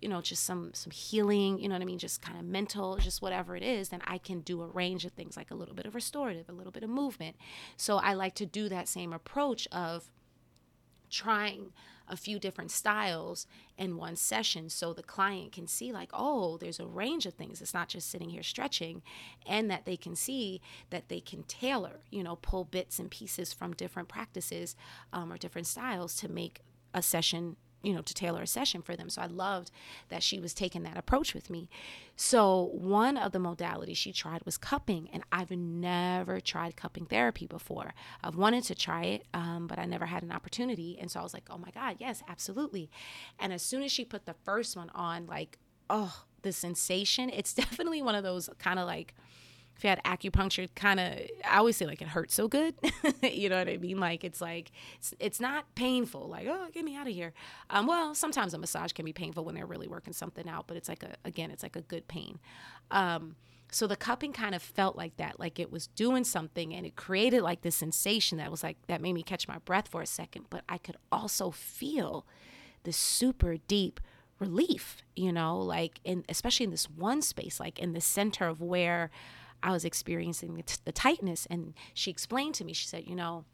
you 0.02 0.10
know, 0.10 0.22
just 0.22 0.44
some 0.44 0.72
some 0.74 0.92
healing, 0.92 1.60
you 1.60 1.70
know 1.70 1.76
what 1.76 1.84
I 1.84 1.86
mean, 1.86 2.00
just 2.00 2.22
kind 2.22 2.40
of 2.40 2.46
mental, 2.46 2.98
just 2.98 3.22
whatever 3.22 3.56
it 3.56 3.64
is, 3.64 3.90
then 3.90 4.02
I 4.06 4.18
can 4.18 4.40
do 4.42 4.64
a 4.64 4.68
range 4.68 5.06
of 5.06 5.12
things 5.12 5.38
like 5.38 5.52
a 5.52 5.56
little 5.56 5.76
bit 5.76 5.86
of 5.86 5.94
restorative, 5.94 6.50
a 6.50 6.54
little 6.54 6.72
bit 6.72 6.84
of 6.84 6.90
movement. 6.90 7.36
So 7.78 7.98
I 7.98 8.14
like 8.14 8.34
to 8.36 8.48
do 8.48 8.70
that 8.70 8.88
same 8.88 9.14
approach 9.14 9.68
of 9.72 10.10
trying 11.12 11.74
a 12.08 12.18
few 12.18 12.40
different 12.40 12.72
styles 12.72 13.48
in 13.78 13.98
one 13.98 14.16
session. 14.16 14.70
So 14.70 14.94
the 14.94 15.04
client 15.04 15.52
can 15.52 15.68
see 15.68 15.92
like 15.92 16.10
oh 16.14 16.58
there's 16.58 16.80
a 16.80 16.86
range 16.86 17.26
of 17.26 17.34
things. 17.34 17.62
It's 17.62 17.74
not 17.74 17.90
just 17.90 18.10
sitting 18.10 18.30
here 18.30 18.44
stretching 18.44 19.02
and 19.46 19.70
that 19.70 19.86
they 19.86 19.98
can 19.98 20.16
see 20.16 20.62
that 20.90 21.10
they 21.10 21.20
can 21.20 21.44
tailor 21.44 22.00
you 22.10 22.24
know 22.24 22.38
pull 22.38 22.66
bits 22.66 23.00
and 23.00 23.10
pieces 23.10 23.54
from 23.54 23.74
different 23.74 24.10
practices 24.10 24.76
um, 25.12 25.32
or 25.32 25.38
different 25.38 25.68
styles 25.68 26.16
to 26.18 26.30
make 26.30 26.62
a 26.94 27.02
session 27.02 27.56
you 27.84 27.94
know, 27.94 28.02
to 28.02 28.14
tailor 28.14 28.42
a 28.42 28.48
session 28.48 28.82
for 28.82 28.96
them. 28.96 29.10
So 29.10 29.22
I 29.22 29.28
loved 29.28 29.70
that 30.10 30.24
she 30.24 30.40
was 30.40 30.54
taking 30.54 30.84
that 30.84 30.98
approach 30.98 31.34
with 31.34 31.50
me. 31.50 31.70
So 32.16 32.70
one 32.74 33.18
of 33.18 33.34
the 33.34 33.40
modalities 33.40 33.98
she 33.98 34.14
tried 34.14 34.44
was 34.46 34.58
cupping, 34.58 35.10
and 35.12 35.24
I've 35.32 35.52
never 35.52 36.40
tried 36.40 36.78
cupping 36.78 37.06
therapy 37.06 37.46
before. 37.46 37.94
I've 38.24 38.36
wanted 38.36 38.64
to 38.66 38.76
try 38.76 39.04
it, 39.04 39.26
um, 39.34 39.68
but 39.68 39.78
I 39.78 39.86
never 39.86 40.06
had 40.06 40.24
an 40.24 40.32
opportunity. 40.32 40.98
And 41.00 41.12
so 41.12 41.20
I 41.20 41.24
was 41.24 41.34
like, 41.34 41.48
oh 41.50 41.58
my 41.58 41.72
God, 41.72 41.98
yes, 42.00 42.24
absolutely. 42.28 42.90
And 43.40 43.52
as 43.52 43.62
soon 43.62 43.84
as 43.84 43.92
she 43.92 44.06
put 44.06 44.26
the 44.26 44.36
first 44.46 44.78
one 44.78 44.90
on, 44.96 45.28
like, 45.28 45.60
oh, 45.90 46.24
the 46.42 46.54
sensation, 46.54 47.30
it's 47.30 47.54
definitely 47.64 48.02
one 48.02 48.16
of 48.16 48.24
those 48.24 48.50
kind 48.60 48.80
of 48.80 48.88
like, 48.88 49.14
if 49.76 49.84
you 49.84 49.90
had 49.90 50.04
acupuncture 50.04 50.70
kind 50.76 51.00
of 51.00 51.14
i 51.44 51.58
always 51.58 51.76
say 51.76 51.86
like 51.86 52.02
it 52.02 52.08
hurts 52.08 52.34
so 52.34 52.48
good. 52.48 52.76
You 53.24 53.50
know 53.50 53.58
what 53.58 53.70
i 53.70 53.78
mean? 53.78 54.00
Like 54.00 54.24
it's 54.24 54.42
like 54.42 54.72
it's, 54.98 55.14
it's 55.20 55.40
not 55.40 55.74
painful. 55.76 56.28
Like 56.28 56.48
oh 56.48 56.68
get 56.74 56.84
me 56.84 56.96
out 56.96 57.08
of 57.08 57.14
here. 57.14 57.34
Um, 57.70 57.88
well 57.88 58.14
sometimes 58.14 58.54
a 58.54 58.58
massage 58.58 58.92
can 58.92 59.06
be 59.06 59.14
painful 59.14 59.46
when 59.46 59.56
they're 59.56 59.66
really 59.66 59.88
working 59.88 60.14
something 60.14 60.48
out 60.48 60.68
but 60.68 60.78
it's 60.78 60.90
like 60.90 61.04
a 61.04 61.16
again 61.26 61.52
it's 61.52 61.64
like 61.64 61.76
a 61.76 61.82
good 61.82 62.08
pain. 62.08 62.40
Um, 62.92 63.36
so 63.74 63.88
the 63.88 63.96
cupping 63.96 64.34
kind 64.34 64.54
of 64.54 64.62
felt 64.62 64.96
like 64.96 65.18
that 65.18 65.40
like 65.40 65.60
it 65.60 65.72
was 65.72 65.88
doing 65.88 66.24
something 66.24 66.74
and 66.74 66.86
it 66.86 66.96
created 66.96 67.42
like 67.42 67.62
this 67.62 67.76
sensation 67.76 68.38
that 68.38 68.52
was 68.52 68.64
like 68.64 68.78
that 68.88 69.02
made 69.02 69.14
me 69.14 69.24
catch 69.24 69.48
my 69.48 69.58
breath 69.60 69.88
for 69.88 70.02
a 70.02 70.06
second 70.06 70.46
but 70.50 70.64
i 70.70 70.78
could 70.78 70.96
also 71.12 71.50
feel 71.50 72.26
the 72.84 72.94
super 72.94 73.58
deep 73.68 74.00
relief 74.40 74.98
you 75.16 75.32
know 75.32 75.58
like 75.58 76.00
in 76.04 76.24
especially 76.30 76.66
in 76.66 76.70
this 76.70 76.90
one 76.90 77.22
space 77.22 77.60
like 77.60 77.80
in 77.80 77.94
the 77.94 78.02
center 78.02 78.48
of 78.48 78.62
where 78.62 79.10
I 79.64 79.72
was 79.72 79.86
experiencing 79.86 80.56
the, 80.56 80.64
t- 80.64 80.78
the 80.84 80.92
tightness. 80.92 81.48
And 81.50 81.74
she 81.94 82.12
explained 82.12 82.56
to 82.56 82.66
me, 82.66 82.74
she 82.74 82.88
said, 82.88 83.08
you 83.08 83.16
know, 83.16 83.46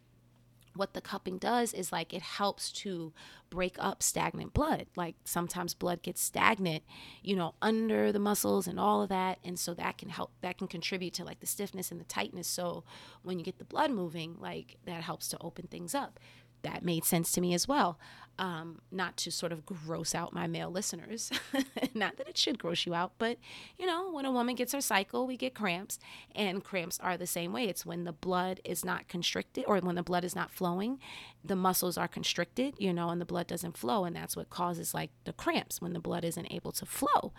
what 0.75 0.93
the 0.93 1.01
cupping 1.01 1.37
does 1.37 1.73
is 1.73 1.91
like 1.91 2.13
it 2.13 2.21
helps 2.21 2.71
to 2.71 3.13
break 3.49 3.75
up 3.79 4.01
stagnant 4.01 4.53
blood. 4.53 4.87
Like 4.95 5.15
sometimes 5.23 5.73
blood 5.73 6.01
gets 6.01 6.21
stagnant, 6.21 6.83
you 7.21 7.35
know, 7.35 7.55
under 7.61 8.11
the 8.11 8.19
muscles 8.19 8.67
and 8.67 8.79
all 8.79 9.01
of 9.01 9.09
that. 9.09 9.39
And 9.43 9.59
so 9.59 9.73
that 9.75 9.97
can 9.97 10.09
help, 10.09 10.31
that 10.41 10.57
can 10.57 10.67
contribute 10.67 11.13
to 11.15 11.23
like 11.23 11.39
the 11.39 11.47
stiffness 11.47 11.91
and 11.91 11.99
the 11.99 12.05
tightness. 12.05 12.47
So 12.47 12.83
when 13.23 13.39
you 13.39 13.45
get 13.45 13.59
the 13.59 13.65
blood 13.65 13.91
moving, 13.91 14.35
like 14.39 14.77
that 14.85 15.03
helps 15.03 15.27
to 15.29 15.37
open 15.41 15.67
things 15.67 15.93
up 15.93 16.19
that 16.63 16.83
made 16.83 17.05
sense 17.05 17.31
to 17.33 17.41
me 17.41 17.53
as 17.53 17.67
well. 17.67 17.99
Um, 18.37 18.79
not 18.89 19.17
to 19.17 19.31
sort 19.31 19.51
of 19.51 19.65
gross 19.65 20.15
out 20.15 20.31
my 20.31 20.47
male 20.47 20.71
listeners. 20.71 21.29
not 21.93 22.15
that 22.15 22.29
it 22.29 22.37
should 22.37 22.57
gross 22.57 22.85
you 22.85 22.93
out, 22.93 23.11
but 23.17 23.37
you 23.77 23.85
know, 23.85 24.09
when 24.11 24.23
a 24.23 24.31
woman 24.31 24.55
gets 24.55 24.71
her 24.71 24.79
cycle, 24.79 25.27
we 25.27 25.35
get 25.35 25.53
cramps, 25.53 25.99
and 26.33 26.63
cramps 26.63 26.97
are 27.01 27.17
the 27.17 27.27
same 27.27 27.51
way. 27.51 27.65
It's 27.65 27.85
when 27.85 28.05
the 28.05 28.13
blood 28.13 28.61
is 28.63 28.85
not 28.85 29.09
constricted 29.09 29.65
or 29.67 29.79
when 29.79 29.95
the 29.95 30.03
blood 30.03 30.23
is 30.23 30.37
not 30.37 30.51
flowing, 30.51 30.99
the 31.43 31.57
muscles 31.57 31.97
are 31.97 32.07
constricted, 32.07 32.75
you 32.77 32.93
know, 32.93 33.09
and 33.09 33.19
the 33.19 33.25
blood 33.25 33.47
doesn't 33.47 33.77
flow. 33.77 34.05
And 34.05 34.15
that's 34.15 34.37
what 34.37 34.49
causes 34.49 34.93
like 34.93 35.11
the 35.25 35.33
cramps 35.33 35.81
when 35.81 35.91
the 35.91 35.99
blood 35.99 36.23
isn't 36.23 36.49
able 36.49 36.71
to 36.71 36.85
flow. 36.85 37.33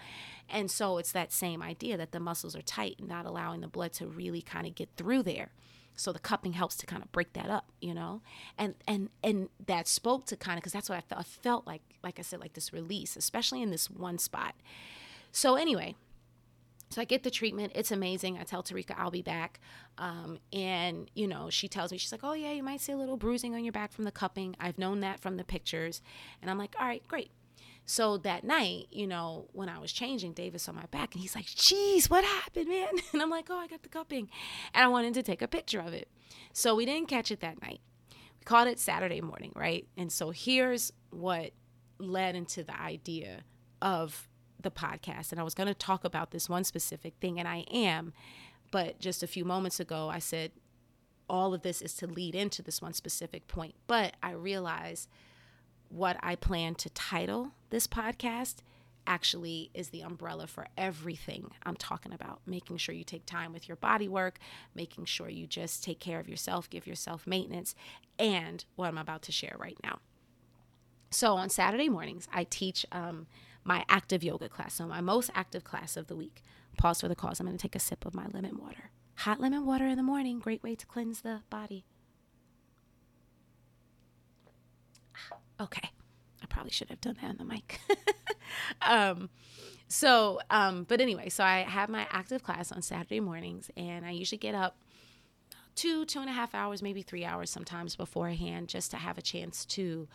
And 0.50 0.70
so 0.70 0.98
it's 0.98 1.12
that 1.12 1.32
same 1.32 1.62
idea 1.62 1.96
that 1.96 2.12
the 2.12 2.20
muscles 2.20 2.54
are 2.54 2.62
tight 2.62 2.96
and 2.98 3.08
not 3.08 3.24
allowing 3.24 3.62
the 3.62 3.68
blood 3.68 3.94
to 3.94 4.06
really 4.06 4.42
kind 4.42 4.66
of 4.66 4.74
get 4.74 4.90
through 4.98 5.22
there 5.22 5.50
so 6.00 6.12
the 6.12 6.18
cupping 6.18 6.54
helps 6.54 6.76
to 6.76 6.86
kind 6.86 7.02
of 7.02 7.12
break 7.12 7.32
that 7.34 7.50
up 7.50 7.70
you 7.80 7.94
know 7.94 8.22
and 8.58 8.74
and 8.86 9.10
and 9.22 9.48
that 9.66 9.86
spoke 9.86 10.26
to 10.26 10.36
kind 10.36 10.56
of 10.56 10.62
because 10.62 10.72
that's 10.72 10.88
what 10.88 10.98
I 10.98 11.00
felt 11.02 11.20
I 11.20 11.24
felt 11.24 11.66
like 11.66 11.82
like 12.02 12.18
I 12.18 12.22
said 12.22 12.40
like 12.40 12.54
this 12.54 12.72
release 12.72 13.16
especially 13.16 13.62
in 13.62 13.70
this 13.70 13.90
one 13.90 14.18
spot 14.18 14.54
so 15.32 15.56
anyway 15.56 15.94
so 16.90 17.00
I 17.00 17.04
get 17.04 17.22
the 17.22 17.30
treatment. 17.30 17.72
It's 17.76 17.92
amazing. 17.92 18.36
I 18.38 18.42
tell 18.42 18.64
Tarika 18.64 18.96
I'll 18.98 19.12
be 19.12 19.22
back. 19.22 19.60
Um, 19.96 20.40
and, 20.52 21.08
you 21.14 21.28
know, 21.28 21.48
she 21.48 21.68
tells 21.68 21.92
me, 21.92 21.98
she's 21.98 22.10
like, 22.10 22.24
oh, 22.24 22.32
yeah, 22.32 22.50
you 22.50 22.64
might 22.64 22.80
see 22.80 22.90
a 22.90 22.96
little 22.96 23.16
bruising 23.16 23.54
on 23.54 23.64
your 23.64 23.72
back 23.72 23.92
from 23.92 24.04
the 24.04 24.10
cupping. 24.10 24.56
I've 24.58 24.76
known 24.76 24.98
that 25.00 25.20
from 25.20 25.36
the 25.36 25.44
pictures. 25.44 26.02
And 26.42 26.50
I'm 26.50 26.58
like, 26.58 26.74
all 26.80 26.86
right, 26.86 27.06
great. 27.06 27.30
So 27.86 28.18
that 28.18 28.44
night, 28.44 28.86
you 28.90 29.06
know, 29.06 29.48
when 29.52 29.68
I 29.68 29.78
was 29.78 29.92
changing, 29.92 30.32
Davis 30.32 30.68
on 30.68 30.76
my 30.76 30.86
back 30.86 31.14
and 31.14 31.22
he's 31.22 31.34
like, 31.34 31.46
"Jeez, 31.46 32.08
what 32.08 32.24
happened, 32.24 32.68
man? 32.68 32.88
And 33.12 33.20
I'm 33.20 33.30
like, 33.30 33.46
oh, 33.50 33.58
I 33.58 33.66
got 33.66 33.82
the 33.82 33.88
cupping. 33.88 34.28
And 34.74 34.84
I 34.84 34.88
wanted 34.88 35.14
to 35.14 35.22
take 35.22 35.42
a 35.42 35.48
picture 35.48 35.80
of 35.80 35.92
it. 35.92 36.08
So 36.52 36.74
we 36.74 36.84
didn't 36.86 37.08
catch 37.08 37.30
it 37.30 37.40
that 37.40 37.60
night. 37.60 37.80
We 38.10 38.44
caught 38.44 38.68
it 38.68 38.78
Saturday 38.78 39.20
morning, 39.20 39.52
right? 39.56 39.86
And 39.96 40.12
so 40.12 40.30
here's 40.30 40.92
what 41.10 41.50
led 41.98 42.36
into 42.36 42.62
the 42.62 42.80
idea 42.80 43.40
of 43.82 44.28
the 44.60 44.70
podcast. 44.70 45.32
And 45.32 45.40
I 45.40 45.44
was 45.44 45.54
going 45.54 45.66
to 45.66 45.74
talk 45.74 46.04
about 46.04 46.30
this 46.30 46.48
one 46.48 46.64
specific 46.64 47.14
thing, 47.20 47.38
and 47.38 47.48
I 47.48 47.64
am. 47.72 48.12
But 48.70 49.00
just 49.00 49.22
a 49.22 49.26
few 49.26 49.44
moments 49.44 49.80
ago, 49.80 50.08
I 50.08 50.20
said 50.20 50.52
all 51.28 51.54
of 51.54 51.62
this 51.62 51.80
is 51.82 51.94
to 51.94 52.06
lead 52.06 52.34
into 52.34 52.62
this 52.62 52.80
one 52.82 52.92
specific 52.92 53.46
point. 53.46 53.74
But 53.86 54.14
I 54.22 54.32
realized 54.32 55.08
what 55.88 56.16
I 56.22 56.36
plan 56.36 56.74
to 56.76 56.90
title 56.90 57.52
this 57.70 57.86
podcast 57.86 58.56
actually 59.06 59.70
is 59.74 59.88
the 59.88 60.02
umbrella 60.02 60.46
for 60.46 60.66
everything 60.76 61.50
I'm 61.64 61.76
talking 61.76 62.12
about. 62.12 62.40
Making 62.46 62.76
sure 62.76 62.94
you 62.94 63.04
take 63.04 63.26
time 63.26 63.52
with 63.52 63.68
your 63.68 63.76
body 63.76 64.08
work, 64.08 64.38
making 64.74 65.06
sure 65.06 65.28
you 65.28 65.46
just 65.46 65.82
take 65.82 65.98
care 65.98 66.20
of 66.20 66.28
yourself, 66.28 66.68
give 66.68 66.86
yourself 66.86 67.26
maintenance, 67.26 67.74
and 68.18 68.64
what 68.76 68.88
I'm 68.88 68.98
about 68.98 69.22
to 69.22 69.32
share 69.32 69.56
right 69.58 69.78
now. 69.82 70.00
So 71.10 71.34
on 71.34 71.48
Saturday 71.48 71.88
mornings, 71.88 72.28
I 72.32 72.44
teach 72.44 72.86
um, 72.92 73.26
my 73.64 73.84
active 73.88 74.22
yoga 74.22 74.48
class. 74.48 74.74
So 74.74 74.86
my 74.86 75.00
most 75.00 75.30
active 75.34 75.64
class 75.64 75.96
of 75.96 76.06
the 76.06 76.16
week. 76.16 76.42
Pause 76.76 77.00
for 77.02 77.08
the 77.08 77.16
cause. 77.16 77.40
I'm 77.40 77.46
going 77.46 77.58
to 77.58 77.62
take 77.62 77.74
a 77.74 77.80
sip 77.80 78.06
of 78.06 78.14
my 78.14 78.26
lemon 78.32 78.58
water. 78.58 78.90
Hot 79.16 79.40
lemon 79.40 79.66
water 79.66 79.86
in 79.86 79.96
the 79.96 80.02
morning, 80.02 80.38
great 80.38 80.62
way 80.62 80.74
to 80.74 80.86
cleanse 80.86 81.22
the 81.22 81.40
body. 81.50 81.84
Okay. 85.60 85.90
Probably 86.60 86.72
should 86.72 86.90
have 86.90 87.00
done 87.00 87.16
that 87.22 87.30
on 87.30 87.36
the 87.38 87.44
mic. 87.46 87.80
um, 88.82 89.30
so, 89.88 90.40
um, 90.50 90.84
but 90.84 91.00
anyway, 91.00 91.30
so 91.30 91.42
I 91.42 91.60
have 91.60 91.88
my 91.88 92.06
active 92.10 92.42
class 92.42 92.70
on 92.70 92.82
Saturday 92.82 93.18
mornings, 93.18 93.70
and 93.78 94.04
I 94.04 94.10
usually 94.10 94.36
get 94.36 94.54
up 94.54 94.76
two, 95.74 96.04
two 96.04 96.20
and 96.20 96.28
a 96.28 96.34
half 96.34 96.54
hours, 96.54 96.82
maybe 96.82 97.00
three 97.00 97.24
hours 97.24 97.48
sometimes 97.48 97.96
beforehand, 97.96 98.68
just 98.68 98.90
to 98.90 98.98
have 98.98 99.16
a 99.16 99.22
chance 99.22 99.64
to, 99.64 100.06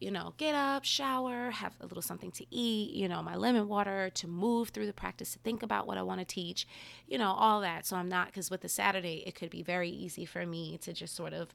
you 0.00 0.10
know, 0.10 0.34
get 0.36 0.54
up, 0.54 0.84
shower, 0.84 1.50
have 1.50 1.72
a 1.80 1.86
little 1.86 2.02
something 2.02 2.30
to 2.32 2.44
eat, 2.50 2.92
you 2.94 3.08
know, 3.08 3.22
my 3.22 3.34
lemon 3.34 3.66
water, 3.66 4.10
to 4.16 4.28
move 4.28 4.68
through 4.68 4.84
the 4.84 4.92
practice, 4.92 5.32
to 5.32 5.38
think 5.38 5.62
about 5.62 5.86
what 5.86 5.96
I 5.96 6.02
want 6.02 6.20
to 6.20 6.26
teach, 6.26 6.68
you 7.08 7.16
know, 7.16 7.30
all 7.30 7.62
that. 7.62 7.86
So 7.86 7.96
I'm 7.96 8.10
not, 8.10 8.26
because 8.26 8.50
with 8.50 8.60
the 8.60 8.68
Saturday, 8.68 9.22
it 9.26 9.34
could 9.34 9.48
be 9.48 9.62
very 9.62 9.88
easy 9.88 10.26
for 10.26 10.44
me 10.44 10.76
to 10.82 10.92
just 10.92 11.16
sort 11.16 11.32
of, 11.32 11.54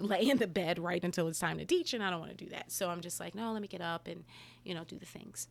lay 0.00 0.28
in 0.28 0.38
the 0.38 0.46
bed 0.46 0.78
right 0.78 1.02
until 1.02 1.28
it's 1.28 1.38
time 1.38 1.58
to 1.58 1.64
teach 1.64 1.94
and 1.94 2.02
I 2.02 2.10
don't 2.10 2.20
want 2.20 2.36
to 2.36 2.44
do 2.44 2.50
that. 2.50 2.70
So 2.72 2.90
I'm 2.90 3.00
just 3.00 3.20
like, 3.20 3.34
no, 3.34 3.52
let 3.52 3.62
me 3.62 3.68
get 3.68 3.80
up 3.80 4.08
and, 4.08 4.24
you 4.64 4.74
know, 4.74 4.84
do 4.84 4.98
the 4.98 5.06
things. 5.06 5.48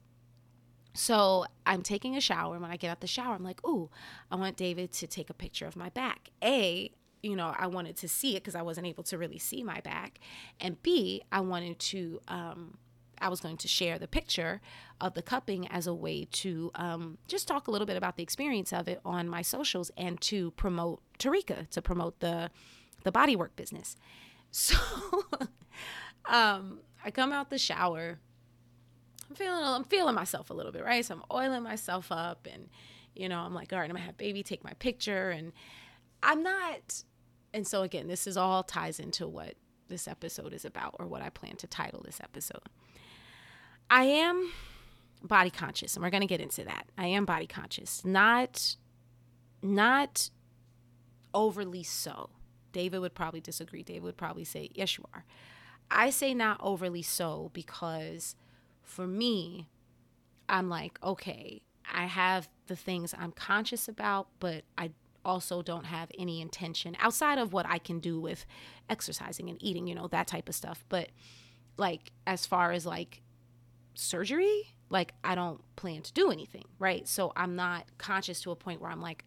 So 0.93 1.45
I'm 1.65 1.81
taking 1.81 2.15
a 2.15 2.21
shower. 2.21 2.53
And 2.53 2.61
when 2.61 2.71
I 2.71 2.77
get 2.77 2.89
out 2.89 2.99
the 2.99 3.07
shower, 3.07 3.35
I'm 3.35 3.43
like, 3.43 3.65
ooh, 3.65 3.89
I 4.31 4.35
want 4.35 4.57
David 4.57 4.91
to 4.93 5.07
take 5.07 5.29
a 5.29 5.33
picture 5.33 5.65
of 5.65 5.75
my 5.75 5.89
back. 5.89 6.29
A, 6.43 6.91
you 7.21 7.35
know, 7.35 7.53
I 7.57 7.67
wanted 7.67 7.95
to 7.97 8.07
see 8.07 8.35
it 8.35 8.43
because 8.43 8.55
I 8.55 8.61
wasn't 8.61 8.87
able 8.87 9.03
to 9.03 9.17
really 9.17 9.39
see 9.39 9.63
my 9.63 9.81
back. 9.81 10.19
And 10.59 10.81
B, 10.81 11.23
I 11.31 11.41
wanted 11.41 11.79
to, 11.79 12.19
um, 12.27 12.77
I 13.21 13.29
was 13.29 13.39
going 13.39 13.57
to 13.57 13.67
share 13.67 13.99
the 13.99 14.07
picture 14.07 14.61
of 15.01 15.13
the 15.13 15.21
cupping 15.21 15.67
as 15.67 15.87
a 15.87 15.93
way 15.93 16.27
to 16.31 16.71
um, 16.75 17.17
just 17.27 17.47
talk 17.47 17.67
a 17.67 17.71
little 17.71 17.87
bit 17.87 17.97
about 17.97 18.15
the 18.15 18.23
experience 18.23 18.73
of 18.73 18.87
it 18.87 19.01
on 19.03 19.27
my 19.27 19.41
socials 19.41 19.91
and 19.97 20.19
to 20.21 20.51
promote 20.51 21.01
Tarika, 21.19 21.69
to 21.69 21.81
promote 21.81 22.19
the 22.19 22.49
the 23.03 23.11
bodywork 23.11 23.55
business. 23.55 23.95
So 24.51 24.75
um, 26.25 26.79
I 27.03 27.11
come 27.11 27.31
out 27.31 27.49
the 27.49 27.57
shower. 27.57 28.19
I'm 29.29 29.35
feeling 29.35 29.63
I'm 29.63 29.83
feeling 29.83 30.15
myself 30.15 30.49
a 30.49 30.53
little 30.53 30.71
bit, 30.71 30.83
right? 30.83 31.05
So 31.05 31.15
I'm 31.15 31.23
oiling 31.31 31.63
myself 31.63 32.11
up 32.11 32.47
and 32.51 32.69
you 33.15 33.29
know, 33.29 33.39
I'm 33.39 33.53
like, 33.53 33.73
all 33.73 33.79
right, 33.79 33.89
I'm 33.89 33.95
gonna 33.95 34.05
have 34.05 34.17
baby 34.17 34.43
take 34.43 34.63
my 34.63 34.73
picture 34.73 35.29
and 35.29 35.51
I'm 36.23 36.41
not 36.43 37.03
and 37.53 37.67
so 37.67 37.81
again, 37.81 38.07
this 38.07 38.27
is 38.27 38.37
all 38.37 38.63
ties 38.63 38.99
into 38.99 39.27
what 39.27 39.55
this 39.87 40.07
episode 40.07 40.53
is 40.53 40.65
about 40.65 40.95
or 40.99 41.07
what 41.07 41.21
I 41.21 41.29
plan 41.29 41.55
to 41.57 41.67
title 41.67 42.01
this 42.05 42.19
episode. 42.21 42.61
I 43.89 44.03
am 44.03 44.51
body 45.23 45.49
conscious 45.49 45.95
and 45.95 46.03
we're 46.03 46.11
going 46.11 46.21
to 46.21 46.27
get 46.27 46.39
into 46.39 46.63
that. 46.63 46.87
I 46.97 47.07
am 47.07 47.25
body 47.25 47.47
conscious. 47.47 48.05
Not 48.05 48.75
not 49.61 50.29
overly 51.33 51.83
so. 51.83 52.29
David 52.71 52.99
would 52.99 53.15
probably 53.15 53.41
disagree. 53.41 53.83
David 53.83 54.03
would 54.03 54.17
probably 54.17 54.43
say, 54.45 54.69
"Yes, 54.73 54.97
you 54.97 55.05
are." 55.13 55.25
I 55.91 56.09
say 56.09 56.33
not 56.33 56.59
overly 56.61 57.01
so 57.01 57.49
because 57.53 58.35
for 58.83 59.07
me, 59.07 59.67
I'm 60.47 60.69
like, 60.69 60.99
okay, 61.03 61.61
I 61.91 62.05
have 62.05 62.49
the 62.67 62.75
things 62.75 63.15
I'm 63.17 63.31
conscious 63.31 63.87
about, 63.87 64.27
but 64.39 64.63
I 64.77 64.91
also 65.25 65.61
don't 65.61 65.85
have 65.85 66.11
any 66.17 66.41
intention 66.41 66.95
outside 66.99 67.37
of 67.37 67.53
what 67.53 67.65
I 67.65 67.77
can 67.77 67.99
do 67.99 68.19
with 68.19 68.45
exercising 68.89 69.49
and 69.49 69.61
eating, 69.61 69.87
you 69.87 69.95
know, 69.95 70.07
that 70.07 70.27
type 70.27 70.49
of 70.49 70.55
stuff. 70.55 70.83
But 70.89 71.09
like 71.77 72.11
as 72.25 72.45
far 72.45 72.71
as 72.71 72.85
like 72.85 73.21
surgery, 73.93 74.75
like 74.89 75.13
I 75.23 75.35
don't 75.35 75.61
plan 75.75 76.01
to 76.03 76.13
do 76.13 76.31
anything, 76.31 76.65
right? 76.79 77.07
So 77.07 77.31
I'm 77.35 77.55
not 77.55 77.85
conscious 77.97 78.41
to 78.41 78.51
a 78.51 78.55
point 78.55 78.81
where 78.81 78.91
I'm 78.91 79.01
like, 79.01 79.25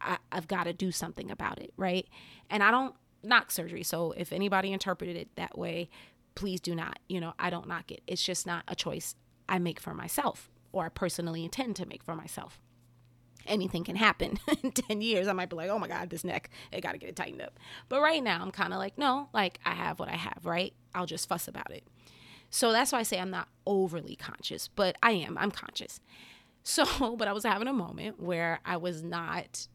I, 0.00 0.18
have 0.32 0.48
got 0.48 0.64
to 0.64 0.72
do 0.72 0.92
something 0.92 1.30
about 1.30 1.58
it, 1.58 1.72
right? 1.76 2.06
And 2.50 2.62
I 2.62 2.70
don't 2.70 2.94
knock 3.22 3.50
surgery. 3.50 3.82
So 3.82 4.12
if 4.12 4.32
anybody 4.32 4.72
interpreted 4.72 5.16
it 5.16 5.28
that 5.36 5.58
way, 5.58 5.88
please 6.34 6.60
do 6.60 6.74
not. 6.74 6.98
You 7.08 7.20
know, 7.20 7.34
I 7.38 7.50
don't 7.50 7.68
knock 7.68 7.90
it. 7.90 8.02
It's 8.06 8.22
just 8.22 8.46
not 8.46 8.64
a 8.68 8.74
choice 8.74 9.14
I 9.48 9.58
make 9.58 9.80
for 9.80 9.94
myself 9.94 10.50
or 10.72 10.86
I 10.86 10.88
personally 10.88 11.44
intend 11.44 11.76
to 11.76 11.86
make 11.86 12.02
for 12.02 12.14
myself 12.14 12.60
anything 13.48 13.82
can 13.82 13.96
happen 13.96 14.38
in 14.62 14.70
10 14.70 15.00
years. 15.00 15.26
I 15.26 15.32
might 15.32 15.48
be 15.48 15.56
like, 15.56 15.70
oh 15.70 15.78
my 15.78 15.88
God, 15.88 16.10
this 16.10 16.24
neck, 16.24 16.50
I 16.72 16.80
got 16.80 16.92
to 16.92 16.98
get 16.98 17.08
it 17.08 17.16
tightened 17.16 17.42
up. 17.42 17.58
But 17.88 18.00
right 18.00 18.22
now, 18.22 18.40
I'm 18.40 18.50
kind 18.50 18.72
of 18.72 18.78
like, 18.78 18.96
no, 18.98 19.28
like 19.32 19.58
I 19.64 19.72
have 19.72 19.98
what 19.98 20.08
I 20.08 20.16
have, 20.16 20.40
right? 20.44 20.72
I'll 20.94 21.06
just 21.06 21.28
fuss 21.28 21.48
about 21.48 21.70
it. 21.72 21.84
So 22.50 22.72
that's 22.72 22.92
why 22.92 23.00
I 23.00 23.02
say 23.02 23.18
I'm 23.18 23.30
not 23.30 23.48
overly 23.66 24.16
conscious, 24.16 24.68
but 24.68 24.96
I 25.02 25.12
am. 25.12 25.36
I'm 25.38 25.50
conscious. 25.50 26.00
So, 26.64 27.16
but 27.16 27.28
I 27.28 27.32
was 27.32 27.44
having 27.44 27.68
a 27.68 27.72
moment 27.72 28.20
where 28.20 28.60
I 28.62 28.76
was 28.76 29.02
not 29.02 29.68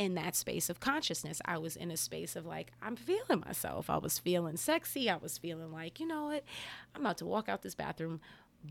in 0.00 0.14
that 0.14 0.34
space 0.34 0.70
of 0.70 0.80
consciousness. 0.80 1.42
I 1.44 1.58
was 1.58 1.76
in 1.76 1.90
a 1.90 1.96
space 1.96 2.34
of 2.34 2.46
like, 2.46 2.72
I'm 2.80 2.96
feeling 2.96 3.44
myself. 3.44 3.90
I 3.90 3.98
was 3.98 4.18
feeling 4.18 4.56
sexy. 4.56 5.10
I 5.10 5.16
was 5.18 5.36
feeling 5.36 5.70
like, 5.70 6.00
you 6.00 6.06
know 6.06 6.24
what? 6.24 6.42
I'm 6.94 7.02
about 7.02 7.18
to 7.18 7.26
walk 7.26 7.50
out 7.50 7.60
this 7.60 7.74
bathroom 7.74 8.22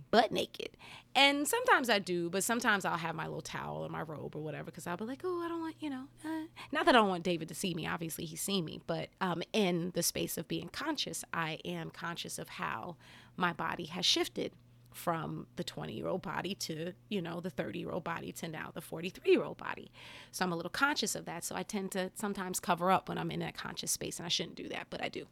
butt 0.09 0.31
naked. 0.31 0.69
And 1.13 1.47
sometimes 1.47 1.87
I 1.87 1.99
do, 1.99 2.31
but 2.31 2.43
sometimes 2.43 2.83
I'll 2.83 2.97
have 2.97 3.13
my 3.13 3.25
little 3.25 3.41
towel 3.41 3.85
or 3.85 3.89
my 3.89 4.01
robe 4.01 4.35
or 4.35 4.41
whatever 4.41 4.65
because 4.65 4.87
I'll 4.87 4.97
be 4.97 5.05
like, 5.05 5.21
oh, 5.23 5.43
I 5.45 5.47
don't 5.47 5.61
want, 5.61 5.75
you 5.79 5.91
know, 5.91 6.05
uh. 6.25 6.45
not 6.71 6.85
that 6.87 6.95
I 6.95 6.97
don't 6.97 7.09
want 7.09 7.23
David 7.23 7.47
to 7.49 7.55
see 7.55 7.75
me. 7.75 7.85
Obviously, 7.85 8.25
he's 8.25 8.41
seen 8.41 8.65
me, 8.65 8.81
but 8.87 9.09
um, 9.21 9.43
in 9.53 9.91
the 9.93 10.01
space 10.01 10.35
of 10.35 10.47
being 10.47 10.69
conscious, 10.69 11.23
I 11.31 11.59
am 11.63 11.91
conscious 11.91 12.39
of 12.39 12.49
how 12.49 12.95
my 13.37 13.53
body 13.53 13.85
has 13.85 14.03
shifted 14.03 14.51
from 14.93 15.47
the 15.55 15.63
20 15.63 15.93
year 15.93 16.07
old 16.07 16.21
body 16.21 16.55
to, 16.55 16.93
you 17.09 17.21
know, 17.21 17.39
the 17.39 17.49
30 17.49 17.79
year 17.79 17.91
old 17.91 18.03
body 18.03 18.31
to 18.33 18.47
now 18.47 18.71
the 18.73 18.81
43 18.81 19.31
year 19.31 19.43
old 19.43 19.57
body. 19.57 19.91
So 20.31 20.43
I'm 20.45 20.51
a 20.51 20.55
little 20.55 20.69
conscious 20.69 21.15
of 21.15 21.25
that. 21.25 21.43
So 21.43 21.55
I 21.55 21.63
tend 21.63 21.91
to 21.91 22.11
sometimes 22.15 22.59
cover 22.59 22.91
up 22.91 23.09
when 23.09 23.17
I'm 23.17 23.31
in 23.31 23.39
that 23.41 23.55
conscious 23.55 23.91
space, 23.91 24.19
and 24.19 24.25
I 24.25 24.29
shouldn't 24.29 24.55
do 24.55 24.69
that, 24.69 24.87
but 24.89 25.03
I 25.03 25.09
do. 25.09 25.25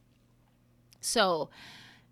So 1.00 1.50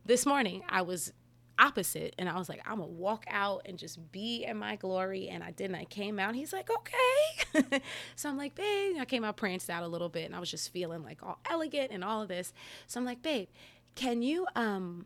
this 0.05 0.25
morning, 0.25 0.63
I 0.69 0.81
was 0.81 1.13
opposite 1.57 2.13
and 2.17 2.27
i 2.27 2.37
was 2.37 2.49
like 2.49 2.61
i'm 2.65 2.79
gonna 2.79 2.87
walk 2.91 3.23
out 3.29 3.61
and 3.65 3.77
just 3.77 4.11
be 4.11 4.43
in 4.43 4.57
my 4.57 4.75
glory 4.75 5.29
and 5.29 5.43
i 5.43 5.51
didn't 5.51 5.75
i 5.75 5.85
came 5.85 6.19
out 6.19 6.35
he's 6.35 6.51
like 6.51 6.69
okay 6.69 7.81
so 8.15 8.29
i'm 8.29 8.37
like 8.37 8.55
babe 8.55 8.95
i 8.99 9.05
came 9.05 9.23
out 9.23 9.37
pranced 9.37 9.69
out 9.69 9.83
a 9.83 9.87
little 9.87 10.09
bit 10.09 10.25
and 10.25 10.35
i 10.35 10.39
was 10.39 10.51
just 10.51 10.71
feeling 10.71 11.03
like 11.03 11.23
all 11.23 11.39
elegant 11.49 11.91
and 11.91 12.03
all 12.03 12.21
of 12.21 12.27
this 12.27 12.51
so 12.87 12.99
i'm 12.99 13.05
like 13.05 13.21
babe 13.21 13.47
can 13.95 14.21
you 14.21 14.45
um 14.55 15.05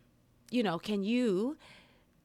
you 0.49 0.63
know 0.63 0.80
can 0.80 1.04
you 1.04 1.56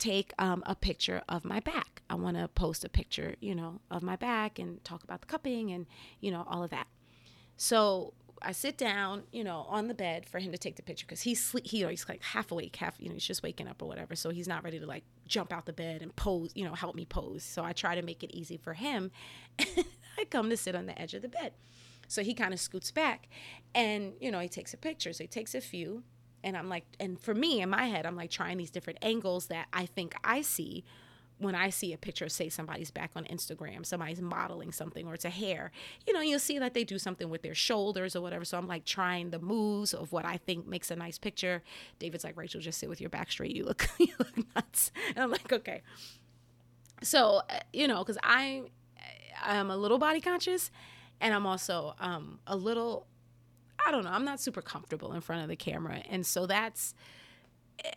take 0.04 0.32
um, 0.38 0.62
a 0.66 0.74
picture 0.74 1.22
of 1.28 1.44
my 1.44 1.60
back 1.60 2.02
i 2.10 2.14
want 2.14 2.36
to 2.36 2.46
post 2.48 2.84
a 2.84 2.88
picture 2.88 3.34
you 3.40 3.54
know 3.54 3.80
of 3.90 4.02
my 4.02 4.16
back 4.16 4.58
and 4.58 4.82
talk 4.84 5.02
about 5.02 5.20
the 5.20 5.26
cupping 5.26 5.70
and 5.70 5.86
you 6.20 6.30
know 6.30 6.44
all 6.48 6.62
of 6.62 6.70
that 6.70 6.86
so 7.56 8.12
I 8.44 8.52
sit 8.52 8.76
down, 8.76 9.22
you 9.32 9.42
know, 9.42 9.64
on 9.68 9.88
the 9.88 9.94
bed 9.94 10.26
for 10.26 10.38
him 10.38 10.52
to 10.52 10.58
take 10.58 10.76
the 10.76 10.82
picture 10.82 11.06
because 11.06 11.22
he's 11.22 11.42
sleep, 11.42 11.66
he, 11.66 11.84
he's 11.86 12.06
like 12.08 12.22
half 12.22 12.50
awake, 12.50 12.76
half 12.76 12.96
you 12.98 13.08
know, 13.08 13.14
he's 13.14 13.24
just 13.24 13.42
waking 13.42 13.68
up 13.68 13.80
or 13.80 13.88
whatever. 13.88 14.14
So 14.14 14.30
he's 14.30 14.46
not 14.46 14.62
ready 14.62 14.78
to 14.78 14.86
like 14.86 15.04
jump 15.26 15.52
out 15.52 15.66
the 15.66 15.72
bed 15.72 16.02
and 16.02 16.14
pose, 16.14 16.52
you 16.54 16.64
know, 16.64 16.74
help 16.74 16.94
me 16.94 17.06
pose. 17.06 17.42
So 17.42 17.64
I 17.64 17.72
try 17.72 17.94
to 17.94 18.02
make 18.02 18.22
it 18.22 18.30
easy 18.34 18.56
for 18.56 18.74
him. 18.74 19.10
I 19.58 20.24
come 20.30 20.50
to 20.50 20.56
sit 20.56 20.74
on 20.74 20.86
the 20.86 21.00
edge 21.00 21.14
of 21.14 21.22
the 21.22 21.28
bed. 21.28 21.52
So 22.06 22.22
he 22.22 22.34
kind 22.34 22.52
of 22.52 22.60
scoots 22.60 22.90
back, 22.90 23.28
and 23.74 24.12
you 24.20 24.30
know, 24.30 24.38
he 24.38 24.48
takes 24.48 24.74
a 24.74 24.76
picture. 24.76 25.12
So 25.14 25.24
he 25.24 25.28
takes 25.28 25.54
a 25.54 25.60
few, 25.60 26.02
and 26.44 26.56
I'm 26.56 26.68
like, 26.68 26.84
and 27.00 27.18
for 27.18 27.34
me 27.34 27.60
in 27.60 27.70
my 27.70 27.86
head, 27.86 28.06
I'm 28.06 28.16
like 28.16 28.30
trying 28.30 28.58
these 28.58 28.70
different 28.70 29.00
angles 29.02 29.46
that 29.46 29.66
I 29.72 29.86
think 29.86 30.14
I 30.22 30.42
see 30.42 30.84
when 31.38 31.54
I 31.56 31.70
see 31.70 31.92
a 31.92 31.98
picture 31.98 32.26
of, 32.26 32.32
say, 32.32 32.48
somebody's 32.48 32.92
back 32.92 33.10
on 33.16 33.24
Instagram, 33.24 33.84
somebody's 33.84 34.20
modeling 34.20 34.70
something 34.70 35.06
or 35.06 35.14
it's 35.14 35.24
a 35.24 35.30
hair, 35.30 35.72
you 36.06 36.12
know, 36.12 36.20
you'll 36.20 36.38
see 36.38 36.58
that 36.60 36.74
they 36.74 36.84
do 36.84 36.98
something 36.98 37.28
with 37.28 37.42
their 37.42 37.54
shoulders 37.54 38.14
or 38.14 38.20
whatever. 38.20 38.44
So 38.44 38.56
I'm 38.56 38.68
like 38.68 38.84
trying 38.84 39.30
the 39.30 39.40
moves 39.40 39.94
of 39.94 40.12
what 40.12 40.24
I 40.24 40.36
think 40.36 40.66
makes 40.66 40.90
a 40.90 40.96
nice 40.96 41.18
picture. 41.18 41.62
David's 41.98 42.22
like, 42.22 42.36
Rachel, 42.36 42.60
just 42.60 42.78
sit 42.78 42.88
with 42.88 43.00
your 43.00 43.10
back 43.10 43.32
straight. 43.32 43.56
You 43.56 43.64
look, 43.64 43.88
you 43.98 44.12
look 44.18 44.36
nuts. 44.54 44.92
And 45.08 45.18
I'm 45.24 45.30
like, 45.30 45.52
okay. 45.52 45.82
So, 47.02 47.42
uh, 47.50 47.60
you 47.72 47.88
know, 47.88 47.98
because 47.98 48.18
I, 48.22 48.62
I'm 49.42 49.70
a 49.70 49.76
little 49.76 49.98
body 49.98 50.20
conscious 50.20 50.70
and 51.20 51.34
I'm 51.34 51.46
also 51.46 51.94
um, 51.98 52.38
a 52.46 52.56
little, 52.56 53.06
I 53.86 53.90
don't 53.90 54.04
know, 54.04 54.10
I'm 54.10 54.24
not 54.24 54.40
super 54.40 54.62
comfortable 54.62 55.12
in 55.12 55.20
front 55.20 55.42
of 55.42 55.48
the 55.48 55.56
camera. 55.56 56.02
And 56.08 56.24
so 56.24 56.46
that's, 56.46 56.94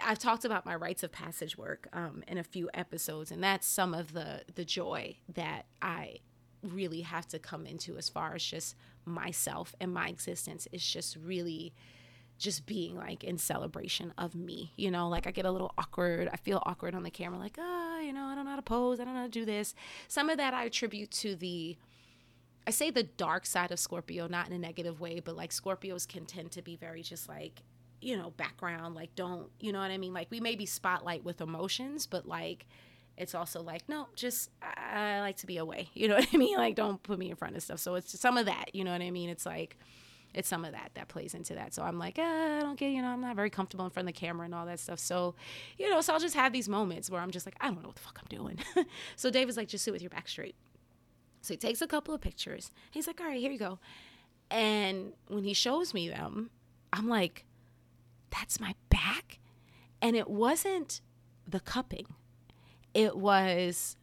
I've 0.04 0.20
talked 0.20 0.44
about 0.44 0.66
my 0.66 0.76
rites 0.76 1.04
of 1.04 1.12
passage 1.12 1.58
work 1.58 1.88
um, 1.94 2.24
in 2.28 2.38
a 2.38 2.44
few 2.44 2.70
episodes, 2.74 3.32
and 3.32 3.44
that's 3.44 3.68
some 3.68 3.94
of 3.94 4.14
the 4.14 4.42
the 4.56 4.66
joy 4.66 5.18
that 5.36 5.66
I 5.82 6.18
really 6.64 7.02
have 7.02 7.28
to 7.28 7.40
come 7.40 7.66
into 7.66 7.98
as 7.98 8.10
far 8.10 8.34
as 8.36 8.44
just 8.44 8.76
myself 9.06 9.76
and 9.80 9.94
my 9.94 10.10
existence 10.10 10.68
is 10.72 10.86
just 10.86 11.16
really 11.16 11.74
just 12.38 12.66
being 12.66 12.96
like 12.96 13.24
in 13.24 13.38
celebration 13.38 14.14
of 14.18 14.36
me 14.36 14.74
you 14.76 14.92
know 14.92 15.08
like 15.08 15.26
i 15.26 15.32
get 15.32 15.46
a 15.46 15.52
little 15.52 15.74
awkward 15.78 16.30
i 16.32 16.36
feel 16.36 16.62
awkward 16.66 16.94
on 16.94 17.04
the 17.04 17.10
camera 17.10 17.40
like 17.40 17.58
oh 17.58 18.00
you 18.04 18.14
know 18.14 18.26
i 18.26 18.36
don't 18.36 18.46
know 18.46 18.52
how 18.52 18.58
to 18.58 18.62
pose 18.62 19.00
i 19.00 19.06
don't 19.06 19.14
know 19.14 19.22
how 19.22 19.26
to 19.26 19.32
do 19.32 19.46
this 19.46 19.74
some 20.08 20.30
of 20.30 20.38
that 20.38 20.54
i 20.54 20.66
attribute 20.66 21.10
to 21.10 21.36
the 21.36 21.76
i 22.68 22.70
say 22.70 22.92
the 22.92 23.04
dark 23.04 23.46
side 23.46 23.72
of 23.72 23.80
scorpio 23.80 24.28
not 24.28 24.48
in 24.48 24.54
a 24.54 24.60
negative 24.60 25.00
way 25.00 25.20
but 25.20 25.36
like 25.36 25.50
scorpios 25.50 26.08
can 26.08 26.26
tend 26.26 26.52
to 26.52 26.62
be 26.62 26.76
very 26.76 27.02
just 27.02 27.28
like 27.28 27.64
you 28.02 28.18
know, 28.18 28.32
background. 28.32 28.96
Like, 28.96 29.16
don't, 29.16 29.50
you 29.60 29.72
know 29.72 29.80
what 29.80 29.92
I 29.92 29.98
mean? 29.98 30.14
Like, 30.14 30.30
we 30.30 30.40
may 30.40 30.56
be 30.56 30.66
spotlight 30.66 31.24
with 31.24 31.42
emotions, 31.42 32.06
but 32.06 32.28
like, 32.28 32.66
it's 33.18 33.34
also 33.34 33.62
like, 33.62 33.90
no, 33.90 34.08
just, 34.16 34.52
I 34.62 35.20
like 35.22 35.38
to 35.38 35.48
be 35.48 35.58
away. 35.58 35.90
You 35.96 36.08
know 36.08 36.16
what 36.16 36.28
I 36.32 36.38
mean? 36.38 36.58
Like, 36.58 36.76
don't 36.76 37.02
put 37.02 37.18
me 37.18 37.30
in 37.30 37.36
front 37.36 37.56
of 37.56 37.64
stuff. 37.64 37.80
So 37.80 37.96
it's 37.96 38.18
some 38.20 38.38
of 38.38 38.46
that, 38.46 38.76
you 38.76 38.84
know 38.84 38.92
what 38.92 39.02
I 39.02 39.10
mean? 39.10 39.30
It's 39.30 39.46
like, 39.46 39.78
it's 40.34 40.48
some 40.48 40.64
of 40.64 40.74
that 40.74 40.92
that 40.94 41.08
plays 41.08 41.34
into 41.34 41.56
that. 41.56 41.74
So 41.74 41.82
I'm 41.82 41.98
like, 41.98 42.20
eh, 42.20 42.58
I 42.58 42.60
don't 42.60 42.78
get, 42.78 42.92
you 42.92 43.02
know, 43.02 43.08
I'm 43.08 43.22
not 43.22 43.36
very 43.36 43.50
comfortable 43.50 43.86
in 43.86 43.92
front 43.92 44.08
of 44.08 44.14
the 44.14 44.20
camera 44.20 44.46
and 44.46 44.54
all 44.54 44.68
that 44.68 44.80
stuff. 44.80 45.00
So, 45.00 45.34
you 45.80 45.90
know, 45.90 46.02
so 46.02 46.14
I'll 46.14 46.20
just 46.20 46.36
have 46.36 46.54
these 46.54 46.70
moments 46.70 47.10
where 47.10 47.22
I'm 47.22 47.32
just 47.32 47.48
like, 47.48 47.56
I 47.60 47.68
don't 47.68 47.82
know 47.82 47.88
what 47.88 47.96
the 47.96 48.02
fuck 48.02 48.20
I'm 48.22 48.38
doing. 48.38 48.60
so 49.16 49.30
Dave 49.30 49.42
David's 49.42 49.58
like, 49.58 49.70
just 49.70 49.84
sit 49.84 49.94
with 49.94 50.02
your 50.04 50.12
back 50.12 50.28
straight. 50.28 50.56
So 51.48 51.54
he 51.54 51.58
takes 51.58 51.82
a 51.82 51.88
couple 51.88 52.14
of 52.14 52.20
pictures. 52.20 52.72
He's 52.92 53.08
like, 53.08 53.22
all 53.22 53.28
right, 53.28 53.40
here 53.40 53.52
you 53.52 53.58
go. 53.58 53.80
And 54.52 55.14
when 55.28 55.46
he 55.46 55.54
shows 55.54 55.94
me 55.94 56.10
them, 56.10 56.50
I'm 56.92 57.08
like, 57.08 57.46
that's 58.30 58.60
my 58.60 58.76
back. 58.90 59.40
And 60.02 60.16
it 60.16 60.30
wasn't 60.30 61.00
the 61.48 61.62
cupping, 61.62 62.08
it 62.94 63.16
was 63.16 63.96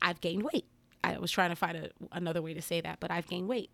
I've 0.00 0.20
gained 0.20 0.44
weight. 0.44 0.66
I 1.02 1.18
was 1.18 1.32
trying 1.32 1.50
to 1.50 1.56
find 1.56 1.76
a, 1.76 1.90
another 2.12 2.40
way 2.40 2.54
to 2.54 2.62
say 2.62 2.80
that, 2.80 3.00
but 3.00 3.10
I've 3.10 3.26
gained 3.26 3.48
weight. 3.48 3.70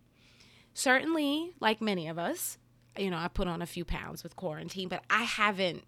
Certainly, 0.73 1.53
like 1.59 1.81
many 1.81 2.07
of 2.07 2.17
us, 2.17 2.57
you 2.97 3.11
know, 3.11 3.17
I 3.17 3.27
put 3.27 3.47
on 3.47 3.61
a 3.61 3.67
few 3.67 3.85
pounds 3.85 4.23
with 4.23 4.35
quarantine, 4.35 4.89
but 4.89 5.03
I 5.09 5.23
haven't. 5.23 5.83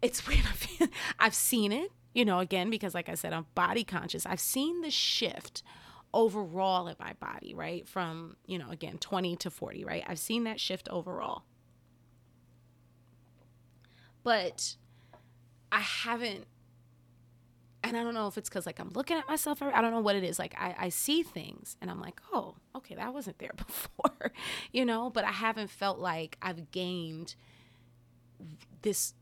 It's 0.00 0.24
weird. 0.28 0.44
I've 1.18 1.34
seen 1.34 1.72
it. 1.72 1.90
You 2.14 2.24
know, 2.24 2.38
again, 2.38 2.70
because 2.70 2.94
like 2.94 3.08
I 3.08 3.14
said, 3.14 3.32
I'm 3.32 3.46
body 3.54 3.84
conscious. 3.84 4.24
I've 4.24 4.40
seen 4.40 4.80
the 4.80 4.90
shift 4.90 5.62
overall 6.14 6.86
in 6.86 6.94
my 6.98 7.12
body, 7.14 7.54
right? 7.54 7.86
From, 7.86 8.36
you 8.46 8.58
know, 8.58 8.70
again, 8.70 8.98
20 8.98 9.36
to 9.36 9.50
40, 9.50 9.84
right? 9.84 10.04
I've 10.06 10.18
seen 10.18 10.44
that 10.44 10.60
shift 10.60 10.88
overall. 10.88 11.42
But 14.22 14.76
I 15.70 15.80
haven't 15.80 16.46
and 17.82 17.98
I 17.98 18.02
don't 18.02 18.14
know 18.14 18.28
if 18.28 18.38
it's 18.38 18.48
because 18.48 18.64
like 18.64 18.80
I'm 18.80 18.88
looking 18.94 19.18
at 19.18 19.28
myself. 19.28 19.60
I 19.60 19.82
don't 19.82 19.90
know 19.90 20.00
what 20.00 20.16
it 20.16 20.24
is. 20.24 20.38
Like 20.38 20.54
I, 20.56 20.74
I 20.78 20.88
see 20.88 21.22
things 21.22 21.76
and 21.82 21.90
I'm 21.90 22.00
like, 22.00 22.18
oh, 22.32 22.54
okay, 22.74 22.94
that 22.94 23.12
wasn't 23.12 23.38
there 23.38 23.50
before, 23.56 24.32
you 24.72 24.86
know. 24.86 25.10
But 25.10 25.24
I 25.24 25.32
haven't 25.32 25.68
felt 25.68 25.98
like 25.98 26.38
I've 26.40 26.70
gained 26.70 27.34
this 28.80 29.12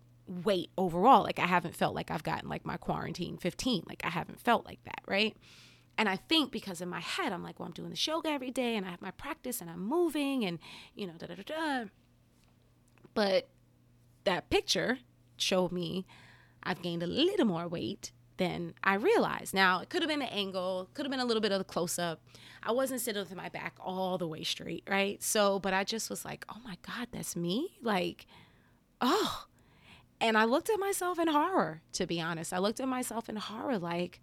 weight 0.44 0.70
overall. 0.76 1.22
Like 1.22 1.38
I 1.38 1.46
haven't 1.46 1.76
felt 1.76 1.94
like 1.94 2.10
I've 2.10 2.22
gotten 2.22 2.48
like 2.48 2.64
my 2.64 2.76
quarantine 2.76 3.36
15. 3.36 3.84
Like 3.86 4.02
I 4.04 4.10
haven't 4.10 4.40
felt 4.40 4.64
like 4.66 4.82
that, 4.84 5.00
right? 5.06 5.36
And 5.98 6.08
I 6.08 6.16
think 6.16 6.50
because 6.50 6.80
in 6.80 6.88
my 6.88 7.00
head 7.00 7.32
I'm 7.32 7.42
like, 7.42 7.60
well, 7.60 7.66
I'm 7.66 7.72
doing 7.72 7.90
the 7.90 8.00
yoga 8.00 8.30
every 8.30 8.50
day 8.50 8.76
and 8.76 8.86
I 8.86 8.90
have 8.90 9.02
my 9.02 9.10
practice 9.10 9.60
and 9.60 9.70
I'm 9.70 9.86
moving 9.86 10.44
and 10.44 10.58
you 10.94 11.06
know 11.06 11.14
da 11.18 11.26
da 11.26 11.34
da 11.34 11.42
da. 11.42 11.84
But 13.14 13.48
that 14.24 14.50
picture 14.50 14.98
showed 15.36 15.72
me 15.72 16.06
I've 16.62 16.82
gained 16.82 17.02
a 17.02 17.06
little 17.06 17.46
more 17.46 17.68
weight 17.68 18.12
than 18.36 18.74
I 18.82 18.94
realized. 18.94 19.52
Now, 19.52 19.80
it 19.80 19.90
could 19.90 20.02
have 20.02 20.08
been 20.08 20.22
an 20.22 20.28
angle, 20.28 20.88
could 20.94 21.04
have 21.04 21.10
been 21.10 21.20
a 21.20 21.24
little 21.24 21.40
bit 21.40 21.52
of 21.52 21.58
the 21.58 21.64
close 21.64 21.98
up. 21.98 22.22
I 22.62 22.72
wasn't 22.72 23.00
sitting 23.00 23.20
with 23.20 23.34
my 23.34 23.48
back 23.48 23.74
all 23.80 24.18
the 24.18 24.26
way 24.26 24.42
straight, 24.44 24.84
right? 24.88 25.22
So, 25.22 25.58
but 25.58 25.74
I 25.74 25.84
just 25.84 26.08
was 26.08 26.24
like, 26.24 26.44
oh 26.48 26.58
my 26.64 26.76
God, 26.86 27.08
that's 27.12 27.36
me? 27.36 27.76
Like, 27.82 28.26
oh. 29.00 29.46
And 30.22 30.38
I 30.38 30.44
looked 30.44 30.70
at 30.70 30.78
myself 30.78 31.18
in 31.18 31.26
horror, 31.26 31.82
to 31.94 32.06
be 32.06 32.20
honest. 32.20 32.52
I 32.52 32.58
looked 32.58 32.78
at 32.78 32.86
myself 32.86 33.28
in 33.28 33.34
horror, 33.34 33.76
like, 33.76 34.20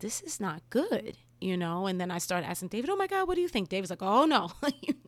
this 0.00 0.20
is 0.20 0.38
not 0.38 0.62
good, 0.68 1.16
you 1.40 1.56
know? 1.56 1.86
And 1.86 1.98
then 1.98 2.10
I 2.10 2.18
started 2.18 2.46
asking 2.46 2.68
David, 2.68 2.90
oh 2.90 2.96
my 2.96 3.06
God, 3.06 3.26
what 3.26 3.34
do 3.34 3.40
you 3.40 3.48
think? 3.48 3.70
David's 3.70 3.88
like, 3.88 4.02
oh 4.02 4.26
no, 4.26 4.52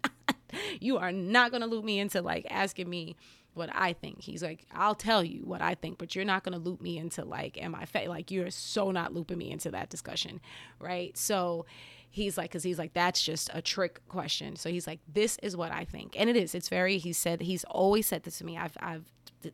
you 0.80 0.96
are 0.96 1.12
not 1.12 1.50
going 1.50 1.60
to 1.60 1.66
loop 1.66 1.84
me 1.84 1.98
into 1.98 2.22
like 2.22 2.46
asking 2.50 2.88
me 2.88 3.14
what 3.52 3.68
I 3.74 3.92
think. 3.92 4.22
He's 4.22 4.42
like, 4.42 4.64
I'll 4.72 4.94
tell 4.94 5.22
you 5.22 5.42
what 5.44 5.60
I 5.60 5.74
think, 5.74 5.98
but 5.98 6.16
you're 6.16 6.24
not 6.24 6.44
going 6.44 6.54
to 6.54 6.58
loop 6.58 6.80
me 6.80 6.96
into 6.96 7.24
like, 7.24 7.60
am 7.62 7.74
I 7.74 7.84
fat? 7.84 8.08
Like, 8.08 8.30
you're 8.30 8.50
so 8.50 8.90
not 8.90 9.12
looping 9.12 9.36
me 9.36 9.50
into 9.50 9.70
that 9.72 9.90
discussion. 9.90 10.40
Right. 10.78 11.16
So 11.16 11.66
he's 12.08 12.38
like, 12.38 12.50
because 12.50 12.62
he's 12.62 12.78
like, 12.78 12.92
that's 12.92 13.22
just 13.22 13.50
a 13.54 13.60
trick 13.62 14.00
question. 14.08 14.56
So 14.56 14.70
he's 14.70 14.86
like, 14.86 15.00
this 15.12 15.38
is 15.42 15.56
what 15.56 15.72
I 15.72 15.84
think. 15.84 16.18
And 16.18 16.30
it 16.30 16.36
is. 16.36 16.54
It's 16.54 16.68
very, 16.68 16.98
he 16.98 17.12
said, 17.12 17.42
he's 17.42 17.64
always 17.64 18.06
said 18.06 18.24
this 18.24 18.38
to 18.38 18.44
me. 18.44 18.56
I've, 18.56 18.76
I've, 18.80 19.04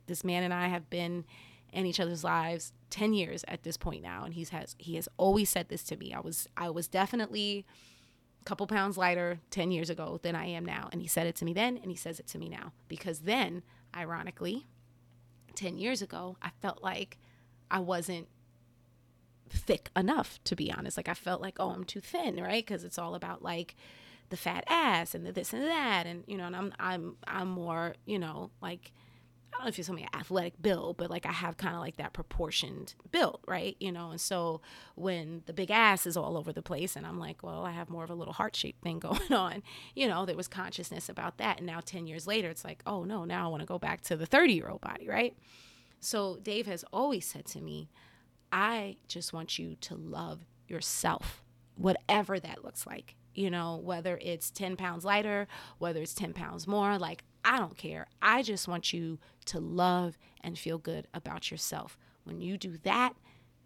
this 0.07 0.23
man 0.23 0.43
and 0.43 0.53
I 0.53 0.67
have 0.67 0.89
been 0.89 1.25
in 1.73 1.85
each 1.85 1.99
other's 1.99 2.23
lives 2.23 2.73
10 2.89 3.13
years 3.13 3.43
at 3.47 3.63
this 3.63 3.77
point 3.77 4.01
now. 4.01 4.23
And 4.23 4.33
he's 4.33 4.49
has, 4.49 4.75
he 4.77 4.95
has 4.95 5.09
always 5.17 5.49
said 5.49 5.69
this 5.69 5.83
to 5.85 5.97
me. 5.97 6.13
I 6.13 6.19
was, 6.19 6.47
I 6.55 6.69
was 6.69 6.87
definitely, 6.87 7.65
a 8.41 8.45
couple 8.45 8.65
pounds 8.67 8.97
lighter 8.97 9.39
10 9.51 9.71
years 9.71 9.89
ago 9.89 10.19
than 10.23 10.35
I 10.35 10.45
am 10.45 10.65
now. 10.65 10.89
And 10.91 11.01
he 11.01 11.07
said 11.07 11.27
it 11.27 11.35
to 11.37 11.45
me 11.45 11.53
then, 11.53 11.77
and 11.77 11.91
he 11.91 11.97
says 11.97 12.19
it 12.19 12.27
to 12.27 12.37
me 12.37 12.49
now. 12.49 12.71
Because 12.87 13.19
then 13.19 13.63
ironically, 13.95 14.65
10 15.55 15.77
years 15.77 16.01
ago, 16.01 16.37
I 16.41 16.51
felt 16.61 16.81
like 16.81 17.17
I 17.69 17.79
wasn't 17.79 18.27
thick 19.49 19.89
enough, 19.95 20.39
to 20.45 20.55
be 20.55 20.71
honest. 20.71 20.97
Like, 20.97 21.09
I 21.09 21.13
felt 21.13 21.41
like, 21.41 21.57
oh, 21.59 21.71
I'm 21.71 21.83
too 21.83 21.99
thin, 21.99 22.41
right? 22.41 22.65
Because 22.65 22.83
it's 22.83 22.97
all 22.97 23.15
about 23.15 23.41
like 23.41 23.75
the 24.29 24.37
fat 24.37 24.63
ass 24.67 25.15
and 25.15 25.25
the 25.25 25.31
this 25.31 25.53
and 25.53 25.63
that. 25.63 26.05
And, 26.05 26.23
you 26.27 26.37
know, 26.37 26.45
and 26.45 26.55
I'm, 26.55 26.73
I'm, 26.79 27.17
I'm 27.27 27.47
more, 27.47 27.95
you 28.05 28.19
know, 28.19 28.51
like, 28.61 28.91
I 29.57 29.61
don't 29.61 29.65
know 29.65 29.69
if 29.69 29.77
you 29.79 29.83
tell 29.83 29.95
me 29.95 30.07
athletic 30.13 30.61
build, 30.61 30.97
but 30.97 31.09
like 31.09 31.25
I 31.25 31.31
have 31.31 31.57
kind 31.57 31.73
of 31.73 31.81
like 31.81 31.97
that 31.97 32.13
proportioned 32.13 32.93
build, 33.11 33.39
right? 33.47 33.75
You 33.79 33.91
know, 33.91 34.11
and 34.11 34.21
so 34.21 34.61
when 34.93 35.41
the 35.47 35.53
big 35.53 35.71
ass 35.71 36.05
is 36.05 36.15
all 36.15 36.37
over 36.37 36.53
the 36.53 36.61
place, 36.61 36.95
and 36.95 37.07
I'm 37.07 37.17
like, 37.17 37.41
well, 37.41 37.65
I 37.65 37.71
have 37.71 37.89
more 37.89 38.03
of 38.03 38.11
a 38.11 38.15
little 38.15 38.33
heart 38.33 38.55
shaped 38.55 38.83
thing 38.83 38.99
going 38.99 39.33
on, 39.33 39.63
you 39.95 40.07
know, 40.07 40.27
there 40.27 40.35
was 40.35 40.47
consciousness 40.47 41.09
about 41.09 41.39
that. 41.39 41.57
And 41.57 41.65
now 41.65 41.79
10 41.83 42.05
years 42.05 42.27
later, 42.27 42.49
it's 42.49 42.63
like, 42.63 42.83
oh 42.85 43.03
no, 43.03 43.25
now 43.25 43.45
I 43.45 43.49
want 43.49 43.61
to 43.61 43.67
go 43.67 43.79
back 43.79 44.01
to 44.01 44.15
the 44.15 44.27
30 44.27 44.53
year 44.53 44.69
old 44.69 44.81
body, 44.81 45.07
right? 45.07 45.35
So 45.99 46.37
Dave 46.43 46.67
has 46.67 46.85
always 46.93 47.25
said 47.25 47.47
to 47.47 47.61
me, 47.61 47.89
I 48.51 48.97
just 49.07 49.33
want 49.33 49.57
you 49.57 49.75
to 49.81 49.95
love 49.95 50.45
yourself, 50.67 51.43
whatever 51.75 52.39
that 52.39 52.63
looks 52.63 52.85
like 52.85 53.15
you 53.37 53.51
know, 53.51 53.79
whether 53.83 54.17
it's 54.19 54.49
10 54.49 54.75
pounds 54.75 55.05
lighter, 55.05 55.47
whether 55.77 56.01
it's 56.01 56.15
10 56.15 56.33
pounds 56.33 56.67
more, 56.67 56.97
like 56.97 57.23
I 57.47 57.59
don't 57.59 57.77
care. 57.77 58.07
I 58.21 58.43
just 58.43 58.67
want 58.67 58.91
you 58.91 59.19
to 59.45 59.59
love 59.61 60.17
and 60.41 60.59
feel 60.59 60.77
good 60.77 61.07
about 61.13 61.49
yourself. 61.49 61.97
When 62.25 62.41
you 62.41 62.57
do 62.57 62.77
that, 62.83 63.13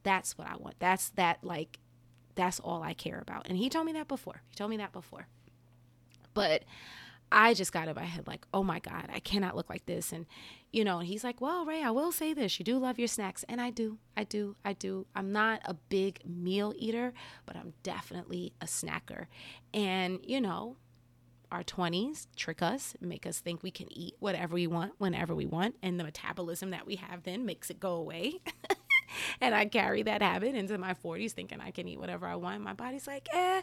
that's 0.03 0.37
what 0.37 0.47
I 0.47 0.55
want. 0.55 0.75
That's 0.77 1.09
that, 1.11 1.43
like, 1.43 1.79
that's 2.35 2.59
all 2.59 2.83
I 2.83 2.93
care 2.93 3.19
about. 3.19 3.47
And 3.49 3.57
he 3.57 3.69
told 3.69 3.87
me 3.87 3.93
that 3.93 4.07
before. 4.07 4.43
He 4.49 4.55
told 4.55 4.69
me 4.69 4.77
that 4.77 4.93
before. 4.93 5.25
But 6.35 6.63
I 7.31 7.55
just 7.55 7.73
got 7.73 7.87
in 7.87 7.95
my 7.95 8.03
head, 8.03 8.27
like, 8.27 8.45
oh 8.53 8.61
my 8.61 8.77
God, 8.77 9.09
I 9.11 9.19
cannot 9.19 9.55
look 9.55 9.67
like 9.67 9.87
this. 9.87 10.11
And, 10.11 10.27
you 10.71 10.83
know, 10.83 10.99
and 10.99 11.07
he's 11.07 11.23
like, 11.23 11.41
well, 11.41 11.65
Ray, 11.65 11.81
I 11.81 11.89
will 11.89 12.11
say 12.11 12.33
this. 12.35 12.59
You 12.59 12.65
do 12.65 12.77
love 12.77 12.99
your 12.99 13.07
snacks. 13.07 13.43
And 13.49 13.59
I 13.59 13.71
do. 13.71 13.97
I 14.15 14.25
do. 14.25 14.55
I 14.63 14.73
do. 14.73 15.07
I'm 15.15 15.31
not 15.31 15.61
a 15.65 15.73
big 15.73 16.19
meal 16.23 16.71
eater, 16.77 17.13
but 17.47 17.55
I'm 17.55 17.73
definitely 17.81 18.53
a 18.61 18.65
snacker. 18.65 19.25
And, 19.73 20.19
you 20.23 20.39
know, 20.39 20.77
our 21.51 21.63
20s 21.63 22.27
trick 22.35 22.61
us, 22.61 22.95
make 23.01 23.25
us 23.25 23.39
think 23.39 23.61
we 23.61 23.71
can 23.71 23.91
eat 23.91 24.15
whatever 24.19 24.53
we 24.55 24.67
want 24.67 24.93
whenever 24.97 25.35
we 25.35 25.45
want. 25.45 25.75
And 25.83 25.99
the 25.99 26.03
metabolism 26.03 26.71
that 26.71 26.85
we 26.85 26.95
have 26.95 27.23
then 27.23 27.45
makes 27.45 27.69
it 27.69 27.79
go 27.79 27.93
away. 27.93 28.39
and 29.41 29.53
I 29.53 29.65
carry 29.65 30.03
that 30.03 30.21
habit 30.21 30.55
into 30.55 30.77
my 30.77 30.93
40s 30.93 31.31
thinking 31.31 31.59
I 31.59 31.71
can 31.71 31.87
eat 31.87 31.99
whatever 31.99 32.25
I 32.25 32.35
want. 32.35 32.61
My 32.61 32.73
body's 32.73 33.07
like, 33.07 33.27
eh, 33.33 33.61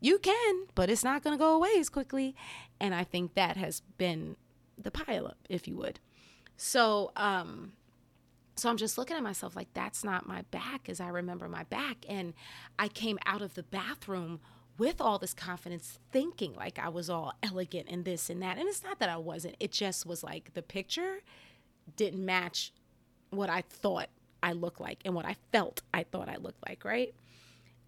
you 0.00 0.18
can, 0.18 0.66
but 0.74 0.90
it's 0.90 1.04
not 1.04 1.22
going 1.22 1.36
to 1.36 1.42
go 1.42 1.54
away 1.54 1.74
as 1.78 1.88
quickly. 1.88 2.34
And 2.80 2.94
I 2.94 3.04
think 3.04 3.34
that 3.34 3.56
has 3.56 3.80
been 3.98 4.36
the 4.78 4.90
pileup, 4.90 5.36
if 5.48 5.66
you 5.66 5.76
would. 5.76 6.00
So, 6.56 7.12
um, 7.16 7.72
so 8.56 8.70
I'm 8.70 8.76
just 8.76 8.96
looking 8.98 9.16
at 9.16 9.22
myself 9.22 9.56
like 9.56 9.68
that's 9.74 10.04
not 10.04 10.26
my 10.26 10.42
back 10.50 10.88
as 10.88 11.00
I 11.00 11.08
remember 11.08 11.48
my 11.48 11.64
back. 11.64 12.04
And 12.08 12.34
I 12.78 12.88
came 12.88 13.18
out 13.26 13.42
of 13.42 13.54
the 13.54 13.62
bathroom 13.62 14.40
with 14.78 15.00
all 15.00 15.18
this 15.18 15.34
confidence, 15.34 15.98
thinking 16.10 16.54
like 16.54 16.78
I 16.78 16.88
was 16.88 17.08
all 17.08 17.32
elegant 17.42 17.88
and 17.90 18.04
this 18.04 18.28
and 18.30 18.42
that. 18.42 18.58
And 18.58 18.68
it's 18.68 18.82
not 18.82 18.98
that 18.98 19.08
I 19.08 19.16
wasn't, 19.16 19.56
it 19.60 19.72
just 19.72 20.06
was 20.06 20.22
like 20.22 20.54
the 20.54 20.62
picture 20.62 21.22
didn't 21.96 22.24
match 22.24 22.72
what 23.30 23.50
I 23.50 23.62
thought 23.62 24.08
I 24.42 24.52
looked 24.52 24.80
like 24.80 24.98
and 25.04 25.14
what 25.14 25.24
I 25.24 25.36
felt 25.52 25.82
I 25.92 26.04
thought 26.04 26.28
I 26.28 26.36
looked 26.36 26.66
like, 26.68 26.84
right? 26.84 27.14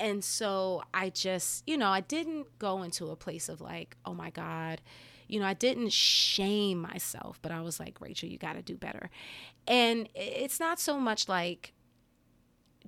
And 0.00 0.24
so 0.24 0.82
I 0.94 1.10
just, 1.10 1.64
you 1.66 1.76
know, 1.76 1.90
I 1.90 2.00
didn't 2.00 2.58
go 2.58 2.82
into 2.82 3.08
a 3.08 3.16
place 3.16 3.48
of 3.48 3.60
like, 3.60 3.96
oh 4.04 4.14
my 4.14 4.30
God, 4.30 4.80
you 5.26 5.40
know, 5.40 5.46
I 5.46 5.54
didn't 5.54 5.92
shame 5.92 6.80
myself, 6.80 7.38
but 7.42 7.52
I 7.52 7.60
was 7.60 7.78
like, 7.78 8.00
Rachel, 8.00 8.28
you 8.28 8.38
got 8.38 8.54
to 8.54 8.62
do 8.62 8.76
better. 8.76 9.10
And 9.66 10.08
it's 10.14 10.58
not 10.58 10.80
so 10.80 10.98
much 10.98 11.28
like, 11.28 11.72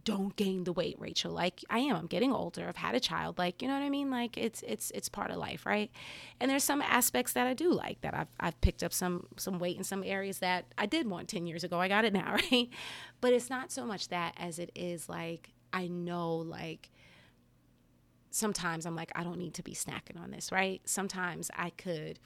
don't 0.05 0.34
gain 0.36 0.64
the 0.64 0.72
weight, 0.72 0.96
Rachel. 0.98 1.32
Like 1.32 1.64
I 1.70 1.80
am. 1.80 1.96
I'm 1.96 2.07
getting 2.07 2.32
older. 2.32 2.68
I've 2.68 2.76
had 2.76 2.94
a 2.94 3.01
child. 3.01 3.38
Like, 3.38 3.62
you 3.62 3.68
know 3.68 3.74
what 3.74 3.82
I 3.82 3.90
mean? 3.90 4.11
Like 4.11 4.36
it's 4.36 4.62
it's 4.66 4.90
it's 4.92 5.09
part 5.09 5.30
of 5.30 5.36
life, 5.36 5.66
right? 5.66 5.90
And 6.40 6.51
there's 6.51 6.64
some 6.64 6.82
aspects 6.82 7.32
that 7.34 7.46
I 7.46 7.55
do 7.55 7.72
like 7.72 8.01
that 8.03 8.14
I've 8.14 8.28
I've 8.38 8.61
picked 8.61 8.82
up 8.82 8.92
some 8.92 9.26
some 9.36 9.59
weight 9.59 9.76
in 9.76 9.84
some 9.84 10.03
areas 10.05 10.38
that 10.38 10.66
I 10.78 10.86
did 10.86 11.09
want 11.09 11.28
10 11.28 11.46
years 11.46 11.64
ago. 11.64 11.80
I 11.80 11.88
got 11.88 12.05
it 12.05 12.12
now, 12.12 12.32
right? 12.53 12.68
But 13.20 13.32
it's 13.32 13.51
not 13.51 13.72
so 13.72 13.84
much 13.86 14.09
that 14.09 14.34
as 14.36 14.59
it 14.59 14.70
is 14.74 15.09
like 15.09 15.51
I 15.72 15.88
know 15.88 16.36
like 16.36 16.90
sometimes 18.30 18.86
I'm 18.86 18.96
like 18.96 19.12
I 19.14 19.24
don't 19.24 19.38
need 19.38 19.55
to 19.55 19.62
be 19.62 19.72
snacking 19.72 20.20
on 20.20 20.30
this, 20.30 20.53
right? 20.53 20.80
Sometimes 20.84 21.51
I 21.57 21.70
could 21.70 22.18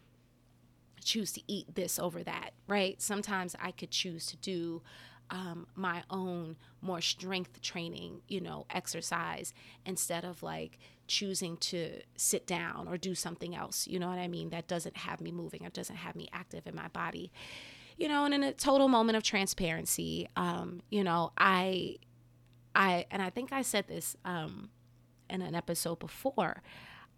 choose 1.02 1.32
to 1.32 1.42
eat 1.46 1.74
this 1.74 1.98
over 1.98 2.22
that, 2.24 2.50
right? 2.66 3.00
Sometimes 3.00 3.54
I 3.60 3.70
could 3.70 3.90
choose 3.90 4.26
to 4.26 4.36
do 4.36 4.82
um, 5.34 5.66
my 5.74 6.04
own 6.10 6.56
more 6.80 7.00
strength 7.00 7.60
training, 7.60 8.22
you 8.28 8.40
know, 8.40 8.66
exercise 8.70 9.52
instead 9.84 10.24
of 10.24 10.44
like 10.44 10.78
choosing 11.08 11.56
to 11.56 12.00
sit 12.16 12.46
down 12.46 12.86
or 12.86 12.96
do 12.96 13.16
something 13.16 13.54
else. 13.54 13.88
You 13.88 13.98
know 13.98 14.08
what 14.08 14.20
I 14.20 14.28
mean? 14.28 14.50
That 14.50 14.68
doesn't 14.68 14.96
have 14.96 15.20
me 15.20 15.32
moving 15.32 15.66
or 15.66 15.70
doesn't 15.70 15.96
have 15.96 16.14
me 16.14 16.28
active 16.32 16.68
in 16.68 16.76
my 16.76 16.86
body. 16.86 17.32
You 17.98 18.06
know, 18.06 18.24
and 18.24 18.32
in 18.32 18.44
a 18.44 18.52
total 18.52 18.86
moment 18.86 19.16
of 19.16 19.24
transparency, 19.24 20.28
um, 20.36 20.82
you 20.88 21.02
know, 21.02 21.32
I, 21.36 21.96
I, 22.76 23.06
and 23.10 23.20
I 23.20 23.30
think 23.30 23.52
I 23.52 23.62
said 23.62 23.88
this 23.88 24.16
um, 24.24 24.70
in 25.28 25.42
an 25.42 25.56
episode 25.56 25.98
before. 25.98 26.62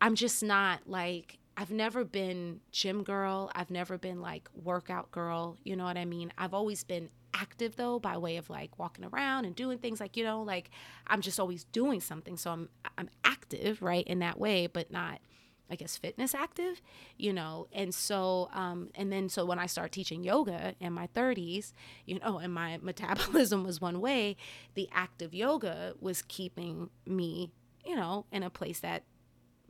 I'm 0.01 0.15
just 0.15 0.43
not 0.43 0.81
like 0.87 1.39
I've 1.59 1.71
never 1.71 2.05
been 2.05 2.61
gym 2.73 3.03
girl. 3.03 3.51
I've 3.55 3.71
never 3.71 3.99
been 3.99 4.21
like 4.23 4.49
workout 4.55 5.11
girl. 5.11 5.59
You 5.65 5.77
know 5.77 5.85
what 5.85 5.97
I 5.99 6.05
mean? 6.07 6.33
I've 6.39 6.53
always 6.55 6.85
been 6.85 7.11
active 7.41 7.77
though 7.77 7.99
by 7.99 8.17
way 8.17 8.37
of 8.37 8.49
like 8.49 8.79
walking 8.79 9.05
around 9.05 9.45
and 9.45 9.55
doing 9.55 9.79
things 9.79 10.01
like 10.01 10.17
you 10.17 10.25
know 10.25 10.43
like 10.43 10.71
I'm 11.07 11.21
just 11.21 11.39
always 11.39 11.65
doing 11.65 12.01
something 12.01 12.37
so 12.37 12.51
I'm 12.51 12.69
I'm 12.97 13.11
active 13.25 13.83
right 13.83 14.07
in 14.07 14.21
that 14.21 14.39
way 14.39 14.67
but 14.67 14.91
not 14.91 15.21
I 15.69 15.75
guess 15.75 15.97
fitness 15.97 16.35
active, 16.35 16.81
you 17.17 17.33
know, 17.33 17.67
and 17.73 17.93
so 17.93 18.49
um, 18.53 18.91
and 18.95 19.11
then 19.11 19.29
so 19.29 19.45
when 19.45 19.59
I 19.59 19.67
started 19.67 19.93
teaching 19.93 20.23
yoga 20.23 20.75
in 20.79 20.93
my 20.93 21.09
30s, 21.09 21.73
you 22.05 22.19
know, 22.21 22.39
and 22.39 22.53
my 22.53 22.79
metabolism 22.83 23.65
was 23.65 23.81
one 23.81 24.01
way, 24.01 24.37
the 24.75 24.89
active 24.93 25.35
yoga 25.35 25.95
was 26.01 26.23
keeping 26.23 26.91
me, 27.05 27.51
you 27.85 27.97
know, 27.97 28.27
in 28.31 28.43
a 28.43 28.51
place 28.51 28.81
that 28.81 29.03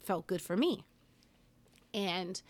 felt 0.02 0.26
good 0.26 0.42
for 0.42 0.56
me. 0.56 0.84
And 1.94 2.42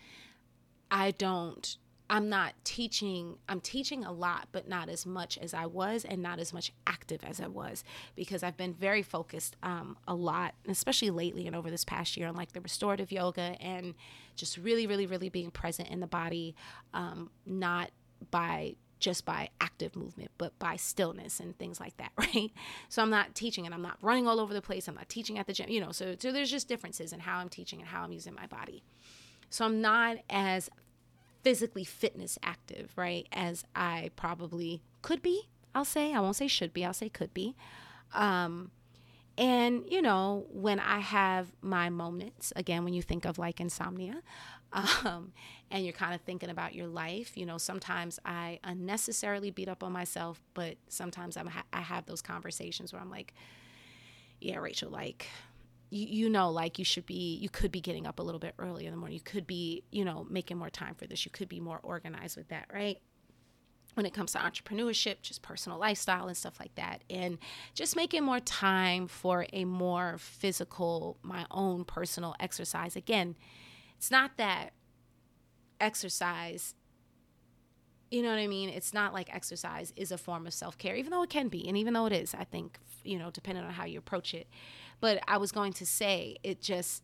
I 0.91 1.11
don't 1.11 1.77
I'm 2.09 2.29
not 2.29 2.53
teaching, 2.63 3.37
I'm 3.49 3.59
teaching 3.59 4.05
a 4.05 4.11
lot, 4.11 4.47
but 4.51 4.67
not 4.67 4.89
as 4.89 5.05
much 5.05 5.37
as 5.37 5.53
I 5.53 5.65
was 5.65 6.05
and 6.05 6.21
not 6.21 6.39
as 6.39 6.53
much 6.53 6.71
active 6.85 7.23
as 7.23 7.41
I 7.41 7.47
was 7.47 7.83
because 8.15 8.43
I've 8.43 8.55
been 8.55 8.73
very 8.73 9.03
focused 9.03 9.55
um, 9.61 9.97
a 10.07 10.15
lot, 10.15 10.53
especially 10.67 11.09
lately 11.09 11.47
and 11.47 11.55
over 11.55 11.69
this 11.69 11.83
past 11.83 12.15
year 12.15 12.27
on 12.27 12.35
like 12.35 12.53
the 12.53 12.61
restorative 12.61 13.11
yoga 13.11 13.57
and 13.59 13.93
just 14.35 14.57
really, 14.57 14.87
really, 14.87 15.05
really 15.05 15.29
being 15.29 15.51
present 15.51 15.89
in 15.89 15.99
the 15.99 16.07
body, 16.07 16.55
um, 16.93 17.29
not 17.45 17.91
by 18.31 18.75
just 18.99 19.25
by 19.25 19.49
active 19.61 19.95
movement, 19.95 20.31
but 20.37 20.57
by 20.59 20.75
stillness 20.75 21.39
and 21.39 21.57
things 21.59 21.79
like 21.79 21.95
that, 21.97 22.11
right? 22.17 22.51
So 22.89 23.01
I'm 23.01 23.09
not 23.09 23.35
teaching 23.35 23.65
and 23.65 23.75
I'm 23.75 23.81
not 23.81 23.97
running 24.01 24.27
all 24.27 24.39
over 24.39 24.53
the 24.53 24.61
place. 24.61 24.87
I'm 24.87 24.95
not 24.95 25.09
teaching 25.09 25.37
at 25.37 25.45
the 25.45 25.53
gym, 25.53 25.69
you 25.69 25.81
know, 25.81 25.91
so, 25.91 26.15
so 26.17 26.31
there's 26.31 26.49
just 26.49 26.67
differences 26.67 27.13
in 27.13 27.19
how 27.19 27.39
I'm 27.39 27.49
teaching 27.49 27.79
and 27.79 27.87
how 27.87 28.03
I'm 28.03 28.11
using 28.11 28.33
my 28.33 28.47
body. 28.47 28.83
So 29.49 29.65
I'm 29.65 29.81
not 29.81 30.17
as 30.29 30.69
physically 31.47 31.85
fitness 31.85 32.37
active, 32.43 32.91
right? 32.97 33.25
As 33.31 33.63
I 33.73 34.11
probably 34.17 34.81
could 35.01 35.21
be. 35.21 35.47
I'll 35.73 35.85
say, 35.85 36.13
I 36.13 36.19
won't 36.19 36.35
say 36.35 36.49
should 36.49 36.73
be, 36.73 36.83
I'll 36.83 36.93
say 36.93 37.07
could 37.07 37.33
be. 37.33 37.55
Um, 38.13 38.69
and, 39.37 39.85
you 39.89 40.01
know, 40.01 40.45
when 40.51 40.77
I 40.77 40.99
have 40.99 41.47
my 41.61 41.89
moments, 41.89 42.51
again, 42.57 42.83
when 42.83 42.93
you 42.93 43.01
think 43.01 43.23
of 43.23 43.37
like 43.37 43.61
insomnia, 43.61 44.21
um, 44.73 45.31
and 45.71 45.85
you're 45.85 45.93
kind 45.93 46.13
of 46.13 46.19
thinking 46.19 46.49
about 46.49 46.75
your 46.75 46.87
life, 46.87 47.37
you 47.37 47.45
know, 47.45 47.57
sometimes 47.57 48.19
I 48.25 48.59
unnecessarily 48.65 49.49
beat 49.49 49.69
up 49.69 49.83
on 49.85 49.93
myself, 49.93 50.43
but 50.53 50.75
sometimes 50.89 51.37
I'm 51.37 51.47
ha- 51.47 51.63
I 51.71 51.79
have 51.79 52.07
those 52.07 52.21
conversations 52.21 52.91
where 52.91 53.01
I'm 53.01 53.09
like, 53.09 53.33
yeah, 54.41 54.57
Rachel, 54.57 54.89
like, 54.89 55.27
you, 55.89 56.07
you 56.07 56.29
know 56.29 56.51
like 56.51 56.79
you 56.79 56.85
should 56.85 57.05
be 57.05 57.37
you 57.37 57.49
could 57.49 57.71
be 57.71 57.81
getting 57.81 58.05
up 58.05 58.19
a 58.19 58.23
little 58.23 58.39
bit 58.39 58.53
earlier 58.59 58.87
in 58.87 58.91
the 58.93 58.97
morning 58.97 59.15
you 59.15 59.23
could 59.23 59.47
be 59.47 59.83
you 59.91 60.03
know 60.03 60.25
making 60.29 60.57
more 60.57 60.69
time 60.69 60.95
for 60.95 61.07
this 61.07 61.25
you 61.25 61.31
could 61.31 61.49
be 61.49 61.59
more 61.59 61.79
organized 61.83 62.37
with 62.37 62.47
that 62.49 62.65
right 62.73 62.99
when 63.93 64.05
it 64.05 64.13
comes 64.13 64.33
to 64.33 64.37
entrepreneurship 64.37 65.21
just 65.21 65.41
personal 65.41 65.77
lifestyle 65.77 66.27
and 66.27 66.37
stuff 66.37 66.59
like 66.59 66.73
that 66.75 67.03
and 67.09 67.37
just 67.73 67.95
making 67.95 68.23
more 68.23 68.39
time 68.39 69.07
for 69.07 69.45
a 69.53 69.65
more 69.65 70.17
physical 70.17 71.17
my 71.23 71.45
own 71.51 71.83
personal 71.83 72.35
exercise 72.39 72.95
again 72.95 73.35
it's 73.97 74.11
not 74.11 74.31
that 74.37 74.71
exercise 75.79 76.75
you 78.09 78.21
know 78.21 78.29
what 78.29 78.39
I 78.39 78.47
mean? 78.47 78.69
It's 78.69 78.93
not 78.93 79.13
like 79.13 79.33
exercise 79.33 79.91
is 79.95 80.11
a 80.11 80.17
form 80.17 80.47
of 80.47 80.53
self 80.53 80.77
care, 80.77 80.95
even 80.95 81.11
though 81.11 81.23
it 81.23 81.29
can 81.29 81.49
be. 81.49 81.67
And 81.67 81.77
even 81.77 81.93
though 81.93 82.05
it 82.05 82.13
is, 82.13 82.33
I 82.33 82.45
think, 82.45 82.79
you 83.03 83.19
know, 83.19 83.31
depending 83.31 83.63
on 83.63 83.71
how 83.71 83.85
you 83.85 83.99
approach 83.99 84.33
it. 84.33 84.47
But 84.99 85.21
I 85.27 85.37
was 85.37 85.51
going 85.51 85.73
to 85.73 85.85
say, 85.85 86.37
it 86.43 86.61
just, 86.61 87.03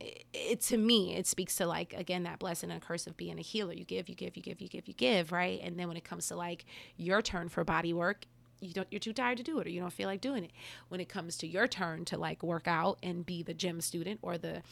it, 0.00 0.24
it, 0.32 0.60
to 0.62 0.76
me 0.76 1.14
it 1.14 1.26
speaks 1.26 1.56
to 1.56 1.66
like 1.66 1.92
again 1.92 2.24
that 2.24 2.40
blessing 2.40 2.70
and 2.70 2.82
curse 2.82 3.06
of 3.06 3.16
being 3.16 3.38
a 3.38 3.42
healer. 3.42 3.72
You 3.72 3.84
give 3.84 4.08
you 4.08 4.14
give 4.14 4.36
you 4.36 4.42
give 4.42 4.60
you 4.60 4.68
give 4.68 4.88
you 4.88 4.94
give 4.94 5.30
right? 5.30 5.60
And 5.62 5.78
then 5.78 5.88
when 5.88 5.96
it 5.96 6.04
comes 6.04 6.26
to 6.28 6.36
like 6.36 6.64
your 6.96 7.22
turn 7.22 7.48
for 7.48 7.62
body 7.62 7.92
work 7.92 8.26
you 8.62 8.72
don't 8.72 8.88
you're 8.90 9.00
too 9.00 9.12
tired 9.12 9.38
to 9.38 9.42
do 9.42 9.58
it 9.58 9.66
or 9.66 9.70
you 9.70 9.80
don't 9.80 9.92
feel 9.92 10.08
like 10.08 10.20
doing 10.20 10.44
it. 10.44 10.52
When 10.88 11.00
it 11.00 11.08
comes 11.08 11.36
to 11.38 11.46
your 11.46 11.66
turn 11.66 12.04
to 12.06 12.18
like 12.18 12.42
work 12.42 12.66
out 12.66 12.98
and 13.02 13.26
be 13.26 13.42
the 13.42 13.54
gym 13.54 13.80
student 13.80 14.20
or 14.22 14.38
the 14.38 14.62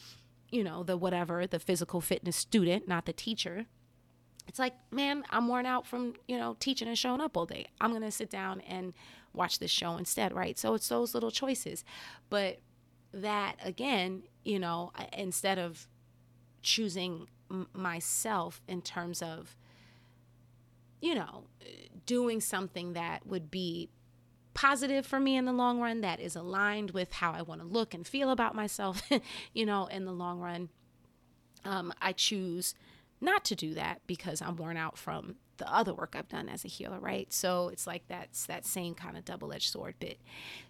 you 0.49 0.63
know 0.63 0.83
the 0.83 0.97
whatever 0.97 1.45
the 1.45 1.59
physical 1.59 2.01
fitness 2.01 2.35
student 2.35 2.87
not 2.87 3.05
the 3.05 3.13
teacher 3.13 3.65
it's 4.47 4.59
like 4.59 4.73
man 4.91 5.23
i'm 5.29 5.47
worn 5.47 5.65
out 5.65 5.85
from 5.85 6.13
you 6.27 6.37
know 6.37 6.55
teaching 6.59 6.87
and 6.87 6.97
showing 6.97 7.21
up 7.21 7.37
all 7.37 7.45
day 7.45 7.65
i'm 7.79 7.91
gonna 7.93 8.11
sit 8.11 8.29
down 8.29 8.61
and 8.61 8.93
watch 9.33 9.59
this 9.59 9.71
show 9.71 9.97
instead, 9.97 10.33
right? 10.33 10.57
So 10.57 10.73
it's 10.73 10.87
those 10.87 11.13
little 11.13 11.31
choices. 11.31 11.83
But 12.29 12.59
that, 13.13 13.55
again, 13.63 14.23
you 14.43 14.59
know, 14.59 14.91
instead 15.13 15.59
of 15.59 15.87
choosing 16.61 17.27
m- 17.49 17.67
myself 17.73 18.61
in 18.67 18.81
terms 18.81 19.21
of, 19.21 19.55
you 21.01 21.15
know, 21.15 21.45
doing 22.05 22.41
something 22.41 22.93
that 22.93 23.25
would 23.25 23.49
be 23.49 23.89
positive 24.53 25.05
for 25.05 25.19
me 25.19 25.35
in 25.37 25.45
the 25.45 25.53
long 25.53 25.79
run, 25.79 26.01
that 26.01 26.19
is 26.19 26.35
aligned 26.35 26.91
with 26.91 27.13
how 27.13 27.31
I 27.31 27.41
want 27.41 27.61
to 27.61 27.67
look 27.67 27.93
and 27.93 28.05
feel 28.05 28.29
about 28.29 28.55
myself, 28.55 29.01
you 29.53 29.65
know, 29.65 29.87
in 29.87 30.05
the 30.05 30.11
long 30.11 30.39
run, 30.39 30.69
um, 31.63 31.93
I 32.01 32.11
choose 32.11 32.75
not 33.21 33.45
to 33.45 33.55
do 33.55 33.75
that 33.75 34.01
because 34.07 34.41
I'm 34.41 34.55
worn 34.55 34.77
out 34.77 34.97
from 34.97 35.35
the 35.57 35.71
other 35.71 35.93
work 35.93 36.15
I've 36.17 36.27
done 36.27 36.49
as 36.49 36.65
a 36.65 36.67
healer, 36.67 36.99
right? 36.99 37.31
So 37.31 37.69
it's 37.69 37.85
like 37.85 38.07
that's 38.07 38.47
that 38.47 38.65
same 38.65 38.95
kind 38.95 39.15
of 39.15 39.23
double 39.23 39.53
edged 39.53 39.69
sword 39.69 39.93
bit. 39.99 40.19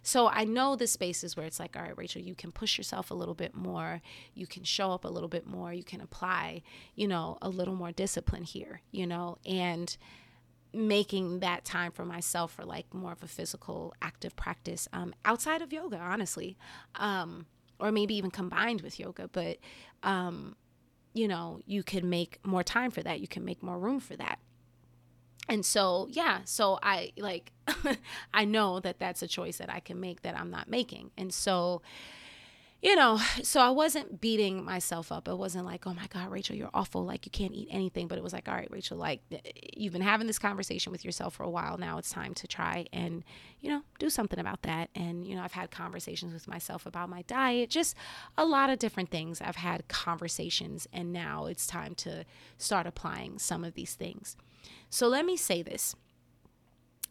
So 0.02 0.28
I 0.28 0.44
know 0.44 0.76
the 0.76 0.86
spaces 0.86 1.34
where 1.34 1.46
it's 1.46 1.58
like, 1.58 1.76
all 1.76 1.82
right, 1.82 1.96
Rachel, 1.96 2.20
you 2.20 2.34
can 2.34 2.52
push 2.52 2.76
yourself 2.76 3.10
a 3.10 3.14
little 3.14 3.34
bit 3.34 3.54
more, 3.54 4.02
you 4.34 4.46
can 4.46 4.64
show 4.64 4.92
up 4.92 5.06
a 5.06 5.08
little 5.08 5.30
bit 5.30 5.46
more, 5.46 5.72
you 5.72 5.82
can 5.82 6.02
apply, 6.02 6.62
you 6.94 7.08
know, 7.08 7.38
a 7.40 7.48
little 7.48 7.74
more 7.74 7.90
discipline 7.90 8.42
here, 8.42 8.82
you 8.90 9.06
know, 9.06 9.38
and 9.46 9.96
making 10.74 11.40
that 11.40 11.64
time 11.64 11.90
for 11.90 12.04
myself 12.04 12.52
for 12.52 12.64
like 12.64 12.92
more 12.92 13.12
of 13.12 13.22
a 13.22 13.28
physical 13.28 13.94
active 14.02 14.36
practice 14.36 14.88
um, 14.92 15.14
outside 15.24 15.62
of 15.62 15.72
yoga, 15.72 15.96
honestly, 15.96 16.58
um, 16.96 17.46
or 17.80 17.90
maybe 17.90 18.14
even 18.14 18.30
combined 18.30 18.82
with 18.82 19.00
yoga, 19.00 19.26
but. 19.32 19.56
Um, 20.04 20.56
you 21.12 21.28
know, 21.28 21.60
you 21.66 21.82
can 21.82 22.08
make 22.08 22.38
more 22.44 22.62
time 22.62 22.90
for 22.90 23.02
that. 23.02 23.20
You 23.20 23.28
can 23.28 23.44
make 23.44 23.62
more 23.62 23.78
room 23.78 24.00
for 24.00 24.16
that 24.16 24.38
and 25.48 25.64
so 25.64 26.06
yeah 26.10 26.40
so 26.44 26.78
i 26.82 27.12
like 27.16 27.52
i 28.34 28.44
know 28.44 28.80
that 28.80 28.98
that's 28.98 29.22
a 29.22 29.26
choice 29.26 29.58
that 29.58 29.68
i 29.70 29.80
can 29.80 29.98
make 29.98 30.22
that 30.22 30.38
i'm 30.38 30.50
not 30.50 30.68
making 30.68 31.10
and 31.16 31.32
so 31.34 31.82
you 32.82 32.96
know 32.96 33.18
so 33.42 33.60
i 33.60 33.70
wasn't 33.70 34.20
beating 34.20 34.64
myself 34.64 35.10
up. 35.10 35.28
It 35.28 35.38
wasn't 35.38 35.64
like 35.64 35.86
oh 35.86 35.94
my 35.94 36.06
god 36.08 36.30
rachel 36.30 36.56
you're 36.56 36.70
awful. 36.74 37.04
Like 37.04 37.24
you 37.24 37.30
can't 37.30 37.54
eat 37.54 37.68
anything. 37.70 38.08
But 38.08 38.18
it 38.18 38.24
was 38.24 38.32
like 38.32 38.48
all 38.48 38.54
right 38.54 38.70
rachel 38.70 38.98
like 38.98 39.22
you've 39.74 39.92
been 39.92 40.02
having 40.02 40.26
this 40.26 40.38
conversation 40.38 40.92
with 40.92 41.04
yourself 41.04 41.34
for 41.34 41.44
a 41.44 41.50
while. 41.50 41.78
Now 41.78 41.96
it's 41.98 42.10
time 42.10 42.34
to 42.34 42.46
try 42.46 42.86
and 42.92 43.24
you 43.60 43.70
know 43.70 43.82
do 43.98 44.10
something 44.10 44.38
about 44.38 44.62
that. 44.62 44.90
And 44.94 45.26
you 45.26 45.36
know 45.36 45.42
i've 45.42 45.52
had 45.52 45.70
conversations 45.70 46.34
with 46.34 46.46
myself 46.48 46.84
about 46.84 47.08
my 47.08 47.22
diet 47.22 47.70
just 47.70 47.96
a 48.36 48.44
lot 48.44 48.68
of 48.68 48.78
different 48.78 49.10
things. 49.10 49.40
I've 49.40 49.56
had 49.56 49.88
conversations 49.88 50.86
and 50.92 51.12
now 51.12 51.46
it's 51.46 51.66
time 51.66 51.94
to 51.96 52.24
start 52.58 52.86
applying 52.86 53.38
some 53.38 53.64
of 53.64 53.74
these 53.74 53.94
things. 53.94 54.36
So 54.90 55.08
let 55.08 55.24
me 55.24 55.36
say 55.36 55.62
this. 55.62 55.94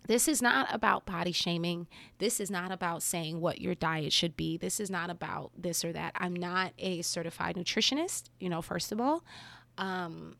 This 0.08 0.28
is 0.28 0.42
not 0.42 0.74
about 0.74 1.06
body 1.06 1.32
shaming. 1.32 1.88
This 2.18 2.40
is 2.40 2.50
not 2.50 2.72
about 2.72 3.04
saying 3.04 3.40
what 3.40 3.62
your 3.62 3.76
diet 3.76 4.12
should 4.12 4.36
be. 4.36 4.58
This 4.58 4.80
is 4.80 4.90
not 4.90 5.10
about 5.10 5.52
this 5.58 5.86
or 5.86 5.94
that. 5.94 6.14
I'm 6.16 6.36
not 6.36 6.74
a 6.80 7.02
certified 7.02 7.56
nutritionist, 7.56 8.24
you 8.40 8.50
know, 8.50 8.62
first 8.62 8.92
of 8.92 9.00
all. 9.00 9.24
Um, 9.78 10.36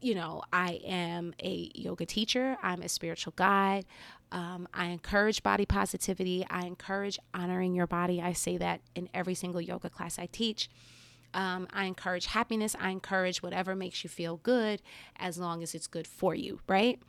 you 0.00 0.14
know, 0.14 0.42
I 0.52 0.80
am 0.86 1.34
a 1.42 1.70
yoga 1.74 2.06
teacher, 2.06 2.56
I'm 2.62 2.80
a 2.82 2.88
spiritual 2.88 3.34
guide. 3.36 3.84
Um, 4.32 4.68
I 4.72 4.86
encourage 4.86 5.42
body 5.42 5.66
positivity, 5.66 6.46
I 6.48 6.64
encourage 6.64 7.18
honoring 7.34 7.74
your 7.74 7.86
body. 7.86 8.22
I 8.22 8.32
say 8.32 8.56
that 8.56 8.80
in 8.94 9.08
every 9.12 9.34
single 9.34 9.60
yoga 9.60 9.90
class 9.90 10.18
I 10.18 10.26
teach. 10.26 10.70
Um, 11.34 11.68
I 11.72 11.84
encourage 11.84 12.26
happiness. 12.26 12.74
I 12.80 12.90
encourage 12.90 13.42
whatever 13.42 13.76
makes 13.76 14.02
you 14.02 14.10
feel 14.10 14.38
good 14.38 14.82
as 15.16 15.38
long 15.38 15.62
as 15.62 15.74
it's 15.74 15.86
good 15.86 16.06
for 16.06 16.34
you, 16.34 16.60
right? 16.66 17.00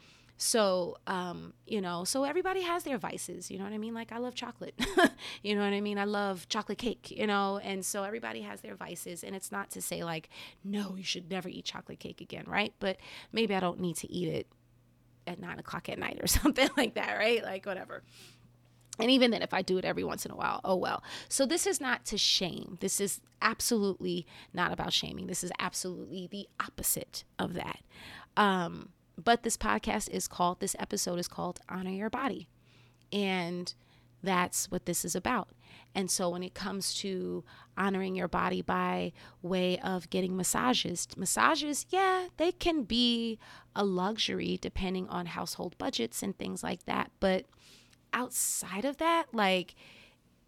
So, 0.44 0.98
um, 1.06 1.54
you 1.68 1.82
know, 1.82 2.04
so 2.04 2.24
everybody 2.24 2.62
has 2.62 2.82
their 2.82 2.98
vices, 2.98 3.52
you 3.52 3.60
know 3.60 3.64
what 3.64 3.74
I 3.74 3.78
mean? 3.78 3.94
Like 3.94 4.12
I 4.12 4.18
love 4.18 4.34
chocolate, 4.34 4.74
you 5.44 5.54
know 5.54 5.62
what 5.62 5.72
I 5.72 5.82
mean? 5.82 6.00
I 6.00 6.06
love 6.06 6.50
chocolate 6.50 6.80
cake, 6.80 7.12
you 7.12 7.28
know, 7.28 7.60
and 7.60 7.86
so 7.86 8.02
everybody 8.04 8.42
has 8.42 8.62
their 8.62 8.74
vices. 8.74 9.24
And 9.24 9.36
it's 9.36 9.52
not 9.52 9.70
to 9.70 9.84
say 9.84 10.04
like, 10.04 10.30
no, 10.64 10.96
you 10.96 11.04
should 11.04 11.30
never 11.30 11.48
eat 11.48 11.66
chocolate 11.66 12.00
cake 12.00 12.22
again, 12.22 12.46
right? 12.48 12.74
But 12.80 12.98
maybe 13.32 13.54
I 13.54 13.60
don't 13.60 13.80
need 13.80 13.98
to 13.98 14.12
eat 14.12 14.30
it 14.30 14.48
at 15.28 15.40
nine 15.40 15.60
o'clock 15.60 15.90
at 15.90 16.00
night 16.00 16.18
or 16.20 16.26
something 16.42 16.70
like 16.76 16.96
that, 16.96 17.18
right? 17.20 17.44
Like 17.44 17.68
whatever. 17.68 18.02
And 18.98 19.12
even 19.12 19.30
then, 19.30 19.44
if 19.44 19.54
I 19.54 19.62
do 19.62 19.78
it 19.78 19.86
every 19.86 20.04
once 20.04 20.26
in 20.26 20.32
a 20.32 20.36
while, 20.36 20.60
oh 20.66 20.76
well. 20.76 21.04
So, 21.30 21.46
this 21.46 21.68
is 21.68 21.80
not 21.80 22.04
to 22.06 22.18
shame. 22.18 22.80
This 22.82 23.00
is 23.00 23.22
absolutely 23.44 24.26
not 24.56 24.74
about 24.74 24.92
shaming. 24.92 25.28
This 25.28 25.44
is 25.44 25.52
absolutely 25.60 26.28
the 26.32 26.48
opposite 26.60 27.26
of 27.38 27.54
that. 27.54 27.82
Um, 28.36 28.90
but 29.24 29.44
this 29.44 29.58
podcast 29.58 30.10
is 30.10 30.28
called, 30.28 30.60
this 30.60 30.76
episode 30.80 31.20
is 31.20 31.28
called 31.28 31.60
Honor 31.70 31.92
Your 31.92 32.10
Body. 32.10 32.48
And 33.12 33.74
that's 34.24 34.70
what 34.70 34.86
this 34.86 35.04
is 35.04 35.16
about. 35.16 35.50
And 35.94 36.10
so 36.10 36.30
when 36.30 36.44
it 36.44 36.54
comes 36.54 36.94
to 36.96 37.44
honoring 37.78 38.16
your 38.16 38.28
body 38.28 38.62
by 38.62 39.12
way 39.42 39.78
of 39.80 40.10
getting 40.10 40.38
massages, 40.38 41.08
massages, 41.18 41.86
yeah, 41.90 42.28
they 42.38 42.52
can 42.52 42.84
be 42.84 43.40
a 43.76 43.84
luxury 43.84 44.58
depending 44.62 45.08
on 45.10 45.26
household 45.26 45.78
budgets 45.78 46.24
and 46.24 46.38
things 46.38 46.64
like 46.64 46.86
that. 46.86 47.12
But 47.20 47.46
outside 48.14 48.86
of 48.86 48.98
that, 48.98 49.28
like 49.34 49.76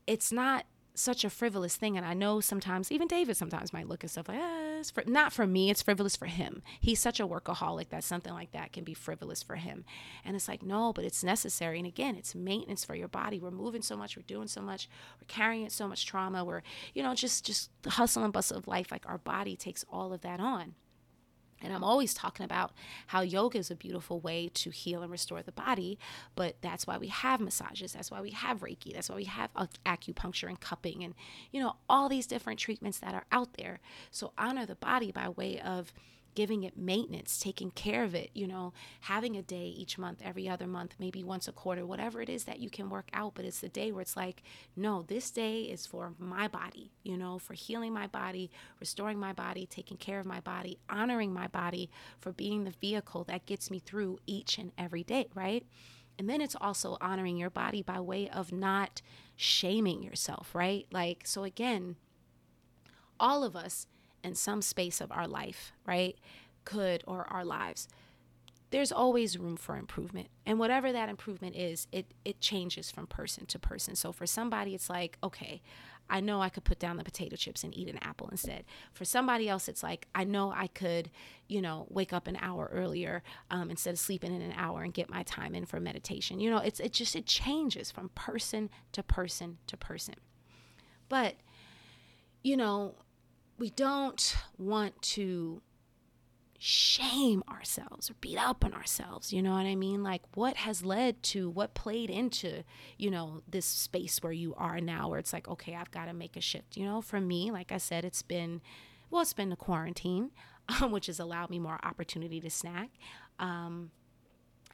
it's 0.07 0.31
not 0.31 0.65
such 0.95 1.23
a 1.23 1.29
frivolous 1.29 1.75
thing. 1.75 1.97
And 1.97 2.05
I 2.05 2.13
know 2.13 2.39
sometimes, 2.39 2.91
even 2.91 3.07
David 3.07 3.35
sometimes 3.37 3.73
might 3.73 3.87
look 3.87 4.03
at 4.03 4.09
stuff 4.11 4.27
like, 4.27 4.39
ah, 4.39 4.72
it's 4.83 4.91
for, 4.91 5.03
not 5.07 5.31
for 5.31 5.47
me, 5.47 5.69
it's 5.69 5.81
frivolous 5.81 6.17
for 6.17 6.25
him. 6.25 6.61
He's 6.81 6.99
such 6.99 7.21
a 7.21 7.27
workaholic 7.27 7.87
that 7.89 8.03
something 8.03 8.33
like 8.33 8.51
that 8.51 8.73
can 8.73 8.83
be 8.83 8.93
frivolous 8.93 9.41
for 9.41 9.55
him. 9.55 9.85
And 10.25 10.35
it's 10.35 10.49
like, 10.49 10.61
no, 10.61 10.91
but 10.91 11.05
it's 11.05 11.23
necessary. 11.23 11.77
And 11.77 11.87
again, 11.87 12.17
it's 12.17 12.35
maintenance 12.35 12.83
for 12.83 12.93
your 12.93 13.07
body. 13.07 13.39
We're 13.39 13.51
moving 13.51 13.81
so 13.81 13.95
much, 13.95 14.17
we're 14.17 14.23
doing 14.23 14.49
so 14.49 14.61
much, 14.61 14.89
we're 15.21 15.27
carrying 15.27 15.69
so 15.69 15.87
much 15.87 16.05
trauma, 16.05 16.43
we're, 16.43 16.63
you 16.93 17.01
know, 17.01 17.15
just, 17.15 17.45
just 17.45 17.69
the 17.83 17.91
hustle 17.91 18.25
and 18.25 18.33
bustle 18.33 18.57
of 18.57 18.67
life. 18.67 18.91
Like 18.91 19.05
our 19.07 19.19
body 19.19 19.55
takes 19.55 19.85
all 19.89 20.11
of 20.11 20.19
that 20.21 20.41
on. 20.41 20.75
And 21.63 21.73
I'm 21.73 21.83
always 21.83 22.13
talking 22.13 22.43
about 22.43 22.71
how 23.07 23.21
yoga 23.21 23.57
is 23.57 23.71
a 23.71 23.75
beautiful 23.75 24.19
way 24.19 24.49
to 24.55 24.69
heal 24.69 25.01
and 25.01 25.11
restore 25.11 25.41
the 25.41 25.51
body, 25.51 25.97
but 26.35 26.55
that's 26.61 26.85
why 26.85 26.97
we 26.97 27.07
have 27.07 27.39
massages. 27.39 27.93
That's 27.93 28.11
why 28.11 28.21
we 28.21 28.31
have 28.31 28.59
Reiki. 28.59 28.93
That's 28.93 29.09
why 29.09 29.15
we 29.15 29.23
have 29.25 29.49
acupuncture 29.85 30.47
and 30.47 30.59
cupping 30.59 31.03
and, 31.03 31.13
you 31.51 31.61
know, 31.61 31.75
all 31.89 32.09
these 32.09 32.27
different 32.27 32.59
treatments 32.59 32.99
that 32.99 33.13
are 33.13 33.25
out 33.31 33.53
there. 33.53 33.79
So 34.11 34.33
honor 34.37 34.65
the 34.65 34.75
body 34.75 35.11
by 35.11 35.29
way 35.29 35.59
of 35.59 35.93
giving 36.35 36.63
it 36.63 36.77
maintenance, 36.77 37.39
taking 37.39 37.71
care 37.71 38.03
of 38.03 38.15
it, 38.15 38.29
you 38.33 38.47
know, 38.47 38.73
having 39.01 39.35
a 39.35 39.41
day 39.41 39.65
each 39.65 39.97
month, 39.97 40.19
every 40.23 40.47
other 40.47 40.67
month, 40.67 40.95
maybe 40.99 41.23
once 41.23 41.47
a 41.47 41.51
quarter, 41.51 41.85
whatever 41.85 42.21
it 42.21 42.29
is 42.29 42.45
that 42.45 42.59
you 42.59 42.69
can 42.69 42.89
work 42.89 43.09
out. 43.13 43.33
But 43.35 43.45
it's 43.45 43.59
the 43.59 43.69
day 43.69 43.91
where 43.91 44.01
it's 44.01 44.17
like, 44.17 44.43
no, 44.75 45.03
this 45.03 45.31
day 45.31 45.63
is 45.63 45.85
for 45.85 46.13
my 46.17 46.47
body, 46.47 46.91
you 47.03 47.17
know, 47.17 47.39
for 47.39 47.53
healing 47.53 47.93
my 47.93 48.07
body, 48.07 48.51
restoring 48.79 49.19
my 49.19 49.33
body, 49.33 49.65
taking 49.65 49.97
care 49.97 50.19
of 50.19 50.25
my 50.25 50.39
body, 50.39 50.77
honoring 50.89 51.33
my 51.33 51.47
body 51.47 51.89
for 52.19 52.31
being 52.31 52.63
the 52.63 52.73
vehicle 52.81 53.23
that 53.25 53.45
gets 53.45 53.69
me 53.69 53.79
through 53.79 54.19
each 54.25 54.57
and 54.57 54.71
every 54.77 55.03
day, 55.03 55.27
right? 55.35 55.65
And 56.17 56.29
then 56.29 56.41
it's 56.41 56.55
also 56.59 56.97
honoring 57.01 57.37
your 57.37 57.49
body 57.49 57.81
by 57.81 57.99
way 57.99 58.29
of 58.29 58.51
not 58.51 59.01
shaming 59.35 60.03
yourself, 60.03 60.53
right? 60.53 60.85
Like, 60.91 61.23
so 61.25 61.43
again, 61.43 61.95
all 63.19 63.43
of 63.43 63.55
us 63.55 63.87
in 64.23 64.35
some 64.35 64.61
space 64.61 65.01
of 65.01 65.11
our 65.11 65.27
life, 65.27 65.73
right? 65.85 66.17
Could 66.65 67.03
or 67.07 67.25
our 67.31 67.45
lives. 67.45 67.87
There's 68.69 68.91
always 68.91 69.37
room 69.37 69.55
for 69.55 69.77
improvement. 69.77 70.29
And 70.45 70.57
whatever 70.57 70.91
that 70.91 71.09
improvement 71.09 71.55
is, 71.55 71.87
it 71.91 72.13
it 72.25 72.39
changes 72.39 72.89
from 72.89 73.05
person 73.05 73.45
to 73.47 73.59
person. 73.59 73.95
So 73.95 74.11
for 74.11 74.25
somebody 74.25 74.73
it's 74.73 74.89
like, 74.89 75.17
okay, 75.23 75.61
I 76.09 76.19
know 76.19 76.41
I 76.41 76.49
could 76.49 76.63
put 76.63 76.79
down 76.79 76.97
the 76.97 77.03
potato 77.03 77.35
chips 77.35 77.63
and 77.63 77.75
eat 77.75 77.87
an 77.87 77.97
apple 78.01 78.27
instead. 78.29 78.65
For 78.93 79.05
somebody 79.05 79.47
else, 79.47 79.67
it's 79.67 79.83
like, 79.83 80.07
I 80.13 80.23
know 80.23 80.51
I 80.51 80.67
could, 80.67 81.09
you 81.47 81.61
know, 81.61 81.85
wake 81.89 82.13
up 82.13 82.27
an 82.27 82.37
hour 82.41 82.69
earlier 82.73 83.23
um, 83.49 83.69
instead 83.69 83.93
of 83.93 83.99
sleeping 83.99 84.33
in 84.35 84.41
an 84.41 84.53
hour 84.57 84.83
and 84.83 84.93
get 84.93 85.09
my 85.09 85.23
time 85.23 85.55
in 85.55 85.65
for 85.65 85.79
meditation. 85.79 86.39
You 86.39 86.51
know, 86.51 86.57
it's 86.57 86.79
it 86.79 86.93
just 86.93 87.15
it 87.15 87.25
changes 87.25 87.89
from 87.91 88.09
person 88.09 88.69
to 88.91 89.01
person 89.03 89.57
to 89.67 89.77
person. 89.77 90.15
But, 91.09 91.35
you 92.43 92.57
know, 92.57 92.95
we 93.57 93.69
don't 93.71 94.35
want 94.57 95.01
to 95.01 95.61
shame 96.57 97.43
ourselves 97.49 98.09
or 98.09 98.13
beat 98.21 98.37
up 98.37 98.63
on 98.63 98.73
ourselves 98.73 99.33
you 99.33 99.41
know 99.41 99.51
what 99.51 99.65
i 99.65 99.75
mean? 99.75 100.01
Like 100.01 100.21
what 100.33 100.55
has 100.55 100.85
led 100.85 101.21
to 101.23 101.49
what 101.49 101.73
played 101.73 102.09
into 102.09 102.63
you 102.97 103.11
know 103.11 103.41
this 103.49 103.65
space 103.65 104.19
where 104.23 104.31
you 104.31 104.53
are 104.55 104.79
now 104.79 105.09
where 105.09 105.19
it's 105.19 105.33
like 105.33 105.47
okay 105.49 105.75
i've 105.75 105.91
got 105.91 106.05
to 106.05 106.13
make 106.13 106.37
a 106.37 106.41
shift 106.41 106.77
you 106.77 106.85
know? 106.85 107.01
For 107.01 107.19
me 107.19 107.51
like 107.51 107.73
i 107.73 107.77
said 107.77 108.05
it's 108.05 108.21
been 108.21 108.61
well 109.09 109.21
it's 109.21 109.33
been 109.33 109.49
the 109.49 109.57
quarantine 109.57 110.31
um, 110.81 110.91
which 110.91 111.07
has 111.07 111.19
allowed 111.19 111.49
me 111.49 111.59
more 111.59 111.79
opportunity 111.83 112.39
to 112.41 112.49
snack. 112.49 112.89
Um, 113.39 113.91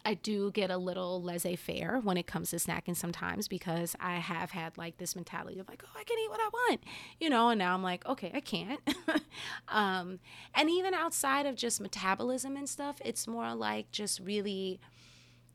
I 0.06 0.14
do 0.14 0.52
get 0.52 0.72
a 0.72 0.78
little 0.78 1.22
laissez 1.22 1.56
faire 1.56 2.00
when 2.02 2.18
it 2.18 2.26
comes 2.26 2.52
to 2.52 2.56
snacking 2.56 2.96
sometimes 2.96 3.48
because 3.48 3.96
I 4.00 4.16
have 4.16 4.52
had 4.52 4.78
like 4.78 4.98
this 4.98 5.16
mentality 5.16 5.60
of 5.60 5.68
like, 5.68 5.84
oh, 5.86 6.00
I 6.00 6.04
can 6.04 6.18
eat 6.20 6.30
what 6.30 6.40
I 6.40 6.48
want, 6.48 6.84
you 7.20 7.30
know, 7.30 7.50
and 7.50 7.60
now 7.60 7.74
I'm 7.74 7.84
like, 7.84 8.06
okay, 8.08 8.32
I 8.34 8.40
can't. 8.40 8.80
um, 9.68 10.20
and 10.56 10.70
even 10.70 10.94
outside 10.94 11.46
of 11.46 11.56
just 11.56 11.82
metabolism 11.82 12.56
and 12.56 12.68
stuff, 12.68 13.02
it's 13.04 13.28
more 13.28 13.54
like 13.54 13.92
just 13.92 14.20
really 14.20 14.80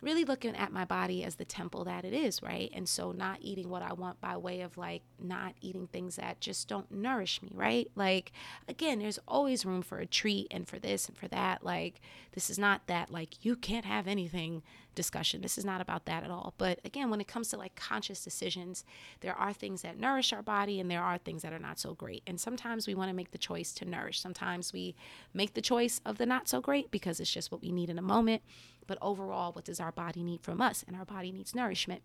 really 0.04 0.24
looking 0.24 0.54
at 0.54 0.72
my 0.72 0.84
body 0.84 1.24
as 1.24 1.36
the 1.36 1.44
temple 1.44 1.84
that 1.84 2.04
it 2.04 2.12
is, 2.12 2.42
right? 2.42 2.70
And 2.74 2.88
so 2.88 3.12
not 3.12 3.38
eating 3.40 3.68
what 3.68 3.82
I 3.82 3.92
want 3.94 4.20
by 4.20 4.36
way 4.36 4.60
of 4.60 4.76
like 4.76 5.02
not 5.18 5.54
eating 5.60 5.86
things 5.86 6.16
that 6.16 6.40
just 6.40 6.68
don't 6.68 6.90
nourish 6.92 7.42
me, 7.42 7.50
right? 7.54 7.90
Like 7.96 8.32
again, 8.68 8.98
there's 8.98 9.18
always 9.26 9.64
room 9.64 9.82
for 9.82 9.98
a 9.98 10.06
treat 10.06 10.48
and 10.50 10.68
for 10.68 10.78
this 10.78 11.08
and 11.08 11.16
for 11.16 11.28
that. 11.28 11.64
Like 11.64 12.00
this 12.32 12.50
is 12.50 12.58
not 12.58 12.86
that 12.86 13.10
like 13.10 13.44
you 13.44 13.56
can't 13.56 13.86
have 13.86 14.06
anything 14.06 14.62
discussion. 14.94 15.42
This 15.42 15.58
is 15.58 15.64
not 15.64 15.80
about 15.80 16.06
that 16.06 16.24
at 16.24 16.30
all. 16.30 16.54
But 16.58 16.80
again, 16.84 17.10
when 17.10 17.20
it 17.20 17.28
comes 17.28 17.48
to 17.48 17.56
like 17.56 17.74
conscious 17.74 18.22
decisions, 18.22 18.84
there 19.20 19.34
are 19.34 19.52
things 19.52 19.82
that 19.82 19.98
nourish 19.98 20.32
our 20.32 20.42
body 20.42 20.80
and 20.80 20.90
there 20.90 21.02
are 21.02 21.18
things 21.18 21.42
that 21.42 21.52
are 21.52 21.58
not 21.58 21.78
so 21.78 21.94
great. 21.94 22.22
And 22.26 22.40
sometimes 22.40 22.86
we 22.86 22.94
want 22.94 23.10
to 23.10 23.16
make 23.16 23.30
the 23.30 23.38
choice 23.38 23.72
to 23.74 23.84
nourish. 23.84 24.20
Sometimes 24.20 24.72
we 24.72 24.94
make 25.32 25.54
the 25.54 25.60
choice 25.60 26.00
of 26.04 26.18
the 26.18 26.26
not 26.26 26.48
so 26.48 26.60
great 26.60 26.90
because 26.90 27.20
it's 27.20 27.32
just 27.32 27.52
what 27.52 27.62
we 27.62 27.72
need 27.72 27.90
in 27.90 27.98
a 27.98 28.02
moment. 28.02 28.42
But 28.86 28.98
overall, 29.00 29.52
what 29.52 29.64
does 29.64 29.80
our 29.80 29.92
body 29.92 30.22
need 30.22 30.42
from 30.42 30.60
us? 30.60 30.84
And 30.86 30.96
our 30.96 31.04
body 31.04 31.32
needs 31.32 31.54
nourishment. 31.54 32.02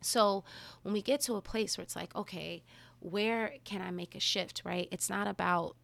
So 0.00 0.44
when 0.82 0.92
we 0.92 1.02
get 1.02 1.20
to 1.22 1.34
a 1.34 1.40
place 1.40 1.78
where 1.78 1.82
it's 1.82 1.96
like, 1.96 2.14
okay, 2.14 2.62
where 3.00 3.54
can 3.64 3.82
I 3.82 3.90
make 3.90 4.14
a 4.14 4.20
shift, 4.20 4.62
right? 4.64 4.88
It's 4.90 5.08
not 5.08 5.26
about 5.26 5.76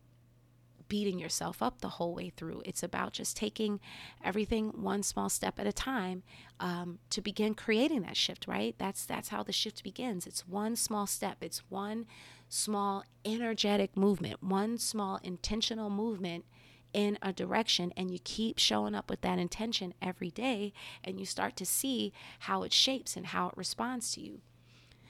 beating 0.90 1.18
yourself 1.18 1.62
up 1.62 1.80
the 1.80 1.88
whole 1.88 2.14
way 2.14 2.28
through. 2.28 2.60
It's 2.66 2.82
about 2.82 3.14
just 3.14 3.34
taking 3.38 3.80
everything 4.22 4.68
one 4.82 5.02
small 5.02 5.30
step 5.30 5.58
at 5.58 5.66
a 5.66 5.72
time 5.72 6.22
um, 6.58 6.98
to 7.08 7.22
begin 7.22 7.54
creating 7.54 8.02
that 8.02 8.18
shift. 8.18 8.46
Right? 8.46 8.74
That's 8.76 9.06
that's 9.06 9.30
how 9.30 9.42
the 9.42 9.52
shift 9.52 9.82
begins. 9.82 10.26
It's 10.26 10.46
one 10.46 10.76
small 10.76 11.06
step. 11.06 11.38
It's 11.40 11.62
one 11.70 12.04
small 12.50 13.04
energetic 13.24 13.96
movement. 13.96 14.42
One 14.42 14.76
small 14.76 15.18
intentional 15.22 15.88
movement 15.88 16.44
in 16.92 17.16
a 17.22 17.32
direction 17.32 17.92
and 17.96 18.10
you 18.10 18.18
keep 18.24 18.58
showing 18.58 18.94
up 18.94 19.08
with 19.08 19.20
that 19.20 19.38
intention 19.38 19.94
every 20.02 20.30
day 20.30 20.72
and 21.04 21.20
you 21.20 21.24
start 21.24 21.54
to 21.56 21.64
see 21.64 22.12
how 22.40 22.64
it 22.64 22.72
shapes 22.72 23.16
and 23.16 23.26
how 23.26 23.48
it 23.48 23.56
responds 23.56 24.12
to 24.12 24.20
you. 24.20 24.40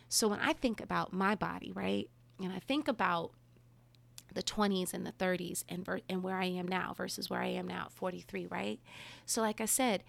So 0.08 0.28
when 0.28 0.40
I 0.40 0.52
think 0.52 0.80
about 0.80 1.12
my 1.12 1.34
body, 1.34 1.72
right? 1.72 2.10
And 2.38 2.52
I 2.52 2.58
think 2.58 2.88
about 2.88 3.32
the 4.34 4.42
20s 4.42 4.92
and 4.94 5.06
the 5.06 5.12
30s 5.12 5.64
and 5.68 5.84
ver- 5.84 6.00
and 6.08 6.22
where 6.22 6.36
I 6.36 6.46
am 6.46 6.68
now 6.68 6.94
versus 6.96 7.28
where 7.30 7.40
I 7.40 7.48
am 7.48 7.66
now 7.66 7.84
at 7.86 7.92
43, 7.92 8.46
right? 8.46 8.80
So 9.26 9.40
like 9.40 9.60
I 9.60 9.66
said, 9.66 10.02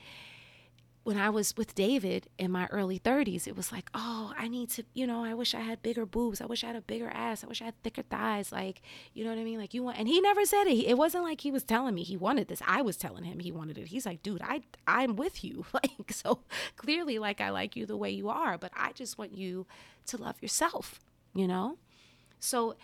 when 1.03 1.17
I 1.17 1.31
was 1.31 1.57
with 1.57 1.73
David 1.73 2.27
in 2.37 2.51
my 2.51 2.67
early 2.67 2.99
30s, 2.99 3.47
it 3.47 3.55
was 3.55 3.71
like, 3.71 3.89
oh, 3.95 4.33
I 4.37 4.47
need 4.47 4.69
to, 4.71 4.83
you 4.93 5.07
know, 5.07 5.23
I 5.23 5.33
wish 5.33 5.55
I 5.55 5.61
had 5.61 5.81
bigger 5.81 6.05
boobs. 6.05 6.41
I 6.41 6.45
wish 6.45 6.63
I 6.63 6.67
had 6.67 6.75
a 6.75 6.81
bigger 6.81 7.09
ass. 7.09 7.43
I 7.43 7.47
wish 7.47 7.61
I 7.61 7.65
had 7.65 7.81
thicker 7.81 8.03
thighs. 8.03 8.51
Like, 8.51 8.83
you 9.13 9.23
know 9.23 9.31
what 9.31 9.39
I 9.39 9.43
mean? 9.43 9.59
Like, 9.59 9.73
you 9.73 9.81
want, 9.81 9.97
and 9.97 10.07
he 10.07 10.21
never 10.21 10.45
said 10.45 10.65
it. 10.65 10.85
It 10.85 10.99
wasn't 10.99 11.23
like 11.23 11.41
he 11.41 11.49
was 11.49 11.63
telling 11.63 11.95
me 11.95 12.03
he 12.03 12.17
wanted 12.17 12.49
this. 12.49 12.61
I 12.67 12.83
was 12.83 12.97
telling 12.97 13.23
him 13.23 13.39
he 13.39 13.51
wanted 13.51 13.79
it. 13.79 13.87
He's 13.87 14.05
like, 14.05 14.21
dude, 14.21 14.43
I, 14.43 14.61
I'm 14.85 15.15
with 15.15 15.43
you. 15.43 15.65
Like, 15.73 16.11
so 16.11 16.41
clearly, 16.75 17.17
like, 17.17 17.41
I 17.41 17.49
like 17.49 17.75
you 17.75 17.87
the 17.87 17.97
way 17.97 18.11
you 18.11 18.29
are, 18.29 18.57
but 18.57 18.71
I 18.75 18.91
just 18.91 19.17
want 19.17 19.33
you 19.35 19.65
to 20.07 20.17
love 20.17 20.35
yourself, 20.41 20.99
you 21.33 21.47
know? 21.47 21.77
So, 22.39 22.75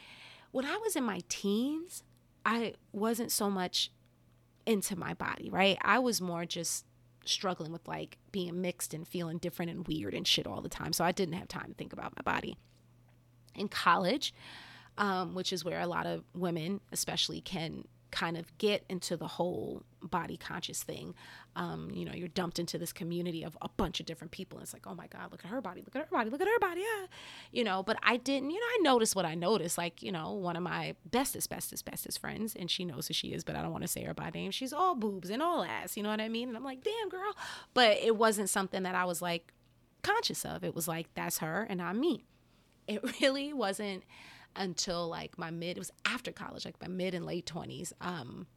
when 0.57 0.65
I 0.65 0.75
was 0.77 0.95
in 0.95 1.03
my 1.03 1.21
teens, 1.29 2.01
I 2.43 2.73
wasn't 2.91 3.31
so 3.31 3.47
much 3.47 3.91
into 4.65 4.95
my 4.95 5.13
body, 5.13 5.51
right? 5.51 5.77
I 5.83 5.99
was 5.99 6.19
more 6.19 6.47
just 6.47 6.83
struggling 7.25 7.71
with 7.71 7.87
like 7.87 8.17
being 8.31 8.59
mixed 8.59 8.95
and 8.95 9.07
feeling 9.07 9.37
different 9.37 9.69
and 9.69 9.87
weird 9.87 10.15
and 10.15 10.25
shit 10.25 10.47
all 10.47 10.61
the 10.61 10.67
time. 10.67 10.93
So 10.93 11.05
I 11.05 11.11
didn't 11.11 11.35
have 11.35 11.47
time 11.47 11.67
to 11.67 11.73
think 11.75 11.93
about 11.93 12.13
my 12.17 12.23
body. 12.33 12.57
In 13.53 13.67
college, 13.67 14.33
um, 14.97 15.35
which 15.35 15.53
is 15.53 15.63
where 15.63 15.79
a 15.79 15.85
lot 15.85 16.07
of 16.07 16.23
women, 16.33 16.81
especially, 16.91 17.39
can 17.39 17.83
kind 18.11 18.37
of 18.37 18.57
get 18.57 18.83
into 18.89 19.17
the 19.17 19.27
whole 19.27 19.83
body 20.01 20.37
conscious 20.37 20.83
thing. 20.83 21.13
Um, 21.55 21.89
you 21.91 22.05
know, 22.05 22.13
you're 22.13 22.27
dumped 22.27 22.59
into 22.59 22.77
this 22.77 22.93
community 22.93 23.43
of 23.43 23.57
a 23.61 23.69
bunch 23.69 23.99
of 23.99 24.05
different 24.05 24.31
people. 24.31 24.57
And 24.57 24.63
it's 24.63 24.73
like, 24.73 24.85
oh 24.87 24.93
my 24.93 25.07
God, 25.07 25.31
look 25.31 25.43
at 25.43 25.49
her 25.49 25.61
body, 25.61 25.81
look 25.81 25.95
at 25.95 26.03
her 26.03 26.15
body, 26.15 26.29
look 26.29 26.41
at 26.41 26.47
her 26.47 26.59
body. 26.59 26.81
Yeah. 26.81 27.07
You 27.51 27.63
know, 27.63 27.83
but 27.83 27.97
I 28.03 28.17
didn't, 28.17 28.51
you 28.51 28.59
know, 28.59 28.65
I 28.65 28.79
noticed 28.81 29.15
what 29.15 29.25
I 29.25 29.35
noticed. 29.35 29.77
Like, 29.77 30.01
you 30.01 30.11
know, 30.11 30.33
one 30.33 30.55
of 30.55 30.63
my 30.63 30.95
bestest, 31.05 31.49
bestest, 31.49 31.85
bestest 31.85 32.19
friends, 32.19 32.55
and 32.55 32.69
she 32.69 32.85
knows 32.85 33.07
who 33.07 33.13
she 33.13 33.33
is, 33.33 33.43
but 33.43 33.55
I 33.55 33.61
don't 33.61 33.71
want 33.71 33.83
to 33.83 33.87
say 33.87 34.03
her 34.03 34.13
by 34.13 34.29
name. 34.29 34.51
She's 34.51 34.73
all 34.73 34.95
boobs 34.95 35.29
and 35.29 35.41
all 35.41 35.63
ass. 35.63 35.97
You 35.97 36.03
know 36.03 36.09
what 36.09 36.21
I 36.21 36.29
mean? 36.29 36.47
And 36.47 36.57
I'm 36.57 36.63
like, 36.63 36.83
damn, 36.83 37.09
girl. 37.09 37.35
But 37.73 37.97
it 37.97 38.15
wasn't 38.15 38.49
something 38.49 38.83
that 38.83 38.95
I 38.95 39.05
was 39.05 39.21
like 39.21 39.53
conscious 40.03 40.45
of. 40.45 40.63
It 40.63 40.75
was 40.75 40.87
like, 40.87 41.07
that's 41.15 41.39
her 41.39 41.65
and 41.69 41.81
I'm 41.81 41.99
me. 41.99 42.25
It 42.87 43.03
really 43.21 43.51
wasn't 43.53 44.03
until 44.57 45.07
like 45.07 45.37
my 45.37 45.51
mid, 45.51 45.77
it 45.77 45.79
was 45.79 45.91
after 46.05 46.31
college, 46.31 46.65
like 46.65 46.79
my 46.81 46.87
mid 46.87 47.13
and 47.13 47.25
late 47.25 47.45
20s, 47.45 47.93
um, 48.01 48.47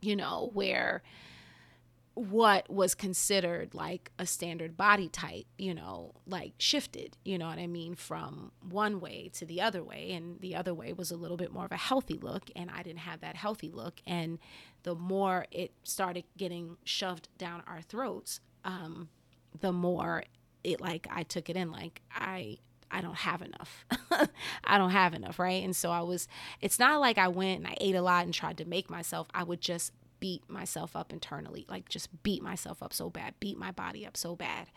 you 0.00 0.16
know, 0.16 0.50
where 0.54 1.02
what 2.18 2.68
was 2.68 2.96
considered 2.96 3.74
like 3.74 4.10
a 4.18 4.26
standard 4.26 4.76
body 4.76 5.08
type, 5.08 5.46
you 5.56 5.72
know, 5.72 6.12
like 6.26 6.52
shifted, 6.58 7.16
you 7.24 7.38
know 7.38 7.46
what 7.46 7.58
I 7.58 7.68
mean, 7.68 7.94
from 7.94 8.50
one 8.68 8.98
way 8.98 9.30
to 9.34 9.46
the 9.46 9.60
other 9.60 9.84
way. 9.84 10.10
And 10.12 10.40
the 10.40 10.56
other 10.56 10.74
way 10.74 10.92
was 10.92 11.12
a 11.12 11.16
little 11.16 11.36
bit 11.36 11.52
more 11.52 11.64
of 11.64 11.70
a 11.70 11.76
healthy 11.76 12.18
look, 12.20 12.50
and 12.56 12.70
I 12.70 12.82
didn't 12.82 13.00
have 13.00 13.20
that 13.20 13.36
healthy 13.36 13.70
look. 13.70 14.00
And 14.04 14.40
the 14.82 14.96
more 14.96 15.46
it 15.52 15.72
started 15.84 16.24
getting 16.36 16.76
shoved 16.82 17.28
down 17.38 17.62
our 17.68 17.82
throats, 17.82 18.40
um, 18.64 19.10
the 19.60 19.72
more 19.72 20.24
it 20.64 20.80
like 20.80 21.06
I 21.10 21.22
took 21.22 21.48
it 21.48 21.56
in. 21.56 21.70
Like 21.70 22.02
I 22.12 22.58
I 22.90 23.00
don't 23.00 23.16
have 23.16 23.42
enough. 23.42 23.84
I 24.64 24.78
don't 24.78 24.90
have 24.90 25.14
enough, 25.14 25.38
right? 25.38 25.62
And 25.62 25.74
so 25.76 25.90
I 25.90 26.00
was, 26.00 26.28
it's 26.60 26.78
not 26.78 27.00
like 27.00 27.18
I 27.18 27.28
went 27.28 27.58
and 27.58 27.66
I 27.66 27.76
ate 27.80 27.94
a 27.94 28.02
lot 28.02 28.24
and 28.24 28.32
tried 28.32 28.58
to 28.58 28.64
make 28.64 28.88
myself. 28.90 29.28
I 29.34 29.42
would 29.42 29.60
just 29.60 29.92
beat 30.20 30.48
myself 30.48 30.96
up 30.96 31.12
internally, 31.12 31.66
like 31.68 31.88
just 31.88 32.22
beat 32.22 32.42
myself 32.42 32.82
up 32.82 32.92
so 32.92 33.10
bad, 33.10 33.34
beat 33.40 33.58
my 33.58 33.70
body 33.70 34.06
up 34.06 34.16
so 34.16 34.34
bad. 34.34 34.68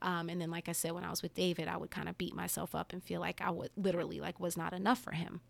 Um, 0.00 0.28
and 0.28 0.40
then, 0.40 0.50
like 0.50 0.68
I 0.68 0.72
said, 0.72 0.92
when 0.92 1.04
I 1.04 1.10
was 1.10 1.22
with 1.22 1.34
David, 1.34 1.68
I 1.68 1.76
would 1.76 1.90
kind 1.90 2.08
of 2.08 2.16
beat 2.16 2.34
myself 2.34 2.74
up 2.74 2.92
and 2.92 3.02
feel 3.02 3.20
like 3.20 3.40
I 3.40 3.50
would 3.50 3.70
literally 3.76 4.20
like 4.20 4.38
was 4.38 4.56
not 4.56 4.72
enough 4.72 5.00
for 5.00 5.12
him. 5.12 5.40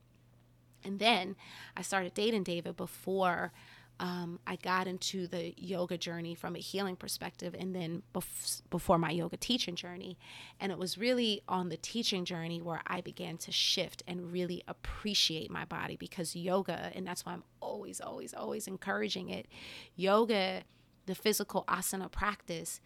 And 0.84 0.98
then 0.98 1.36
I 1.76 1.82
started 1.82 2.14
dating 2.14 2.44
David 2.44 2.76
before 2.76 3.52
um, 4.00 4.38
I 4.46 4.56
got 4.56 4.86
into 4.86 5.26
the 5.26 5.54
yoga 5.56 5.98
journey 5.98 6.34
from 6.34 6.54
a 6.54 6.60
healing 6.60 6.94
perspective 6.94 7.54
and 7.58 7.74
then 7.74 8.02
bef- 8.14 8.62
before 8.70 8.96
my 8.96 9.10
yoga 9.10 9.36
teaching 9.36 9.74
journey. 9.74 10.16
And 10.60 10.70
it 10.70 10.78
was 10.78 10.96
really 10.96 11.42
on 11.48 11.68
the 11.68 11.76
teaching 11.76 12.24
journey 12.24 12.62
where 12.62 12.80
I 12.86 13.00
began 13.00 13.38
to 13.38 13.52
shift 13.52 14.04
and 14.06 14.32
really 14.32 14.62
appreciate 14.68 15.50
my 15.50 15.64
body 15.64 15.96
because 15.96 16.36
yoga, 16.36 16.92
and 16.94 17.06
that's 17.06 17.26
why 17.26 17.32
I'm 17.32 17.44
always, 17.60 18.00
always, 18.00 18.32
always 18.32 18.68
encouraging 18.68 19.30
it. 19.30 19.46
Yoga, 19.96 20.62
the 21.06 21.14
physical 21.16 21.64
asana 21.66 22.10
practice, 22.10 22.80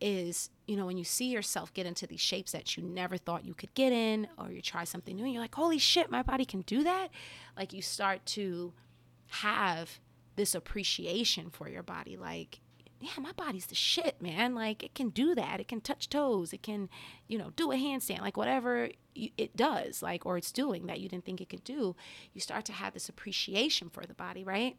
is 0.00 0.50
you 0.66 0.76
know 0.76 0.86
when 0.86 0.98
you 0.98 1.04
see 1.04 1.26
yourself 1.26 1.72
get 1.72 1.86
into 1.86 2.04
these 2.04 2.20
shapes 2.20 2.50
that 2.50 2.76
you 2.76 2.82
never 2.82 3.16
thought 3.16 3.44
you 3.44 3.54
could 3.54 3.72
get 3.74 3.92
in 3.92 4.26
or 4.36 4.50
you 4.50 4.60
try 4.60 4.82
something 4.82 5.14
new 5.14 5.22
and 5.22 5.32
you're 5.32 5.40
like 5.40 5.54
holy 5.54 5.78
shit 5.78 6.10
my 6.10 6.20
body 6.20 6.44
can 6.44 6.62
do 6.62 6.82
that 6.82 7.08
like 7.56 7.72
you 7.72 7.80
start 7.80 8.26
to 8.26 8.72
have 9.28 10.00
this 10.36 10.54
appreciation 10.54 11.50
for 11.50 11.68
your 11.68 11.82
body 11.82 12.16
like 12.16 12.60
yeah 13.00 13.10
my 13.18 13.32
body's 13.32 13.66
the 13.66 13.74
shit 13.74 14.20
man 14.20 14.54
like 14.54 14.82
it 14.82 14.94
can 14.94 15.10
do 15.10 15.34
that 15.34 15.60
it 15.60 15.68
can 15.68 15.80
touch 15.80 16.08
toes 16.08 16.52
it 16.52 16.62
can 16.62 16.88
you 17.28 17.36
know 17.38 17.50
do 17.56 17.70
a 17.72 17.76
handstand 17.76 18.20
like 18.20 18.36
whatever 18.36 18.88
it 19.14 19.56
does 19.56 20.02
like 20.02 20.26
or 20.26 20.36
it's 20.36 20.50
doing 20.52 20.86
that 20.86 21.00
you 21.00 21.08
didn't 21.08 21.24
think 21.24 21.40
it 21.40 21.48
could 21.48 21.64
do 21.64 21.94
you 22.32 22.40
start 22.40 22.64
to 22.64 22.72
have 22.72 22.94
this 22.94 23.08
appreciation 23.08 23.88
for 23.90 24.04
the 24.06 24.14
body 24.14 24.42
right 24.42 24.76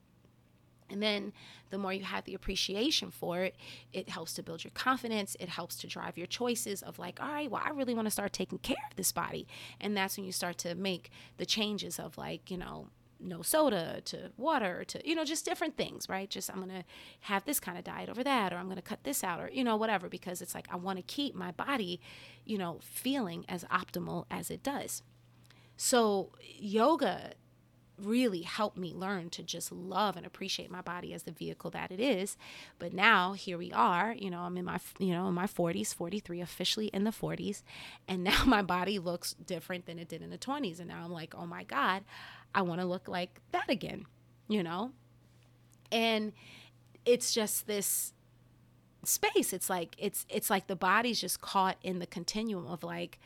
and 0.90 1.02
then 1.02 1.34
the 1.72 1.78
more 1.78 1.94
you 1.94 2.04
have 2.04 2.26
the 2.26 2.36
appreciation 2.36 3.10
for 3.10 3.42
it, 3.42 3.56
it 3.92 4.10
helps 4.10 4.34
to 4.34 4.44
build 4.44 4.64
your 4.64 4.72
confidence. 4.72 5.36
It 5.40 5.50
helps 5.50 5.78
to 5.78 5.88
drive 5.88 6.18
your 6.18 6.28
choices 6.28 6.84
of 6.84 7.00
like, 7.00 7.20
all 7.22 7.30
right, 7.32 7.50
well, 7.50 7.62
I 7.64 7.72
really 7.72 7.96
want 7.96 8.06
to 8.06 8.12
start 8.12 8.34
taking 8.34 8.60
care 8.60 8.78
of 8.90 8.96
this 8.96 9.12
body. 9.12 9.48
And 9.82 9.98
that's 9.98 10.18
when 10.18 10.26
you 10.26 10.32
start 10.32 10.58
to 10.60 10.76
make 10.76 11.10
the 11.38 11.46
changes 11.46 12.00
of 12.00 12.18
like, 12.18 12.52
you 12.52 12.58
know, 12.58 12.90
no 13.20 13.42
soda 13.42 14.02
to 14.06 14.32
water 14.38 14.84
to 14.86 15.08
you 15.08 15.16
know 15.16 15.24
just 15.24 15.46
different 15.46 15.78
things 15.78 16.08
right? 16.10 16.30
Just 16.30 16.50
i'm 16.52 16.60
gonna 16.60 16.84
have 17.22 17.46
this 17.46 17.60
kind 17.60 17.78
of 17.78 17.84
diet 17.84 18.10
over 18.10 18.24
that 18.24 18.54
or 18.54 18.58
i'm 18.58 18.68
gonna 18.68 18.82
cut 18.82 19.04
this 19.04 19.24
out 19.24 19.40
or 19.40 19.50
you 19.52 19.64
know 19.64 19.76
whatever 19.76 20.10
because 20.10 20.42
it's 20.42 20.56
like 20.56 20.68
i 20.72 20.76
want 20.76 20.98
to 20.98 21.04
keep 21.04 21.36
my 21.36 21.52
body 21.52 22.00
you 22.46 22.58
know 22.58 22.80
feeling 22.82 23.46
as 23.50 23.64
optimal 23.66 24.26
as 24.32 24.50
it 24.50 24.64
does. 24.64 25.04
So 25.78 26.32
yoga 26.58 27.34
really 27.98 28.42
helped 28.42 28.78
me 28.78 28.94
learn 28.94 29.30
to 29.30 29.42
just 29.42 29.72
love 29.72 30.18
and 30.18 30.26
appreciate 30.26 30.70
my 30.70 30.82
body 30.82 31.14
as 31.14 31.24
the 31.24 31.32
vehicle 31.32 31.70
that 31.72 31.92
it 31.92 32.00
is. 32.00 32.36
But 32.78 32.94
now 32.94 33.34
here 33.34 33.58
we 33.58 33.72
are 33.72 34.14
you 34.18 34.30
know 34.30 34.40
i'm 34.42 34.58
in 34.58 34.66
my 34.66 34.80
you 35.00 35.14
know 35.14 35.28
in 35.28 35.34
my 35.34 35.48
40s 35.48 35.94
43 35.94 36.42
officially 36.42 36.88
in 36.88 37.04
the 37.04 37.12
40s 37.12 37.64
and 38.08 38.24
now 38.32 38.44
my 38.46 38.62
body 38.62 39.00
looks 39.00 39.34
different 39.34 39.86
than 39.86 40.00
it 40.00 40.10
did 40.10 40.22
in 40.22 40.30
the 40.30 40.38
20s 40.38 40.80
and 40.80 40.90
now 40.90 41.04
i'm 41.04 41.12
like 41.12 41.34
oh 41.36 41.46
my 41.46 41.64
god 41.64 42.04
i 42.56 42.62
want 42.62 42.82
to 42.82 42.88
look 42.88 43.08
like 43.08 43.40
that 43.52 43.70
again 43.70 44.06
you 44.48 44.64
know 44.64 44.92
and 45.92 46.34
it's 47.06 47.34
just 47.34 47.68
this 47.68 48.14
space 49.04 49.54
it's 49.54 49.70
like 49.70 49.96
it's 50.00 50.26
it's 50.30 50.50
like 50.50 50.66
the 50.66 50.76
body's 50.76 51.22
just 51.22 51.40
caught 51.40 51.78
in 51.84 52.00
the 52.00 52.08
continuum 52.08 52.66
of 52.66 52.84
like 52.84 53.20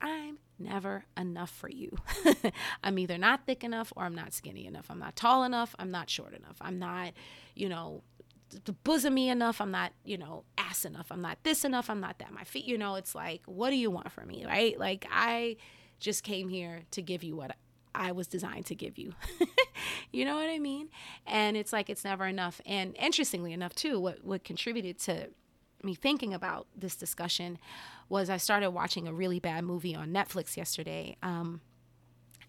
i'm 0.00 0.38
never 0.62 1.04
enough 1.16 1.50
for 1.50 1.68
you. 1.68 1.96
I'm 2.84 2.98
either 2.98 3.18
not 3.18 3.46
thick 3.46 3.64
enough 3.64 3.92
or 3.96 4.04
I'm 4.04 4.14
not 4.14 4.32
skinny 4.32 4.66
enough. 4.66 4.86
I'm 4.90 4.98
not 4.98 5.16
tall 5.16 5.44
enough. 5.44 5.74
I'm 5.78 5.90
not 5.90 6.08
short 6.08 6.34
enough. 6.34 6.56
I'm 6.60 6.78
not, 6.78 7.12
you 7.54 7.68
know, 7.68 8.02
bosomy 8.84 9.28
enough. 9.28 9.60
I'm 9.60 9.70
not, 9.70 9.92
you 10.04 10.18
know, 10.18 10.44
ass 10.56 10.84
enough. 10.84 11.06
I'm 11.10 11.22
not 11.22 11.38
this 11.42 11.64
enough. 11.64 11.90
I'm 11.90 12.00
not 12.00 12.18
that. 12.18 12.32
My 12.32 12.44
feet, 12.44 12.66
you 12.66 12.78
know, 12.78 12.94
it's 12.94 13.14
like, 13.14 13.42
what 13.46 13.70
do 13.70 13.76
you 13.76 13.90
want 13.90 14.10
from 14.10 14.28
me? 14.28 14.44
Right? 14.46 14.78
Like, 14.78 15.06
I 15.10 15.56
just 16.00 16.22
came 16.22 16.48
here 16.48 16.82
to 16.92 17.02
give 17.02 17.24
you 17.24 17.36
what 17.36 17.56
I 17.94 18.12
was 18.12 18.26
designed 18.26 18.66
to 18.66 18.74
give 18.74 18.98
you. 18.98 19.14
you 20.12 20.24
know 20.24 20.36
what 20.36 20.48
I 20.48 20.58
mean? 20.58 20.88
And 21.26 21.56
it's 21.56 21.72
like, 21.72 21.90
it's 21.90 22.04
never 22.04 22.26
enough. 22.26 22.60
And 22.66 22.96
interestingly 22.96 23.52
enough, 23.52 23.74
too, 23.74 24.00
what, 24.00 24.24
what 24.24 24.44
contributed 24.44 24.98
to 25.00 25.28
me 25.82 25.94
thinking 25.94 26.32
about 26.32 26.66
this 26.76 26.96
discussion 26.96 27.58
was 28.08 28.30
I 28.30 28.36
started 28.36 28.70
watching 28.70 29.08
a 29.08 29.12
really 29.12 29.40
bad 29.40 29.64
movie 29.64 29.94
on 29.94 30.10
Netflix 30.12 30.56
yesterday. 30.56 31.16
Um, 31.22 31.60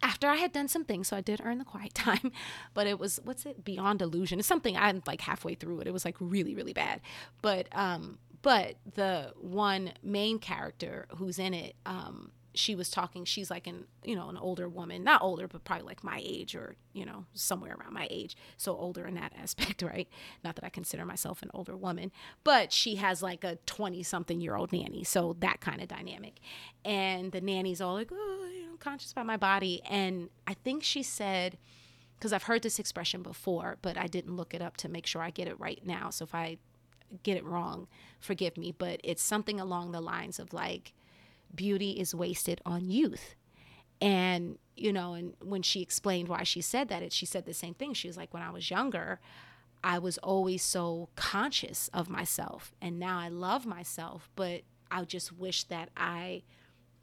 after 0.01 0.27
I 0.27 0.35
had 0.35 0.51
done 0.51 0.67
some 0.67 0.83
things, 0.83 1.07
so 1.07 1.17
I 1.17 1.21
did 1.21 1.41
earn 1.43 1.57
the 1.57 1.65
quiet 1.65 1.93
time, 1.95 2.31
but 2.73 2.87
it 2.87 2.99
was 2.99 3.19
what's 3.23 3.45
it 3.45 3.63
Beyond 3.63 4.01
Illusion? 4.01 4.39
It's 4.39 4.47
something 4.47 4.77
I'm 4.77 5.01
like 5.07 5.21
halfway 5.21 5.55
through 5.55 5.79
it. 5.79 5.87
It 5.87 5.93
was 5.93 6.05
like 6.05 6.17
really 6.19 6.53
really 6.53 6.73
bad, 6.73 7.01
but 7.41 7.67
um, 7.71 8.19
but 8.41 8.75
the 8.95 9.31
one 9.39 9.93
main 10.03 10.37
character 10.37 11.07
who's 11.15 11.39
in 11.39 11.53
it, 11.53 11.75
um, 11.85 12.31
she 12.55 12.75
was 12.75 12.89
talking 12.89 13.25
she's 13.25 13.49
like 13.49 13.65
an 13.67 13.85
you 14.03 14.15
know 14.15 14.29
an 14.29 14.37
older 14.37 14.69
woman 14.69 15.03
not 15.03 15.21
older 15.21 15.47
but 15.47 15.63
probably 15.63 15.85
like 15.85 16.03
my 16.03 16.21
age 16.23 16.55
or 16.55 16.75
you 16.93 17.05
know 17.05 17.25
somewhere 17.33 17.75
around 17.79 17.93
my 17.93 18.07
age. 18.09 18.35
So 18.57 18.75
older 18.75 19.05
in 19.07 19.15
that 19.15 19.33
aspect 19.41 19.81
right? 19.81 20.07
Not 20.43 20.55
that 20.55 20.63
i 20.63 20.69
consider 20.69 21.05
myself 21.05 21.41
an 21.41 21.51
older 21.53 21.75
woman 21.75 22.11
but 22.43 22.71
she 22.71 22.95
has 22.95 23.21
like 23.21 23.43
a 23.43 23.57
20 23.65 24.03
something 24.03 24.41
year 24.41 24.55
old 24.55 24.71
nanny. 24.71 25.03
So 25.03 25.35
that 25.39 25.61
kind 25.61 25.81
of 25.81 25.87
dynamic. 25.87 26.39
And 26.85 27.31
the 27.31 27.41
nanny's 27.41 27.81
all 27.81 27.93
like 27.93 28.11
oh 28.11 28.49
you 28.53 28.67
know 28.67 28.77
conscious 28.79 29.11
about 29.11 29.25
my 29.25 29.37
body. 29.37 29.81
And 29.89 30.29
i 30.47 30.53
think 30.53 30.83
she 30.83 31.03
said 31.03 31.57
because 32.17 32.33
i've 32.33 32.43
heard 32.43 32.61
this 32.61 32.79
expression 32.79 33.21
before 33.21 33.77
but 33.81 33.97
i 33.97 34.07
didn't 34.07 34.35
look 34.35 34.53
it 34.53 34.61
up 34.61 34.77
to 34.77 34.87
make 34.87 35.05
sure 35.05 35.21
i 35.21 35.29
get 35.29 35.47
it 35.47 35.59
right 35.59 35.85
now. 35.85 36.09
So 36.09 36.23
if 36.23 36.35
i 36.35 36.57
get 37.21 37.37
it 37.37 37.45
wrong 37.45 37.87
forgive 38.23 38.57
me. 38.57 38.73
But 38.75 38.99
it's 39.03 39.21
something 39.21 39.59
along 39.59 39.91
the 39.91 40.01
lines 40.01 40.39
of 40.39 40.53
like 40.53 40.93
beauty 41.55 41.91
is 41.91 42.15
wasted 42.15 42.61
on 42.65 42.89
youth. 42.89 43.35
And, 44.01 44.57
you 44.75 44.91
know, 44.91 45.13
and 45.13 45.33
when 45.41 45.61
she 45.61 45.81
explained 45.81 46.27
why 46.27 46.43
she 46.43 46.61
said 46.61 46.89
that, 46.89 47.03
it, 47.03 47.13
she 47.13 47.25
said 47.25 47.45
the 47.45 47.53
same 47.53 47.73
thing. 47.73 47.93
She 47.93 48.07
was 48.07 48.17
like, 48.17 48.33
when 48.33 48.43
I 48.43 48.49
was 48.49 48.69
younger, 48.69 49.19
I 49.83 49.99
was 49.99 50.17
always 50.19 50.63
so 50.63 51.09
conscious 51.15 51.89
of 51.93 52.09
myself. 52.09 52.73
And 52.81 52.99
now 52.99 53.19
I 53.19 53.29
love 53.29 53.65
myself, 53.65 54.29
but 54.35 54.61
I 54.89 55.03
just 55.03 55.31
wish 55.31 55.63
that 55.65 55.89
I 55.95 56.43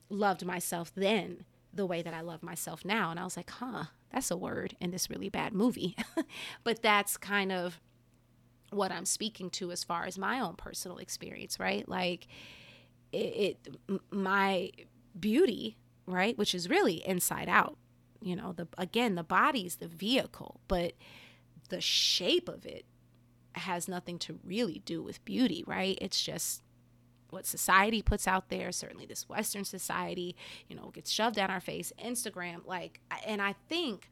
loved 0.09 0.44
myself 0.44 0.92
then 0.94 1.44
the 1.72 1.86
way 1.86 2.03
that 2.03 2.14
I 2.14 2.20
love 2.20 2.42
myself 2.42 2.84
now. 2.84 3.11
And 3.11 3.20
I 3.20 3.24
was 3.24 3.36
like, 3.36 3.51
huh, 3.51 3.84
that's 4.12 4.30
a 4.30 4.36
word 4.36 4.76
in 4.80 4.90
this 4.90 5.09
really 5.09 5.28
bad 5.28 5.53
movie. 5.53 5.96
but 6.64 6.82
that's 6.82 7.16
kind 7.16 7.53
of 7.53 7.80
what 8.70 8.92
I'm 8.92 9.05
speaking 9.05 9.51
to 9.51 9.70
as 9.72 9.84
far 9.84 10.05
as 10.05 10.18
my 10.18 10.40
own 10.40 10.55
personal 10.57 10.98
experience, 10.98 11.59
right? 11.61 11.88
Like, 11.88 12.26
it, 13.12 13.58
it 13.88 14.00
my 14.11 14.70
beauty, 15.18 15.76
right, 16.06 16.36
which 16.36 16.54
is 16.54 16.68
really 16.68 17.06
inside 17.06 17.48
out. 17.48 17.76
You 18.20 18.36
know, 18.36 18.52
the 18.52 18.68
again, 18.76 19.14
the 19.14 19.22
body's 19.22 19.76
the 19.76 19.88
vehicle, 19.88 20.61
but 20.68 20.92
the 21.70 21.80
shape 21.80 22.48
of 22.48 22.66
it 22.66 22.84
has 23.54 23.88
nothing 23.88 24.18
to 24.20 24.38
really 24.44 24.82
do 24.84 25.02
with 25.02 25.24
beauty, 25.24 25.64
right? 25.66 25.98
It's 26.00 26.22
just 26.22 26.62
what 27.30 27.46
society 27.46 28.02
puts 28.02 28.26
out 28.26 28.48
there, 28.48 28.72
certainly 28.72 29.06
this 29.06 29.28
Western 29.28 29.64
society, 29.64 30.36
you 30.68 30.76
know, 30.76 30.90
gets 30.92 31.11
shoved 31.11 31.36
down 31.36 31.50
our 31.50 31.61
face, 31.61 31.92
Instagram, 32.04 32.66
like, 32.66 33.00
and 33.24 33.40
I 33.40 33.54
think 33.68 34.11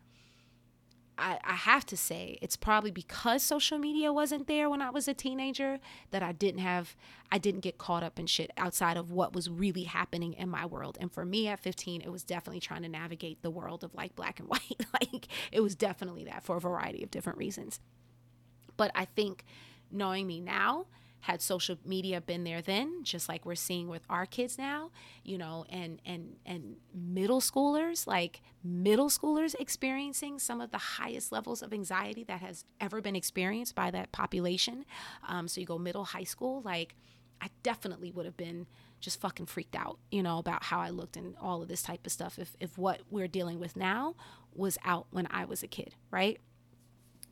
I, 1.19 1.39
I 1.43 1.55
have 1.55 1.85
to 1.87 1.97
say 1.97 2.39
it's 2.41 2.57
probably 2.57 2.91
because 2.93 3.43
social 3.43 3.77
media 3.77 4.13
wasn't 4.13 4.47
there 4.47 4.71
when 4.71 4.81
I 4.81 4.91
was 4.91 5.09
a 5.09 5.15
teenager 5.15 5.81
that 6.13 6.23
I 6.23 6.33
didn't 6.33 6.61
have 6.61 6.97
I 7.31 7.39
didn't 7.39 7.61
get 7.61 7.77
caught 7.77 8.03
up 8.03 8.19
in 8.19 8.27
shit 8.27 8.51
outside 8.57 8.97
of 8.97 9.11
what 9.11 9.35
was 9.35 9.51
really 9.51 9.83
happening 9.85 10.33
in 10.35 10.49
my 10.49 10.65
world. 10.65 10.97
And 11.01 11.13
for 11.13 11.25
me 11.25 11.49
at 11.49 11.61
15, 11.61 12.01
it 12.01 12.11
was 12.11 12.23
definitely 12.23 12.61
trying 12.61 12.83
to 12.83 12.89
navigate 12.89 13.43
the 13.43 13.51
world 13.51 13.85
of 13.85 13.95
like 13.95 14.15
black 14.15 14.39
and 14.39 14.49
white. 14.49 14.87
like 14.95 15.27
it 15.53 15.61
was 15.61 15.75
definitely 15.75 16.25
that 16.25 16.45
for 16.45 16.57
a 16.57 16.61
variety 16.61 17.03
of 17.03 17.11
different 17.11 17.39
reasons. 17.39 17.81
But 18.77 18.93
I 18.95 19.05
think 19.05 19.45
knowing 19.91 20.27
me 20.27 20.41
now, 20.41 20.87
had 21.21 21.43
social 21.43 21.77
media 21.85 22.21
been 22.21 22.45
there 22.45 22.63
then 22.63 23.03
just 23.03 23.29
like 23.29 23.45
we're 23.45 23.55
seeing 23.55 23.89
with 23.89 24.03
our 24.09 24.27
kids 24.27 24.57
now 24.57 24.91
you 25.25 25.37
know 25.37 25.65
and 25.69 26.01
and 26.05 26.37
and 26.47 26.77
middle 26.95 27.41
schoolers 27.41 28.07
like 28.07 28.41
middle 28.63 29.09
schoolers 29.09 29.55
experiencing 29.59 30.39
some 30.39 30.61
of 30.61 30.71
the 30.71 30.79
highest 30.79 31.33
levels 31.33 31.63
of 31.63 31.73
anxiety 31.73 32.25
that 32.25 32.41
has 32.41 32.65
ever 32.81 33.01
been 33.01 33.17
experienced 33.17 33.75
by 33.75 33.91
that 33.91 34.13
population. 34.13 34.85
Um, 35.27 35.49
so 35.49 35.61
you 35.61 35.67
go 35.67 35.79
middle 35.79 36.05
high 36.05 36.25
school 36.25 36.63
like 36.65 36.95
i 37.41 37.49
definitely 37.63 38.11
would 38.11 38.27
have 38.27 38.37
been 38.37 38.67
just 39.01 39.21
fucking 39.21 39.47
freaked 39.47 39.77
out 39.77 39.99
you 40.11 40.23
know 40.23 40.39
about 40.39 40.65
how 40.65 40.81
i 40.81 40.91
looked 40.91 41.17
and 41.17 41.37
all 41.41 41.63
of 41.63 41.69
this 41.69 41.83
type 41.83 42.05
of 42.05 42.13
stuff 42.13 42.39
if 42.39 42.57
if 42.59 42.77
what 42.77 43.01
we're 43.11 43.29
dealing 43.29 43.61
with 43.61 43.77
now 43.77 44.15
was 44.53 44.77
out 44.85 45.07
when 45.11 45.27
i 45.31 45.45
was 45.45 45.63
a 45.63 45.69
kid 45.69 45.95
right 46.11 46.41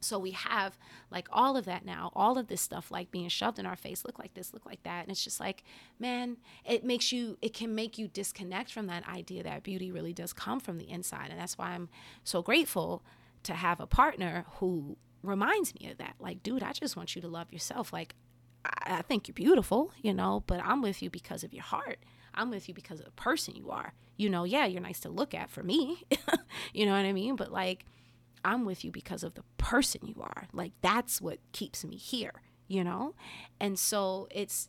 so 0.06 0.18
we 0.18 0.30
have 0.30 0.78
like 1.10 1.28
all 1.32 1.56
of 1.56 1.64
that 1.64 1.84
now. 1.84 2.12
All 2.14 2.38
of 2.38 2.46
this 2.46 2.60
stuff 2.60 2.90
like 2.90 3.10
being 3.10 3.28
shoved 3.28 3.58
in 3.58 3.66
our 3.66 3.76
face 3.76 4.04
look 4.04 4.18
like 4.18 4.34
this 4.34 4.54
look 4.54 4.64
like 4.64 4.82
that. 4.84 5.02
And 5.02 5.10
it's 5.10 5.24
just 5.24 5.40
like 5.40 5.64
man 5.98 6.36
it 6.64 6.84
makes 6.84 7.12
you 7.12 7.36
it 7.42 7.52
can 7.52 7.74
make 7.74 7.98
you 7.98 8.08
disconnect 8.08 8.72
from 8.72 8.86
that 8.86 9.06
idea 9.08 9.42
that 9.42 9.62
beauty 9.62 9.90
really 9.90 10.12
does 10.12 10.32
come 10.32 10.60
from 10.60 10.78
the 10.78 10.88
inside. 10.88 11.30
And 11.30 11.40
that's 11.40 11.58
why 11.58 11.70
i'm 11.70 11.88
so 12.24 12.42
grateful 12.42 13.02
to 13.42 13.54
have 13.54 13.80
a 13.80 13.86
partner 13.86 14.46
who 14.56 14.96
reminds 15.22 15.74
me 15.74 15.90
of 15.90 15.98
that. 15.98 16.14
Like 16.20 16.42
dude 16.42 16.62
i 16.62 16.72
just 16.72 16.96
want 16.96 17.14
you 17.16 17.22
to 17.22 17.28
love 17.28 17.52
yourself. 17.52 17.92
Like 17.92 18.14
I, 18.64 18.98
I 18.98 19.02
think 19.02 19.28
you're 19.28 19.34
beautiful 19.34 19.92
you 20.00 20.14
know 20.14 20.42
but 20.46 20.60
i'm 20.64 20.82
with 20.82 21.02
you 21.02 21.10
because 21.10 21.44
of 21.44 21.52
your 21.52 21.64
heart. 21.64 21.98
I'm 22.38 22.50
with 22.50 22.68
you 22.68 22.74
because 22.74 22.98
of 23.00 23.06
the 23.06 23.12
person 23.12 23.56
you 23.56 23.70
are. 23.70 23.94
You 24.16 24.30
know 24.30 24.44
yeah 24.44 24.66
you're 24.66 24.80
nice 24.80 25.00
to 25.00 25.08
look 25.08 25.34
at 25.34 25.50
for 25.50 25.62
me 25.62 26.04
you 26.72 26.86
know 26.86 26.92
what 26.92 27.04
i 27.04 27.12
mean? 27.12 27.34
But 27.36 27.50
like 27.50 27.84
I'm 28.44 28.64
with 28.64 28.84
you 28.84 28.90
because 28.90 29.22
of 29.22 29.34
the 29.34 29.44
person 29.58 30.02
you 30.04 30.20
are. 30.20 30.48
Like 30.52 30.72
that's 30.82 31.20
what 31.20 31.38
keeps 31.52 31.84
me 31.84 31.96
here, 31.96 32.42
you 32.68 32.84
know? 32.84 33.14
And 33.60 33.78
so 33.78 34.28
it's 34.30 34.68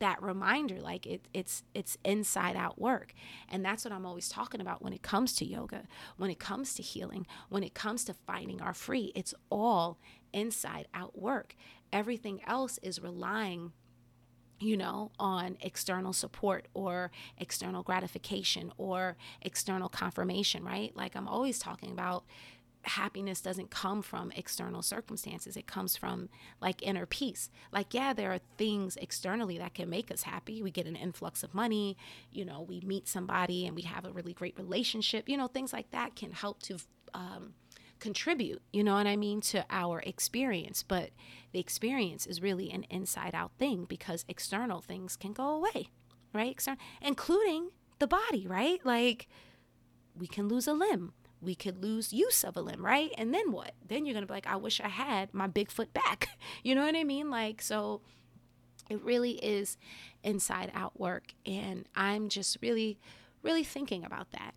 that 0.00 0.22
reminder 0.22 0.80
like 0.80 1.06
it, 1.06 1.28
it's 1.34 1.62
it's 1.74 1.98
inside 2.04 2.56
out 2.56 2.80
work 2.80 3.12
and 3.50 3.62
that's 3.62 3.84
what 3.84 3.92
i'm 3.92 4.06
always 4.06 4.30
talking 4.30 4.62
about 4.62 4.82
when 4.82 4.94
it 4.94 5.02
comes 5.02 5.34
to 5.34 5.44
yoga 5.44 5.82
when 6.16 6.30
it 6.30 6.38
comes 6.38 6.72
to 6.72 6.82
healing 6.82 7.26
when 7.50 7.62
it 7.62 7.74
comes 7.74 8.02
to 8.02 8.14
finding 8.14 8.62
our 8.62 8.72
free 8.72 9.12
it's 9.14 9.34
all 9.50 9.98
inside 10.32 10.88
out 10.94 11.18
work 11.18 11.54
everything 11.92 12.40
else 12.46 12.78
is 12.82 12.98
relying 13.02 13.72
you 14.60 14.76
know, 14.76 15.10
on 15.18 15.56
external 15.60 16.12
support 16.12 16.68
or 16.74 17.10
external 17.38 17.82
gratification 17.82 18.72
or 18.78 19.16
external 19.42 19.88
confirmation, 19.88 20.64
right? 20.64 20.96
Like 20.96 21.16
I'm 21.16 21.28
always 21.28 21.58
talking 21.58 21.90
about 21.90 22.24
happiness 22.86 23.40
doesn't 23.40 23.70
come 23.70 24.02
from 24.02 24.32
external 24.32 24.82
circumstances. 24.82 25.56
It 25.56 25.66
comes 25.66 25.96
from 25.96 26.28
like 26.60 26.82
inner 26.82 27.06
peace. 27.06 27.50
Like 27.72 27.94
yeah 27.94 28.12
there 28.12 28.32
are 28.32 28.40
things 28.58 28.96
externally 28.96 29.58
that 29.58 29.74
can 29.74 29.90
make 29.90 30.10
us 30.10 30.22
happy. 30.22 30.62
We 30.62 30.70
get 30.70 30.86
an 30.86 30.96
influx 30.96 31.42
of 31.42 31.54
money 31.54 31.96
you 32.30 32.44
know 32.44 32.62
we 32.62 32.80
meet 32.80 33.08
somebody 33.08 33.66
and 33.66 33.76
we 33.76 33.82
have 33.82 34.04
a 34.04 34.12
really 34.12 34.32
great 34.32 34.56
relationship. 34.58 35.28
You 35.28 35.36
know 35.36 35.48
things 35.48 35.72
like 35.72 35.90
that 35.90 36.16
can 36.16 36.32
help 36.32 36.62
to 36.64 36.78
um, 37.14 37.54
contribute 38.00 38.60
you 38.72 38.82
know 38.82 38.94
what 38.94 39.06
i 39.06 39.16
mean 39.16 39.40
to 39.40 39.64
our 39.70 40.00
experience. 40.00 40.82
But 40.82 41.10
the 41.52 41.60
experience 41.60 42.26
is 42.26 42.42
really 42.42 42.70
an 42.70 42.84
inside 42.90 43.34
out 43.34 43.52
thing 43.58 43.84
because 43.84 44.24
external 44.28 44.80
things 44.80 45.16
can 45.16 45.32
go 45.32 45.48
away 45.48 45.88
right? 46.34 46.50
External 46.50 46.80
including 47.00 47.70
the 47.98 48.06
body 48.06 48.46
right? 48.46 48.84
Like 48.84 49.28
we 50.16 50.26
can 50.26 50.48
lose 50.48 50.66
a 50.66 50.72
limb 50.72 51.12
we 51.44 51.54
could 51.54 51.82
lose 51.82 52.12
use 52.12 52.44
of 52.44 52.56
a 52.56 52.60
limb, 52.60 52.84
right? 52.84 53.10
And 53.18 53.32
then 53.32 53.52
what? 53.52 53.72
Then 53.86 54.06
you're 54.06 54.14
going 54.14 54.22
to 54.22 54.26
be 54.26 54.34
like, 54.34 54.46
I 54.46 54.56
wish 54.56 54.80
I 54.80 54.88
had 54.88 55.32
my 55.32 55.46
Bigfoot 55.46 55.92
back. 55.92 56.28
you 56.62 56.74
know 56.74 56.84
what 56.84 56.96
I 56.96 57.04
mean? 57.04 57.30
Like, 57.30 57.62
so 57.62 58.00
it 58.90 59.02
really 59.02 59.32
is 59.32 59.76
inside 60.22 60.70
out 60.74 60.98
work. 60.98 61.34
And 61.46 61.86
I'm 61.94 62.28
just 62.28 62.58
really, 62.62 62.98
really 63.42 63.64
thinking 63.64 64.04
about 64.04 64.30
that. 64.32 64.54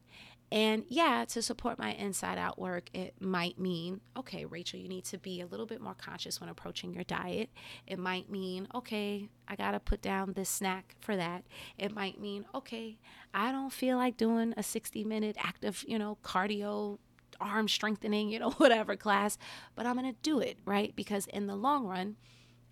And 0.51 0.85
yeah, 0.87 1.25
to 1.29 1.41
support 1.41 1.77
my 1.77 1.91
inside 1.93 2.37
out 2.37 2.57
work, 2.57 2.89
it 2.93 3.15
might 3.19 3.59
mean, 3.59 3.99
okay, 4.15 4.45
Rachel, 4.45 4.79
you 4.79 4.87
need 4.87 5.03
to 5.05 5.17
be 5.17 5.41
a 5.41 5.45
little 5.45 5.65
bit 5.65 5.81
more 5.81 5.93
conscious 5.93 6.39
when 6.39 6.49
approaching 6.49 6.93
your 6.93 7.03
diet. 7.03 7.49
It 7.85 7.99
might 7.99 8.29
mean, 8.29 8.67
okay, 8.73 9.29
I 9.47 9.55
got 9.57 9.71
to 9.71 9.79
put 9.79 10.01
down 10.01 10.33
this 10.33 10.49
snack 10.49 10.95
for 11.01 11.17
that. 11.17 11.43
It 11.77 11.93
might 11.93 12.21
mean, 12.21 12.45
okay, 12.55 12.97
I 13.33 13.51
don't 13.51 13.73
feel 13.73 13.97
like 13.97 14.15
doing 14.15 14.53
a 14.55 14.63
60 14.63 15.03
minute 15.03 15.35
active, 15.37 15.83
you 15.85 15.99
know, 15.99 16.17
cardio, 16.23 16.99
arm 17.41 17.67
strengthening, 17.67 18.29
you 18.29 18.39
know, 18.39 18.51
whatever 18.57 18.95
class, 18.95 19.37
but 19.75 19.85
I'm 19.85 19.97
going 19.97 20.11
to 20.11 20.19
do 20.21 20.39
it, 20.39 20.57
right? 20.65 20.95
Because 20.95 21.27
in 21.27 21.47
the 21.47 21.55
long 21.55 21.85
run, 21.85 22.15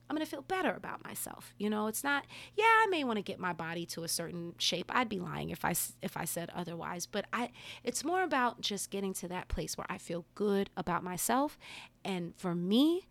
I'm 0.10 0.16
going 0.16 0.26
to 0.26 0.30
feel 0.30 0.42
better 0.44 0.74
about 0.74 1.04
myself. 1.04 1.54
You 1.58 1.70
know, 1.70 1.88
it's 1.88 2.04
not 2.04 2.26
yeah, 2.56 2.64
I 2.66 2.88
may 2.90 3.04
want 3.04 3.18
to 3.18 3.24
get 3.24 3.40
my 3.40 3.54
body 3.54 3.86
to 3.88 4.04
a 4.04 4.08
certain 4.08 4.54
shape. 4.58 4.92
I'd 4.94 5.10
be 5.10 5.20
lying 5.20 5.50
if 5.50 5.66
I 5.66 5.74
if 6.02 6.18
I 6.18 6.26
said 6.26 6.50
otherwise, 6.56 7.06
but 7.06 7.26
I 7.34 7.52
it's 7.84 8.04
more 8.04 8.24
about 8.24 8.62
just 8.62 8.92
getting 8.92 9.14
to 9.16 9.28
that 9.30 9.48
place 9.48 9.78
where 9.78 9.88
I 9.90 9.98
feel 9.98 10.26
good 10.36 10.70
about 10.78 11.04
myself. 11.04 11.58
And 12.04 12.34
for 12.38 12.54
me, 12.56 13.08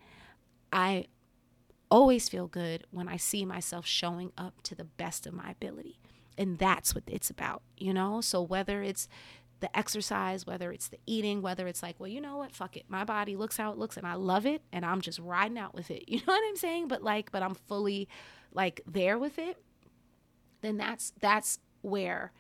I 0.73 1.07
always 1.91 2.29
feel 2.29 2.47
good 2.47 2.85
when 2.91 3.09
I 3.09 3.17
see 3.17 3.45
myself 3.45 3.87
showing 3.87 4.33
up 4.37 4.63
to 4.65 4.75
the 4.75 4.85
best 4.85 5.27
of 5.27 5.35
my 5.35 5.51
ability. 5.51 6.01
And 6.37 6.59
that's 6.59 6.95
what 6.95 7.05
it's 7.07 7.31
about, 7.31 7.63
you 7.77 7.95
know? 7.95 8.21
So 8.21 8.43
whether 8.43 8.83
it's 8.83 9.07
the 9.65 9.79
exercise, 9.79 10.47
whether 10.47 10.71
it's 10.71 10.89
the 10.89 10.99
eating, 11.07 11.41
whether 11.41 11.67
it's 11.67 11.83
like, 11.83 11.99
well, 11.99 12.11
you 12.11 12.21
know 12.21 12.37
what, 12.37 12.55
fuck 12.55 12.77
it. 12.77 12.85
My 12.87 13.03
body 13.03 13.35
looks 13.35 13.57
how 13.57 13.73
it 13.73 13.79
looks 13.79 13.97
and 13.97 14.07
I 14.07 14.13
love 14.13 14.45
it 14.45 14.61
and 14.75 14.85
I'm 14.85 15.01
just 15.01 15.19
riding 15.19 15.57
out 15.57 15.75
with 15.75 15.91
it. 15.91 16.05
You 16.15 16.19
know 16.19 16.35
what 16.35 16.45
I'm 16.47 16.57
saying? 16.57 16.89
But 16.89 17.03
like, 17.03 17.33
but 17.33 17.43
I'm 17.43 17.55
fully 17.55 18.09
like 18.53 18.83
there 18.87 19.19
with 19.19 19.39
it. 19.39 19.57
Then 20.61 20.77
that's 20.77 21.15
that's 21.19 21.59
where 21.81 22.33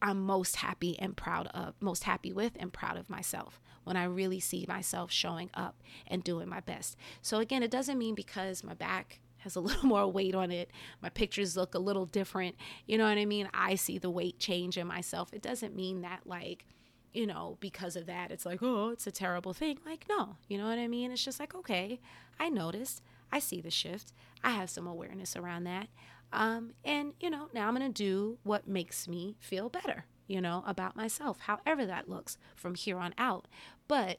I'm 0.00 0.24
most 0.24 0.56
happy 0.56 0.98
and 0.98 1.14
proud 1.14 1.46
of, 1.48 1.74
most 1.80 2.04
happy 2.04 2.32
with 2.32 2.52
and 2.58 2.72
proud 2.72 2.96
of 2.96 3.10
myself 3.10 3.60
when 3.84 3.96
I 3.96 4.04
really 4.04 4.40
see 4.40 4.64
myself 4.66 5.12
showing 5.12 5.50
up 5.52 5.82
and 6.06 6.24
doing 6.24 6.48
my 6.48 6.60
best. 6.60 6.96
So 7.20 7.38
again, 7.38 7.62
it 7.62 7.70
doesn't 7.70 7.98
mean 7.98 8.14
because 8.14 8.64
my 8.64 8.74
back 8.74 9.20
has 9.44 9.54
a 9.56 9.60
little 9.60 9.84
more 9.88 10.10
weight 10.10 10.34
on 10.34 10.50
it. 10.50 10.70
My 11.00 11.08
pictures 11.08 11.56
look 11.56 11.74
a 11.74 11.78
little 11.78 12.06
different. 12.06 12.56
You 12.86 12.98
know 12.98 13.04
what 13.04 13.18
I 13.18 13.24
mean? 13.24 13.48
I 13.54 13.76
see 13.76 13.98
the 13.98 14.10
weight 14.10 14.38
change 14.38 14.76
in 14.76 14.86
myself. 14.86 15.32
It 15.32 15.42
doesn't 15.42 15.76
mean 15.76 16.00
that, 16.00 16.22
like, 16.24 16.66
you 17.12 17.26
know, 17.26 17.56
because 17.60 17.94
of 17.94 18.06
that, 18.06 18.32
it's 18.32 18.44
like, 18.44 18.60
oh, 18.62 18.88
it's 18.88 19.06
a 19.06 19.12
terrible 19.12 19.52
thing. 19.52 19.78
Like, 19.86 20.06
no, 20.08 20.36
you 20.48 20.58
know 20.58 20.66
what 20.66 20.78
I 20.78 20.88
mean? 20.88 21.12
It's 21.12 21.24
just 21.24 21.38
like, 21.38 21.54
okay, 21.54 22.00
I 22.40 22.48
noticed. 22.48 23.02
I 23.30 23.38
see 23.38 23.60
the 23.60 23.70
shift. 23.70 24.12
I 24.42 24.50
have 24.50 24.68
some 24.68 24.86
awareness 24.86 25.36
around 25.36 25.64
that. 25.64 25.88
Um, 26.32 26.72
and, 26.84 27.12
you 27.20 27.30
know, 27.30 27.48
now 27.54 27.68
I'm 27.68 27.76
going 27.76 27.92
to 27.92 28.02
do 28.02 28.38
what 28.42 28.66
makes 28.66 29.06
me 29.06 29.36
feel 29.38 29.68
better, 29.68 30.06
you 30.26 30.40
know, 30.40 30.64
about 30.66 30.96
myself, 30.96 31.38
however 31.40 31.86
that 31.86 32.08
looks 32.08 32.38
from 32.56 32.74
here 32.74 32.98
on 32.98 33.14
out. 33.18 33.46
But 33.86 34.18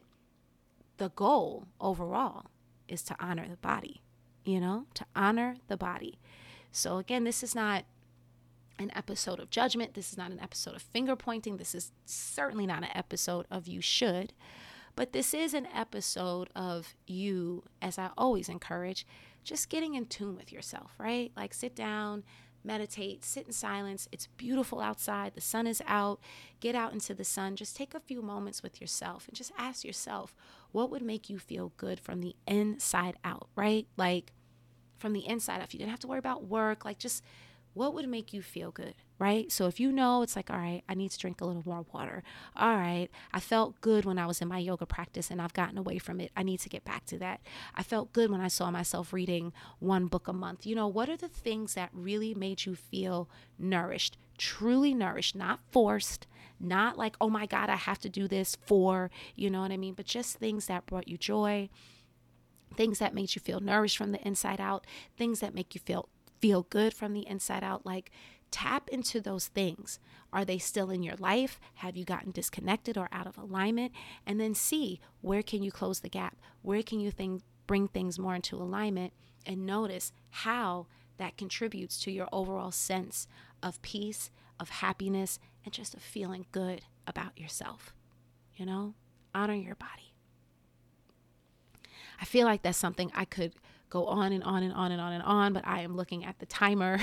the 0.98 1.10
goal 1.10 1.68
overall 1.82 2.46
is 2.88 3.04
to 3.04 3.16
honor 3.20 3.48
the 3.50 3.58
body 3.58 4.02
you 4.46 4.60
know, 4.60 4.86
to 4.94 5.06
honor 5.16 5.58
the 5.68 5.78
body. 5.78 6.20
So, 6.72 6.98
again, 6.98 7.24
this 7.24 7.44
is 7.44 7.56
not 7.56 7.86
an 8.78 8.92
episode 8.96 9.40
of 9.40 9.50
judgment. 9.50 9.94
This 9.94 10.12
is 10.12 10.18
not 10.18 10.32
an 10.32 10.40
episode 10.40 10.76
of 10.76 10.82
finger 10.82 11.16
pointing. 11.16 11.58
This 11.58 11.74
is 11.74 11.92
certainly 12.06 12.66
not 12.66 12.84
an 12.84 12.90
episode 12.94 13.46
of 13.50 13.68
you 13.68 13.82
should. 13.82 14.34
But 14.96 15.14
this 15.14 15.34
is 15.34 15.54
an 15.54 15.68
episode 15.68 16.50
of 16.56 16.96
you, 17.06 17.64
as 17.82 17.98
I 17.98 18.10
always 18.18 18.48
encourage, 18.48 19.06
just 19.44 19.70
getting 19.70 19.96
in 19.96 20.06
tune 20.06 20.36
with 20.36 20.52
yourself, 20.52 20.92
right? 20.98 21.32
Like 21.36 21.54
sit 21.54 21.76
down, 21.76 22.24
meditate, 22.66 23.24
sit 23.24 23.46
in 23.46 23.54
silence. 23.54 24.08
It's 24.12 24.28
beautiful 24.38 24.82
outside. 24.82 25.34
The 25.36 25.42
sun 25.42 25.68
is 25.68 25.82
out. 25.88 26.20
Get 26.60 26.76
out 26.76 26.94
into 26.94 27.14
the 27.14 27.24
sun. 27.24 27.56
Just 27.56 27.76
take 27.76 27.94
a 27.94 28.00
few 28.00 28.22
moments 28.22 28.64
with 28.64 28.82
yourself 28.82 29.28
and 29.28 29.36
just 29.36 29.52
ask 29.58 29.84
yourself, 29.84 30.36
what 30.72 30.90
would 30.90 31.02
make 31.02 31.30
you 31.30 31.40
feel 31.40 31.72
good 31.78 32.00
from 32.00 32.22
the 32.22 32.36
inside 32.48 33.16
out, 33.24 33.48
right? 33.56 33.88
Like 33.98 34.32
from 34.98 35.14
the 35.14 35.28
inside 35.28 35.62
out. 35.62 35.74
You 35.74 35.80
didn't 35.80 35.92
have 35.92 36.00
to 36.02 36.08
worry 36.08 36.20
about 36.20 36.46
work. 36.46 36.84
Like 36.86 37.00
just 37.00 37.24
what 37.74 37.94
would 37.94 38.08
make 38.10 38.34
you 38.34 38.42
feel 38.42 38.72
good, 38.72 38.96
right? 39.18 39.52
So 39.52 39.68
if 39.68 39.80
you 39.80 39.92
know 39.92 40.22
it's 40.22 40.36
like, 40.36 40.50
all 40.50 40.58
right, 40.58 40.84
I 40.90 40.94
need 40.94 41.12
to 41.12 41.18
drink 41.18 41.42
a 41.42 41.46
little 41.46 41.64
more 41.66 41.86
water. 41.94 42.24
All 42.56 42.76
right, 42.76 43.08
I 43.34 43.40
felt 43.40 43.80
good 43.82 44.06
when 44.06 44.18
I 44.18 44.26
was 44.26 44.42
in 44.42 44.48
my 44.48 44.60
yoga 44.60 44.86
practice 44.86 45.32
and 45.32 45.42
I've 45.42 45.54
gotten 45.54 45.78
away 45.78 45.98
from 46.00 46.20
it. 46.20 46.32
I 46.36 46.44
need 46.44 46.60
to 46.62 46.70
get 46.70 46.84
back 46.84 47.06
to 47.08 47.18
that. 47.20 47.42
I 47.76 47.84
felt 47.84 48.14
good 48.14 48.30
when 48.30 48.42
I 48.42 48.48
saw 48.48 48.72
myself 48.72 49.14
reading 49.14 49.54
one 49.80 50.08
book 50.08 50.28
a 50.28 50.34
month. 50.34 50.66
You 50.66 50.76
know, 50.76 50.88
what 50.88 51.10
are 51.10 51.18
the 51.18 51.30
things 51.30 51.76
that 51.76 51.90
really 51.94 52.34
made 52.34 52.66
you 52.66 52.76
feel 52.76 53.30
nourished, 53.58 54.18
truly 54.38 54.94
nourished, 54.94 55.36
not 55.36 55.60
forced, 55.72 56.28
not 56.60 56.98
like, 56.98 57.16
oh 57.20 57.30
my 57.30 57.46
God, 57.46 57.70
I 57.70 57.76
have 57.76 58.00
to 58.00 58.10
do 58.10 58.28
this 58.28 58.58
for, 58.66 59.10
you 59.36 59.50
know 59.50 59.62
what 59.62 59.72
I 59.72 59.78
mean? 59.78 59.94
But 59.94 60.06
just 60.06 60.38
things 60.38 60.68
that 60.68 60.86
brought 60.86 61.08
you 61.08 61.18
joy, 61.18 61.70
things 62.76 63.00
that 63.00 63.14
made 63.14 63.36
you 63.36 63.42
feel 63.42 63.60
nourished 63.60 63.98
from 63.98 64.12
the 64.12 64.26
inside 64.28 64.60
out, 64.60 64.86
things 65.18 65.40
that 65.40 65.54
make 65.54 65.74
you 65.76 65.82
feel 65.82 66.10
feel 66.42 66.64
good 66.64 66.94
from 66.94 67.14
the 67.14 67.26
inside 67.28 67.64
out 67.64 67.86
like 67.86 68.12
tap 68.52 68.90
into 68.90 69.20
those 69.20 69.48
things. 69.48 70.00
Are 70.32 70.46
they 70.46 70.58
still 70.58 70.90
in 70.90 71.04
your 71.04 71.16
life? 71.16 71.60
Have 71.76 71.96
you 71.96 72.06
gotten 72.06 72.32
disconnected 72.32 72.98
or 72.98 73.10
out 73.12 73.28
of 73.28 73.38
alignment? 73.38 73.92
And 74.26 74.40
then 74.40 74.54
see 74.54 75.00
where 75.22 75.44
can 75.44 75.64
you 75.64 75.72
close 75.72 76.00
the 76.02 76.10
gap? 76.10 76.38
Where 76.62 76.84
can 76.84 77.00
you 77.00 77.12
think 77.12 77.44
bring 77.68 77.88
things 77.88 78.20
more 78.20 78.36
into 78.36 78.58
alignment 78.58 79.14
and 79.46 79.66
notice 79.66 80.12
how 80.30 80.88
that 81.18 81.38
contributes 81.38 82.00
to 82.00 82.12
your 82.12 82.28
overall 82.32 82.72
sense 82.72 83.28
of 83.64 83.82
peace, 83.82 84.30
of 84.60 84.70
happiness, 84.70 85.40
and 85.64 85.74
just 85.74 85.94
of 85.94 86.02
feeling 86.02 86.46
good 86.52 86.82
about 87.08 87.38
yourself. 87.40 87.94
You 88.56 88.66
know, 88.66 88.94
honor 89.34 89.56
your 89.56 89.76
body. 89.76 90.14
I 92.20 92.26
feel 92.26 92.46
like 92.46 92.62
that's 92.62 92.78
something 92.78 93.12
I 93.14 93.26
could 93.26 93.54
go 93.96 94.08
on 94.08 94.34
and 94.34 94.44
on 94.44 94.62
and 94.62 94.74
on 94.74 94.92
and 94.92 95.00
on 95.00 95.14
and 95.14 95.24
on, 95.24 95.54
but 95.54 95.66
I 95.66 95.80
am 95.80 95.96
looking 95.96 96.26
at 96.26 96.38
the 96.40 96.46
timer 96.46 97.00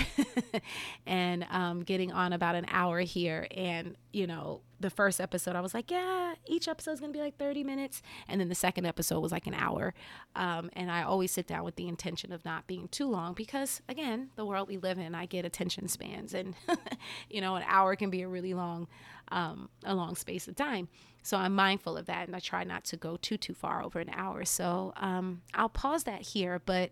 and 1.07 1.47
um, 1.51 1.85
getting 1.85 2.13
on 2.13 2.35
about 2.35 2.55
an 2.55 2.67
hour 2.69 3.01
here. 3.01 3.47
And, 3.57 3.97
you 4.13 4.27
know, 4.27 4.61
the 4.83 4.91
first 4.91 5.21
episode, 5.21 5.57
I 5.57 5.61
was 5.61 5.75
like, 5.75 5.91
yeah, 5.91 6.35
each 6.47 6.69
episode 6.69 6.93
is 6.93 7.01
going 7.01 7.13
to 7.13 7.17
be 7.17 7.23
like 7.23 7.39
30 7.39 7.65
minutes. 7.65 8.03
And 8.29 8.41
then 8.41 8.49
the 8.49 8.55
second 8.55 8.87
episode 8.87 9.21
was 9.21 9.33
like 9.33 9.47
an 9.47 9.55
hour. 9.55 9.95
Um, 10.37 10.71
and 10.75 10.91
I 10.91 11.03
always 11.03 11.33
sit 11.33 11.47
down 11.47 11.65
with 11.65 11.77
the 11.77 11.89
intention 11.89 12.33
of 12.33 12.45
not 12.45 12.67
being 12.67 12.89
too 12.89 13.09
long 13.09 13.35
because, 13.35 13.81
again, 13.89 14.31
the 14.37 14.45
world 14.45 14.69
we 14.69 14.77
live 14.77 14.99
in, 14.99 15.15
I 15.15 15.27
get 15.27 15.45
attention 15.45 15.89
spans. 15.89 16.35
And, 16.35 16.55
you 17.31 17.41
know, 17.41 17.57
an 17.57 17.65
hour 17.67 17.97
can 17.97 18.11
be 18.11 18.23
a 18.23 18.29
really 18.29 18.55
long, 18.55 18.89
um, 19.29 19.71
a 19.85 19.95
long 19.95 20.15
space 20.17 20.49
of 20.49 20.57
time. 20.57 20.89
So 21.23 21.37
I'm 21.37 21.55
mindful 21.55 21.97
of 21.97 22.07
that. 22.07 22.27
And 22.27 22.35
I 22.35 22.41
try 22.41 22.65
not 22.65 22.85
to 22.85 22.97
go 22.97 23.17
too, 23.17 23.37
too 23.37 23.55
far 23.55 23.83
over 23.83 24.01
an 24.01 24.11
hour. 24.13 24.45
So 24.45 24.93
um, 24.97 25.43
I'll 25.55 25.69
pause 25.69 26.05
that 26.05 26.23
here. 26.23 26.61
But 26.65 26.91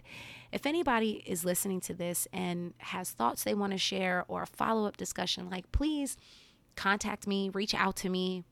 if 0.53 0.67
anybody 0.67 1.23
is 1.27 1.45
listening 1.45 1.81
to 1.83 1.95
this 1.95 2.29
and 2.33 2.75
has 2.79 3.11
thoughts 3.11 3.45
they 3.45 3.55
want 3.55 3.73
to 3.73 3.79
share 3.79 4.25
or 4.29 4.43
a 4.43 4.47
follow 4.47 4.87
up 4.87 4.97
discussion, 4.97 5.51
like, 5.51 5.71
please, 5.73 6.17
contact 6.81 7.27
me, 7.27 7.51
reach 7.51 7.75
out 7.75 7.95
to 7.95 8.09
me. 8.09 8.43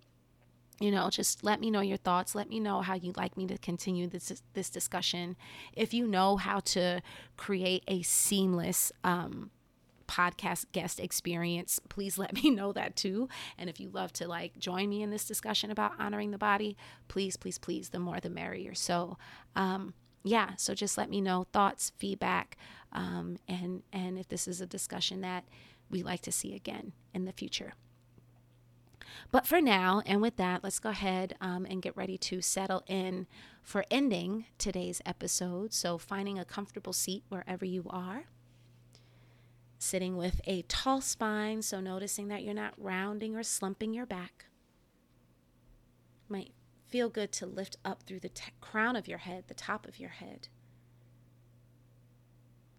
You 0.80 0.90
know, 0.92 1.08
just 1.08 1.42
let 1.42 1.60
me 1.60 1.70
know 1.70 1.80
your 1.80 1.96
thoughts. 1.96 2.34
Let 2.34 2.48
me 2.48 2.60
know 2.60 2.82
how 2.82 2.94
you'd 2.94 3.16
like 3.16 3.36
me 3.36 3.46
to 3.46 3.56
continue 3.58 4.06
this 4.06 4.42
this 4.52 4.68
discussion. 4.70 5.34
If 5.72 5.94
you 5.94 6.06
know 6.06 6.36
how 6.36 6.60
to 6.76 7.00
create 7.36 7.84
a 7.88 8.02
seamless 8.02 8.92
um, 9.02 9.50
podcast 10.06 10.66
guest 10.72 11.00
experience, 11.00 11.80
please 11.88 12.18
let 12.18 12.34
me 12.34 12.50
know 12.58 12.72
that 12.72 12.96
too. 12.96 13.28
And 13.56 13.70
if 13.70 13.80
you 13.80 13.88
love 13.88 14.12
to 14.14 14.28
like 14.28 14.58
join 14.58 14.90
me 14.90 15.02
in 15.02 15.10
this 15.10 15.24
discussion 15.24 15.70
about 15.70 15.92
honoring 15.98 16.30
the 16.30 16.38
body, 16.38 16.76
please, 17.08 17.36
please, 17.36 17.58
please, 17.58 17.88
the 17.88 17.98
more 17.98 18.20
the 18.20 18.30
merrier. 18.30 18.74
So, 18.74 19.16
um, 19.56 19.94
yeah, 20.22 20.50
so 20.58 20.74
just 20.74 20.98
let 20.98 21.08
me 21.08 21.22
know 21.22 21.46
thoughts, 21.52 21.92
feedback, 21.96 22.58
um, 22.92 23.38
and 23.48 23.82
and 23.92 24.18
if 24.18 24.28
this 24.28 24.46
is 24.46 24.60
a 24.60 24.66
discussion 24.66 25.22
that 25.22 25.44
we 25.90 26.02
like 26.02 26.20
to 26.20 26.32
see 26.32 26.54
again 26.54 26.92
in 27.14 27.24
the 27.24 27.32
future. 27.32 27.72
But 29.30 29.46
for 29.46 29.60
now, 29.60 30.02
and 30.06 30.20
with 30.20 30.36
that, 30.36 30.64
let's 30.64 30.78
go 30.78 30.90
ahead 30.90 31.36
um, 31.40 31.66
and 31.66 31.82
get 31.82 31.96
ready 31.96 32.18
to 32.18 32.40
settle 32.40 32.82
in 32.86 33.26
for 33.62 33.84
ending 33.90 34.46
today's 34.56 35.02
episode. 35.04 35.72
So, 35.72 35.98
finding 35.98 36.38
a 36.38 36.44
comfortable 36.44 36.92
seat 36.92 37.24
wherever 37.28 37.64
you 37.64 37.86
are, 37.90 38.24
sitting 39.78 40.16
with 40.16 40.40
a 40.46 40.62
tall 40.62 41.00
spine. 41.00 41.62
So, 41.62 41.80
noticing 41.80 42.28
that 42.28 42.42
you're 42.42 42.54
not 42.54 42.74
rounding 42.76 43.36
or 43.36 43.42
slumping 43.42 43.92
your 43.92 44.06
back. 44.06 44.46
Might 46.28 46.52
feel 46.88 47.08
good 47.08 47.32
to 47.32 47.46
lift 47.46 47.76
up 47.84 48.02
through 48.02 48.20
the 48.20 48.28
t- 48.30 48.52
crown 48.60 48.96
of 48.96 49.08
your 49.08 49.18
head, 49.18 49.44
the 49.48 49.54
top 49.54 49.86
of 49.86 49.98
your 49.98 50.10
head. 50.10 50.48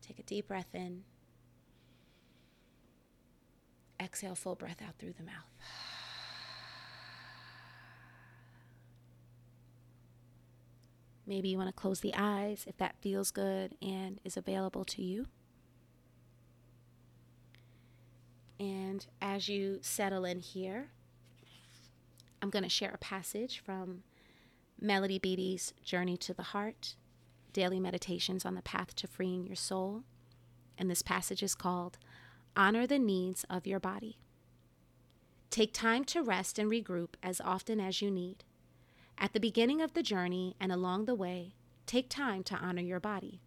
Take 0.01 0.19
a 0.19 0.23
deep 0.23 0.47
breath 0.47 0.73
in. 0.73 1.03
Exhale, 3.99 4.33
full 4.33 4.55
breath 4.55 4.81
out 4.81 4.97
through 4.97 5.13
the 5.13 5.23
mouth. 5.23 5.51
Maybe 11.29 11.49
you 11.49 11.57
want 11.57 11.69
to 11.69 11.73
close 11.73 11.99
the 11.99 12.15
eyes 12.17 12.65
if 12.67 12.75
that 12.77 12.95
feels 13.01 13.29
good 13.29 13.75
and 13.83 14.19
is 14.25 14.35
available 14.35 14.83
to 14.85 15.03
you. 15.03 15.27
And 18.59 19.05
as 19.21 19.47
you 19.47 19.77
settle 19.83 20.25
in 20.25 20.39
here, 20.39 20.89
I'm 22.41 22.49
going 22.49 22.63
to 22.63 22.69
share 22.69 22.89
a 22.89 22.97
passage 22.97 23.61
from 23.63 24.01
Melody 24.81 25.19
Beattie's 25.19 25.75
Journey 25.83 26.17
to 26.17 26.33
the 26.33 26.41
Heart 26.41 26.95
Daily 27.53 27.79
Meditations 27.79 28.43
on 28.43 28.55
the 28.55 28.63
Path 28.63 28.95
to 28.95 29.07
Freeing 29.07 29.45
Your 29.45 29.55
Soul. 29.55 30.01
And 30.79 30.89
this 30.89 31.03
passage 31.03 31.43
is 31.43 31.53
called 31.53 31.99
Honor 32.57 32.87
the 32.87 32.97
Needs 32.97 33.45
of 33.51 33.67
Your 33.67 33.79
Body. 33.79 34.17
Take 35.51 35.75
time 35.75 36.05
to 36.05 36.23
rest 36.23 36.57
and 36.57 36.71
regroup 36.71 37.09
as 37.21 37.39
often 37.39 37.79
as 37.79 38.01
you 38.01 38.09
need. 38.09 38.45
At 39.21 39.33
the 39.33 39.39
beginning 39.41 39.81
of 39.81 39.93
the 39.93 40.01
journey 40.01 40.55
and 40.61 40.71
along 40.71 41.03
the 41.03 41.13
way, 41.13 41.53
take 41.85 42.07
time 42.07 42.41
to 42.43 42.55
honor 42.55 42.81
your 42.81 43.01
body. 43.01 43.41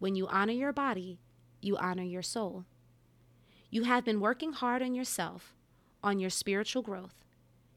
When 0.00 0.16
you 0.16 0.26
honor 0.26 0.52
your 0.52 0.72
body, 0.72 1.20
you 1.60 1.76
honor 1.76 2.02
your 2.02 2.22
soul. 2.22 2.64
You 3.70 3.84
have 3.84 4.04
been 4.04 4.20
working 4.20 4.52
hard 4.52 4.82
on 4.82 4.92
yourself, 4.92 5.54
on 6.02 6.18
your 6.18 6.30
spiritual 6.30 6.82
growth. 6.82 7.14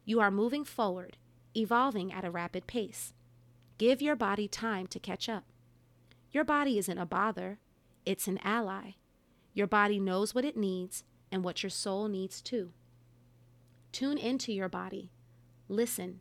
You 0.04 0.20
are 0.20 0.32
moving 0.32 0.66
forward, 0.66 1.18
evolving 1.56 2.12
at 2.12 2.26
a 2.26 2.32
rapid 2.32 2.66
pace. 2.66 3.14
Give 3.78 4.02
your 4.02 4.16
body 4.16 4.48
time 4.48 4.88
to 4.88 5.00
catch 5.00 5.30
up. 5.30 5.44
Your 6.32 6.44
body 6.44 6.80
isn't 6.80 6.98
a 6.98 7.06
bother, 7.06 7.60
it's 8.04 8.28
an 8.28 8.40
ally. 8.44 8.94
Your 9.54 9.68
body 9.68 10.00
knows 10.00 10.34
what 10.34 10.46
it 10.46 10.58
needs 10.58 11.04
and 11.32 11.44
what 11.44 11.62
your 11.62 11.70
soul 11.70 12.08
needs 12.08 12.42
too. 12.42 12.72
Tune 13.92 14.18
into 14.18 14.52
your 14.52 14.70
body. 14.70 15.12
Listen 15.70 16.20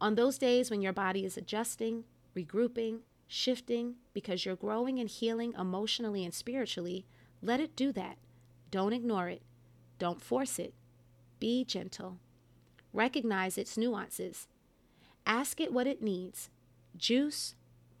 on 0.00 0.14
those 0.14 0.38
days 0.38 0.70
when 0.70 0.80
your 0.80 0.92
body 0.92 1.24
is 1.24 1.36
adjusting, 1.36 2.04
regrouping, 2.36 3.00
shifting, 3.28 3.96
because 4.14 4.44
you're 4.44 4.56
growing 4.56 4.98
and 4.98 5.08
healing 5.08 5.52
emotionally 5.58 6.24
and 6.24 6.32
spiritually, 6.32 7.04
let 7.42 7.60
it 7.60 7.76
do 7.76 7.92
that. 7.92 8.16
Don't 8.70 8.92
ignore 8.92 9.28
it. 9.28 9.42
Don't 9.98 10.22
force 10.22 10.58
it. 10.58 10.74
Be 11.38 11.64
gentle. 11.64 12.18
Recognize 12.92 13.58
its 13.58 13.76
nuances. 13.76 14.48
Ask 15.26 15.60
it 15.60 15.72
what 15.72 15.86
it 15.86 16.02
needs 16.02 16.50
juice, 16.96 17.54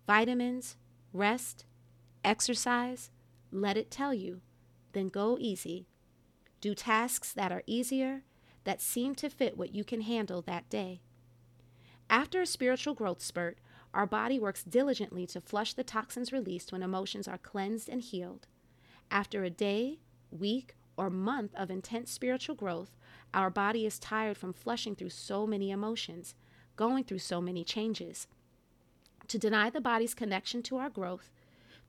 vitamins, 0.06 0.76
rest, 1.12 1.64
exercise. 2.24 3.10
Let 3.52 3.76
it 3.76 3.90
tell 3.90 4.14
you. 4.14 4.40
Then 4.92 5.08
go 5.08 5.36
easy. 5.38 5.86
Do 6.60 6.74
tasks 6.74 7.32
that 7.32 7.52
are 7.52 7.62
easier, 7.66 8.22
that 8.64 8.80
seem 8.80 9.14
to 9.16 9.30
fit 9.30 9.56
what 9.56 9.74
you 9.74 9.84
can 9.84 10.02
handle 10.02 10.42
that 10.42 10.68
day. 10.68 11.00
After 12.10 12.42
a 12.42 12.46
spiritual 12.46 12.94
growth 12.94 13.22
spurt, 13.22 13.58
our 13.94 14.04
body 14.04 14.40
works 14.40 14.64
diligently 14.64 15.28
to 15.28 15.40
flush 15.40 15.74
the 15.74 15.84
toxins 15.84 16.32
released 16.32 16.72
when 16.72 16.82
emotions 16.82 17.28
are 17.28 17.38
cleansed 17.38 17.88
and 17.88 18.02
healed. 18.02 18.48
After 19.12 19.44
a 19.44 19.50
day, 19.50 20.00
week, 20.32 20.74
or 20.96 21.08
month 21.08 21.54
of 21.54 21.70
intense 21.70 22.10
spiritual 22.10 22.56
growth, 22.56 22.96
our 23.32 23.48
body 23.48 23.86
is 23.86 24.00
tired 24.00 24.36
from 24.36 24.52
flushing 24.52 24.96
through 24.96 25.10
so 25.10 25.46
many 25.46 25.70
emotions, 25.70 26.34
going 26.74 27.04
through 27.04 27.20
so 27.20 27.40
many 27.40 27.62
changes. 27.62 28.26
To 29.28 29.38
deny 29.38 29.70
the 29.70 29.80
body's 29.80 30.14
connection 30.14 30.64
to 30.64 30.78
our 30.78 30.90
growth, 30.90 31.30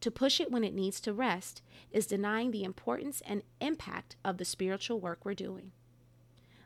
to 0.01 0.11
push 0.11 0.39
it 0.39 0.51
when 0.51 0.63
it 0.63 0.75
needs 0.75 1.01
to 1.01 1.13
rest, 1.13 1.63
is 1.91 2.05
denying 2.05 2.51
the 2.51 2.63
importance 2.63 3.23
and 3.25 3.41
impact 3.59 4.17
of 4.23 4.37
the 4.37 4.45
spiritual 4.45 4.99
work 4.99 5.25
we're 5.25 5.33
doing. 5.33 5.71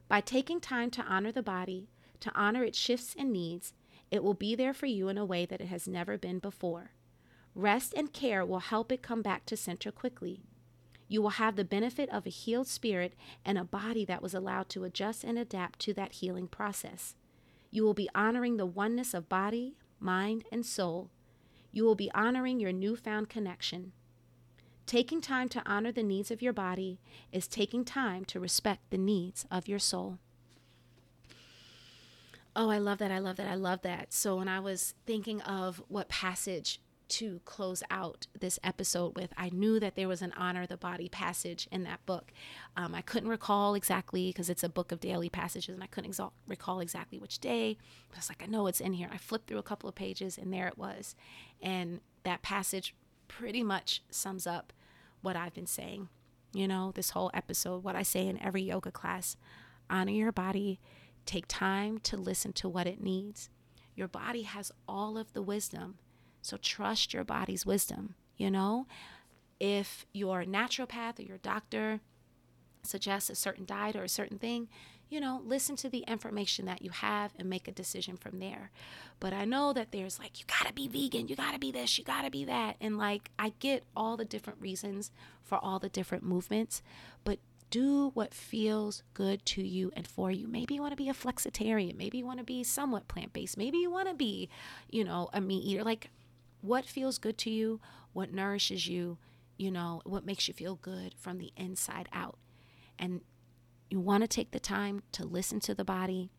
By 0.10 0.20
taking 0.20 0.60
time 0.60 0.92
to 0.92 1.04
honor 1.04 1.32
the 1.32 1.42
body, 1.42 1.88
to 2.22 2.32
honor 2.36 2.64
its 2.64 2.78
shifts 2.78 3.16
and 3.18 3.32
needs, 3.32 3.74
it 4.12 4.24
will 4.24 4.34
be 4.34 4.56
there 4.56 4.74
for 4.74 4.86
you 4.86 5.10
in 5.10 5.18
a 5.18 5.26
way 5.26 5.46
that 5.46 5.62
it 5.62 5.68
has 5.68 5.88
never 5.88 6.18
been 6.18 6.40
before. 6.40 6.92
Rest 7.54 7.94
and 7.96 8.12
care 8.12 8.46
will 8.46 8.60
help 8.60 8.92
it 8.92 9.02
come 9.02 9.22
back 9.22 9.46
to 9.46 9.58
center 9.58 9.92
quickly. 9.92 10.42
You 11.08 11.22
will 11.22 11.32
have 11.32 11.56
the 11.56 11.64
benefit 11.64 12.10
of 12.10 12.26
a 12.26 12.32
healed 12.32 12.68
spirit 12.68 13.14
and 13.46 13.58
a 13.58 13.64
body 13.64 14.06
that 14.06 14.22
was 14.22 14.34
allowed 14.34 14.70
to 14.70 14.84
adjust 14.84 15.24
and 15.24 15.38
adapt 15.38 15.80
to 15.80 15.94
that 15.94 16.14
healing 16.14 16.48
process. 16.48 17.16
You 17.72 17.84
will 17.84 17.94
be 17.94 18.10
honoring 18.16 18.58
the 18.58 18.66
oneness 18.66 19.14
of 19.14 19.30
body, 19.30 19.76
mind, 20.00 20.46
and 20.52 20.66
soul. 20.66 21.10
You 21.72 21.84
will 21.84 21.96
be 21.96 22.12
honoring 22.14 22.60
your 22.60 22.72
newfound 22.72 23.30
connection. 23.30 23.92
Taking 24.86 25.20
time 25.20 25.50
to 25.50 25.64
honor 25.66 25.92
the 25.92 26.04
needs 26.04 26.32
of 26.32 26.42
your 26.42 26.54
body 26.54 27.00
is 27.32 27.48
taking 27.48 27.84
time 27.84 28.24
to 28.26 28.40
respect 28.40 28.90
the 28.90 28.98
needs 28.98 29.46
of 29.50 29.68
your 29.68 29.80
soul. 29.80 30.20
Oh, 32.56 32.70
I 32.70 32.78
love 32.78 33.00
that. 33.00 33.12
I 33.12 33.20
love 33.20 33.36
that. 33.38 33.48
I 33.48 33.56
love 33.56 33.82
that. 33.82 34.14
So, 34.14 34.38
when 34.38 34.48
I 34.48 34.60
was 34.60 34.94
thinking 35.06 35.42
of 35.42 35.82
what 35.88 36.08
passage 36.08 36.80
to 37.08 37.40
close 37.46 37.84
out 37.92 38.28
this 38.40 38.60
episode 38.64 39.16
with, 39.16 39.34
I 39.38 39.50
knew 39.50 39.80
that 39.80 39.96
there 39.96 40.08
was 40.08 40.22
an 40.22 40.34
honor 40.38 40.66
the 40.66 40.78
body 40.78 41.10
passage 41.10 41.68
in 41.72 41.84
that 41.84 42.06
book. 42.06 42.32
Um, 42.78 42.96
I 42.96 43.02
couldn't 43.02 43.30
recall 43.30 43.76
exactly 43.76 44.30
because 44.30 44.50
it's 44.50 44.64
a 44.64 44.70
book 44.70 44.92
of 44.92 45.00
daily 45.00 45.30
passages 45.30 45.74
and 45.74 45.84
I 45.84 45.88
couldn't 45.88 46.20
recall 46.48 46.80
exactly 46.80 47.20
which 47.20 47.40
day. 47.40 47.78
But 48.10 48.18
I 48.18 48.20
was 48.20 48.30
like, 48.30 48.42
I 48.42 48.48
know 48.48 48.68
it's 48.68 48.82
in 48.82 48.94
here. 48.94 49.10
I 49.12 49.18
flipped 49.18 49.48
through 49.48 49.60
a 49.60 49.64
couple 49.64 49.90
of 49.90 49.96
pages 49.96 50.38
and 50.38 50.52
there 50.52 50.68
it 50.68 50.78
was. 50.78 51.16
And 51.62 52.00
that 52.24 52.42
passage 52.42 52.96
pretty 53.28 53.64
much 53.64 54.02
sums 54.10 54.48
up 54.48 54.74
what 55.22 55.36
I've 55.36 55.54
been 55.54 55.68
saying, 55.68 56.10
you 56.54 56.68
know, 56.68 56.92
this 56.96 57.12
whole 57.12 57.32
episode, 57.34 57.84
what 57.84 57.96
I 57.96 58.04
say 58.04 58.28
in 58.28 58.42
every 58.42 58.64
yoga 58.64 58.92
class 58.92 59.36
honor 59.90 60.12
your 60.12 60.32
body 60.32 60.80
Take 61.26 61.46
time 61.48 62.00
to 62.00 62.18
listen 62.18 62.54
to 62.54 62.70
what 62.70 62.88
it 62.88 63.02
needs. 63.02 63.50
Your 63.96 64.08
body 64.08 64.44
has 64.44 64.72
all 64.88 65.18
of 65.18 65.34
the 65.34 65.42
wisdom. 65.42 65.96
So 66.42 66.58
trust 66.58 67.14
your 67.14 67.24
body's 67.24 67.66
wisdom, 67.66 68.16
you 68.38 68.52
know? 68.52 68.88
If 69.60 70.06
your 70.14 70.44
naturopath 70.44 71.20
or 71.20 71.24
your 71.24 71.38
doctor 71.38 72.02
suggests 72.84 73.30
a 73.30 73.36
certain 73.36 73.66
diet 73.66 73.96
or 73.96 74.04
a 74.04 74.10
certain 74.10 74.38
thing, 74.38 74.68
you 75.10 75.20
know, 75.20 75.42
listen 75.46 75.76
to 75.78 75.90
the 75.90 76.04
information 76.08 76.66
that 76.66 76.82
you 76.82 76.90
have 76.90 77.34
and 77.38 77.50
make 77.50 77.68
a 77.68 77.72
decision 77.72 78.18
from 78.18 78.40
there. 78.40 78.72
But 79.20 79.34
I 79.34 79.46
know 79.46 79.72
that 79.74 79.92
there's 79.92 80.20
like, 80.20 80.40
you 80.40 80.46
gotta 80.48 80.74
be 80.74 80.88
vegan, 80.88 81.28
you 81.28 81.36
gotta 81.36 81.60
be 81.60 81.72
this, 81.72 81.98
you 81.98 82.04
gotta 82.04 82.32
be 82.32 82.46
that. 82.46 82.76
And 82.82 82.98
like, 82.98 83.30
I 83.38 83.54
get 83.60 83.84
all 83.96 84.18
the 84.18 84.26
different 84.26 84.62
reasons 84.62 85.12
for 85.44 85.58
all 85.58 85.80
the 85.80 85.90
different 85.90 86.24
movements, 86.24 86.82
do 87.70 88.12
what 88.14 88.34
feels 88.34 89.04
good 89.14 89.46
to 89.46 89.62
you 89.62 89.92
and 89.96 90.08
for 90.08 90.32
you. 90.32 90.48
Maybe 90.48 90.76
you 90.76 90.82
want 90.82 90.94
to 90.94 90.98
be 90.98 91.10
a 91.10 91.14
flexitarian. 91.14 91.98
Maybe 91.98 92.20
you 92.20 92.26
want 92.26 92.40
to 92.40 92.46
be 92.46 92.64
somewhat 92.64 93.08
plant 93.08 93.34
based. 93.34 93.58
Maybe 93.58 93.78
you 93.78 93.92
want 93.92 94.08
to 94.08 94.14
be, 94.14 94.50
you 94.90 95.04
know, 95.04 95.30
a 95.34 95.42
meat 95.42 95.64
eater. 95.64 95.84
Like, 95.84 96.10
what 96.62 96.86
feels 96.86 97.18
good 97.18 97.38
to 97.40 97.50
you, 97.50 97.80
what 98.14 98.34
nourishes 98.34 98.88
you, 98.88 99.18
you 99.58 99.72
know, 99.72 100.02
what 100.06 100.26
makes 100.26 100.48
you 100.48 100.54
feel 100.54 100.76
good 100.76 101.14
from 101.18 101.38
the 101.38 101.52
inside 101.56 102.10
out. 102.12 102.38
And 102.98 103.22
you 103.90 104.00
want 104.00 104.24
to 104.24 104.28
take 104.28 104.52
the 104.52 104.60
time 104.60 105.04
to 105.12 105.26
listen 105.26 105.60
to 105.62 105.76
the 105.76 105.86
body, 105.86 106.32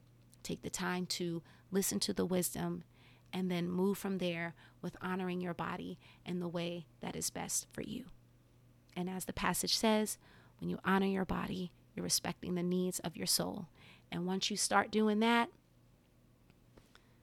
take 0.43 0.63
the 0.63 0.71
time 0.71 1.07
to 1.07 1.43
listen 1.71 2.01
to 2.01 2.13
the 2.13 2.27
wisdom, 2.27 2.85
and 3.33 3.51
then 3.51 3.71
move 3.71 3.99
from 3.99 4.19
there 4.19 4.55
with 4.83 4.97
honoring 5.01 5.41
your 5.41 5.55
body 5.55 5.99
in 6.25 6.41
the 6.41 6.49
way 6.49 6.87
that 7.01 7.17
is 7.17 7.31
best 7.31 7.67
for 7.73 7.83
you. 7.83 8.07
And 8.97 9.11
as 9.11 9.27
the 9.27 9.33
passage 9.33 9.77
says, 9.77 10.19
when 10.61 10.71
you 10.71 10.79
honor 10.85 11.07
your 11.07 11.25
body, 11.25 11.73
you're 11.95 12.05
respecting 12.05 12.55
the 12.55 12.63
needs 12.63 12.99
of 13.01 13.17
your 13.17 13.27
soul. 13.27 13.67
And 14.11 14.27
once 14.27 14.51
you 14.51 14.57
start 14.57 14.91
doing 14.91 15.21
that, 15.21 15.49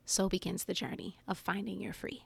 so 0.05 0.27
begins 0.27 0.65
the 0.65 0.73
journey 0.73 1.17
of 1.27 1.37
finding 1.37 1.79
your 1.79 1.93
free. 1.93 2.25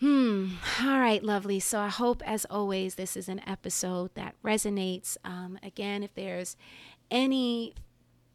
Hmm. 0.00 0.52
All 0.80 0.98
right, 0.98 1.22
lovely. 1.22 1.60
So 1.60 1.78
I 1.78 1.88
hope, 1.88 2.22
as 2.24 2.46
always, 2.48 2.94
this 2.94 3.18
is 3.18 3.28
an 3.28 3.42
episode 3.46 4.14
that 4.14 4.34
resonates. 4.42 5.18
Um, 5.24 5.58
again, 5.62 6.02
if 6.02 6.14
there's 6.14 6.56
any 7.10 7.74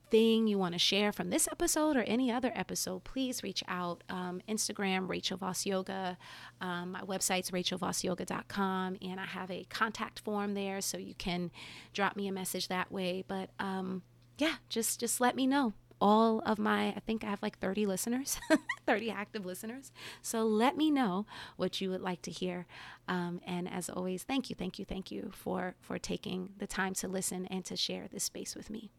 thing 0.10 0.48
you 0.48 0.58
want 0.58 0.74
to 0.74 0.80
share 0.80 1.12
from 1.12 1.30
this 1.30 1.48
episode 1.52 1.96
or 1.98 2.04
any 2.04 2.32
other 2.32 2.52
episode, 2.56 3.04
please 3.04 3.44
reach 3.44 3.64
out. 3.68 4.04
Um, 4.10 4.42
Instagram, 4.48 5.10
Rachel 5.10 5.38
Voss 5.38 5.66
Yoga. 5.66 6.18
Um, 6.62 6.92
my 6.92 7.02
website's 7.02 7.52
rachelvossyoga.com, 7.52 8.98
and 9.02 9.20
I 9.20 9.26
have 9.26 9.52
a 9.52 9.66
contact 9.70 10.20
form 10.20 10.54
there, 10.54 10.82
so 10.82 10.98
you 10.98 11.16
can 11.16 11.52
drop 11.94 12.16
me 12.16 12.28
a 12.28 12.32
message 12.32 12.68
that 12.68 12.92
way. 12.92 13.24
But 13.28 13.50
um, 13.60 14.04
yeah, 14.38 14.56
just 14.70 15.00
just 15.00 15.20
let 15.22 15.36
me 15.36 15.48
know. 15.48 15.74
All 16.02 16.42
of 16.46 16.60
my, 16.60 16.88
I 16.90 17.00
think 17.06 17.24
I 17.24 17.28
have 17.28 17.42
like 17.42 17.58
30 17.60 17.86
listeners, 17.86 18.38
30 18.86 19.10
active 19.12 19.46
listeners. 19.46 19.94
So 20.22 20.44
let 20.44 20.76
me 20.76 20.92
know 20.92 21.26
what 21.56 21.80
you 21.80 21.90
would 21.90 22.02
like 22.02 22.22
to 22.24 22.32
hear. 22.32 22.66
Um, 23.08 23.40
and 23.48 23.72
as 23.72 23.90
always, 23.90 24.24
thank 24.24 24.50
you, 24.50 24.58
thank 24.58 24.78
you, 24.78 24.84
thank 24.84 25.10
you 25.10 25.32
for 25.34 25.76
for 25.80 25.98
taking 25.98 26.50
the 26.58 26.68
time 26.68 26.94
to 26.96 27.08
listen 27.08 27.46
and 27.46 27.64
to 27.66 27.78
share 27.78 28.08
this 28.12 28.26
space 28.26 28.56
with 28.56 28.70
me. 28.70 28.92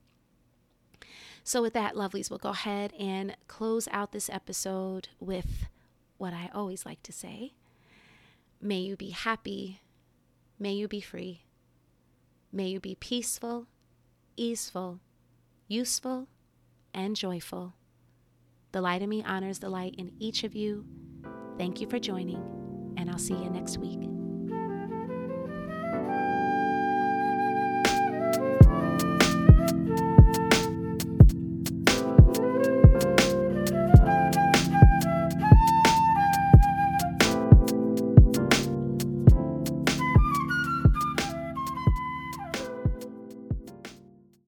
So, 1.46 1.62
with 1.62 1.74
that, 1.74 1.94
lovelies, 1.94 2.28
we'll 2.28 2.40
go 2.40 2.48
ahead 2.48 2.92
and 2.98 3.36
close 3.46 3.86
out 3.92 4.10
this 4.10 4.28
episode 4.28 5.10
with 5.20 5.68
what 6.18 6.32
I 6.32 6.50
always 6.52 6.84
like 6.84 7.04
to 7.04 7.12
say 7.12 7.52
May 8.60 8.80
you 8.80 8.96
be 8.96 9.10
happy. 9.10 9.80
May 10.58 10.72
you 10.72 10.88
be 10.88 11.00
free. 11.00 11.42
May 12.50 12.66
you 12.66 12.80
be 12.80 12.96
peaceful, 12.96 13.68
easeful, 14.36 14.98
useful, 15.68 16.26
and 16.92 17.14
joyful. 17.14 17.74
The 18.72 18.80
light 18.80 19.02
in 19.02 19.08
me 19.08 19.22
honors 19.22 19.60
the 19.60 19.68
light 19.68 19.94
in 19.96 20.10
each 20.18 20.42
of 20.42 20.56
you. 20.56 20.84
Thank 21.56 21.80
you 21.80 21.88
for 21.88 22.00
joining, 22.00 22.42
and 22.96 23.08
I'll 23.08 23.18
see 23.18 23.34
you 23.34 23.50
next 23.50 23.78
week. 23.78 24.15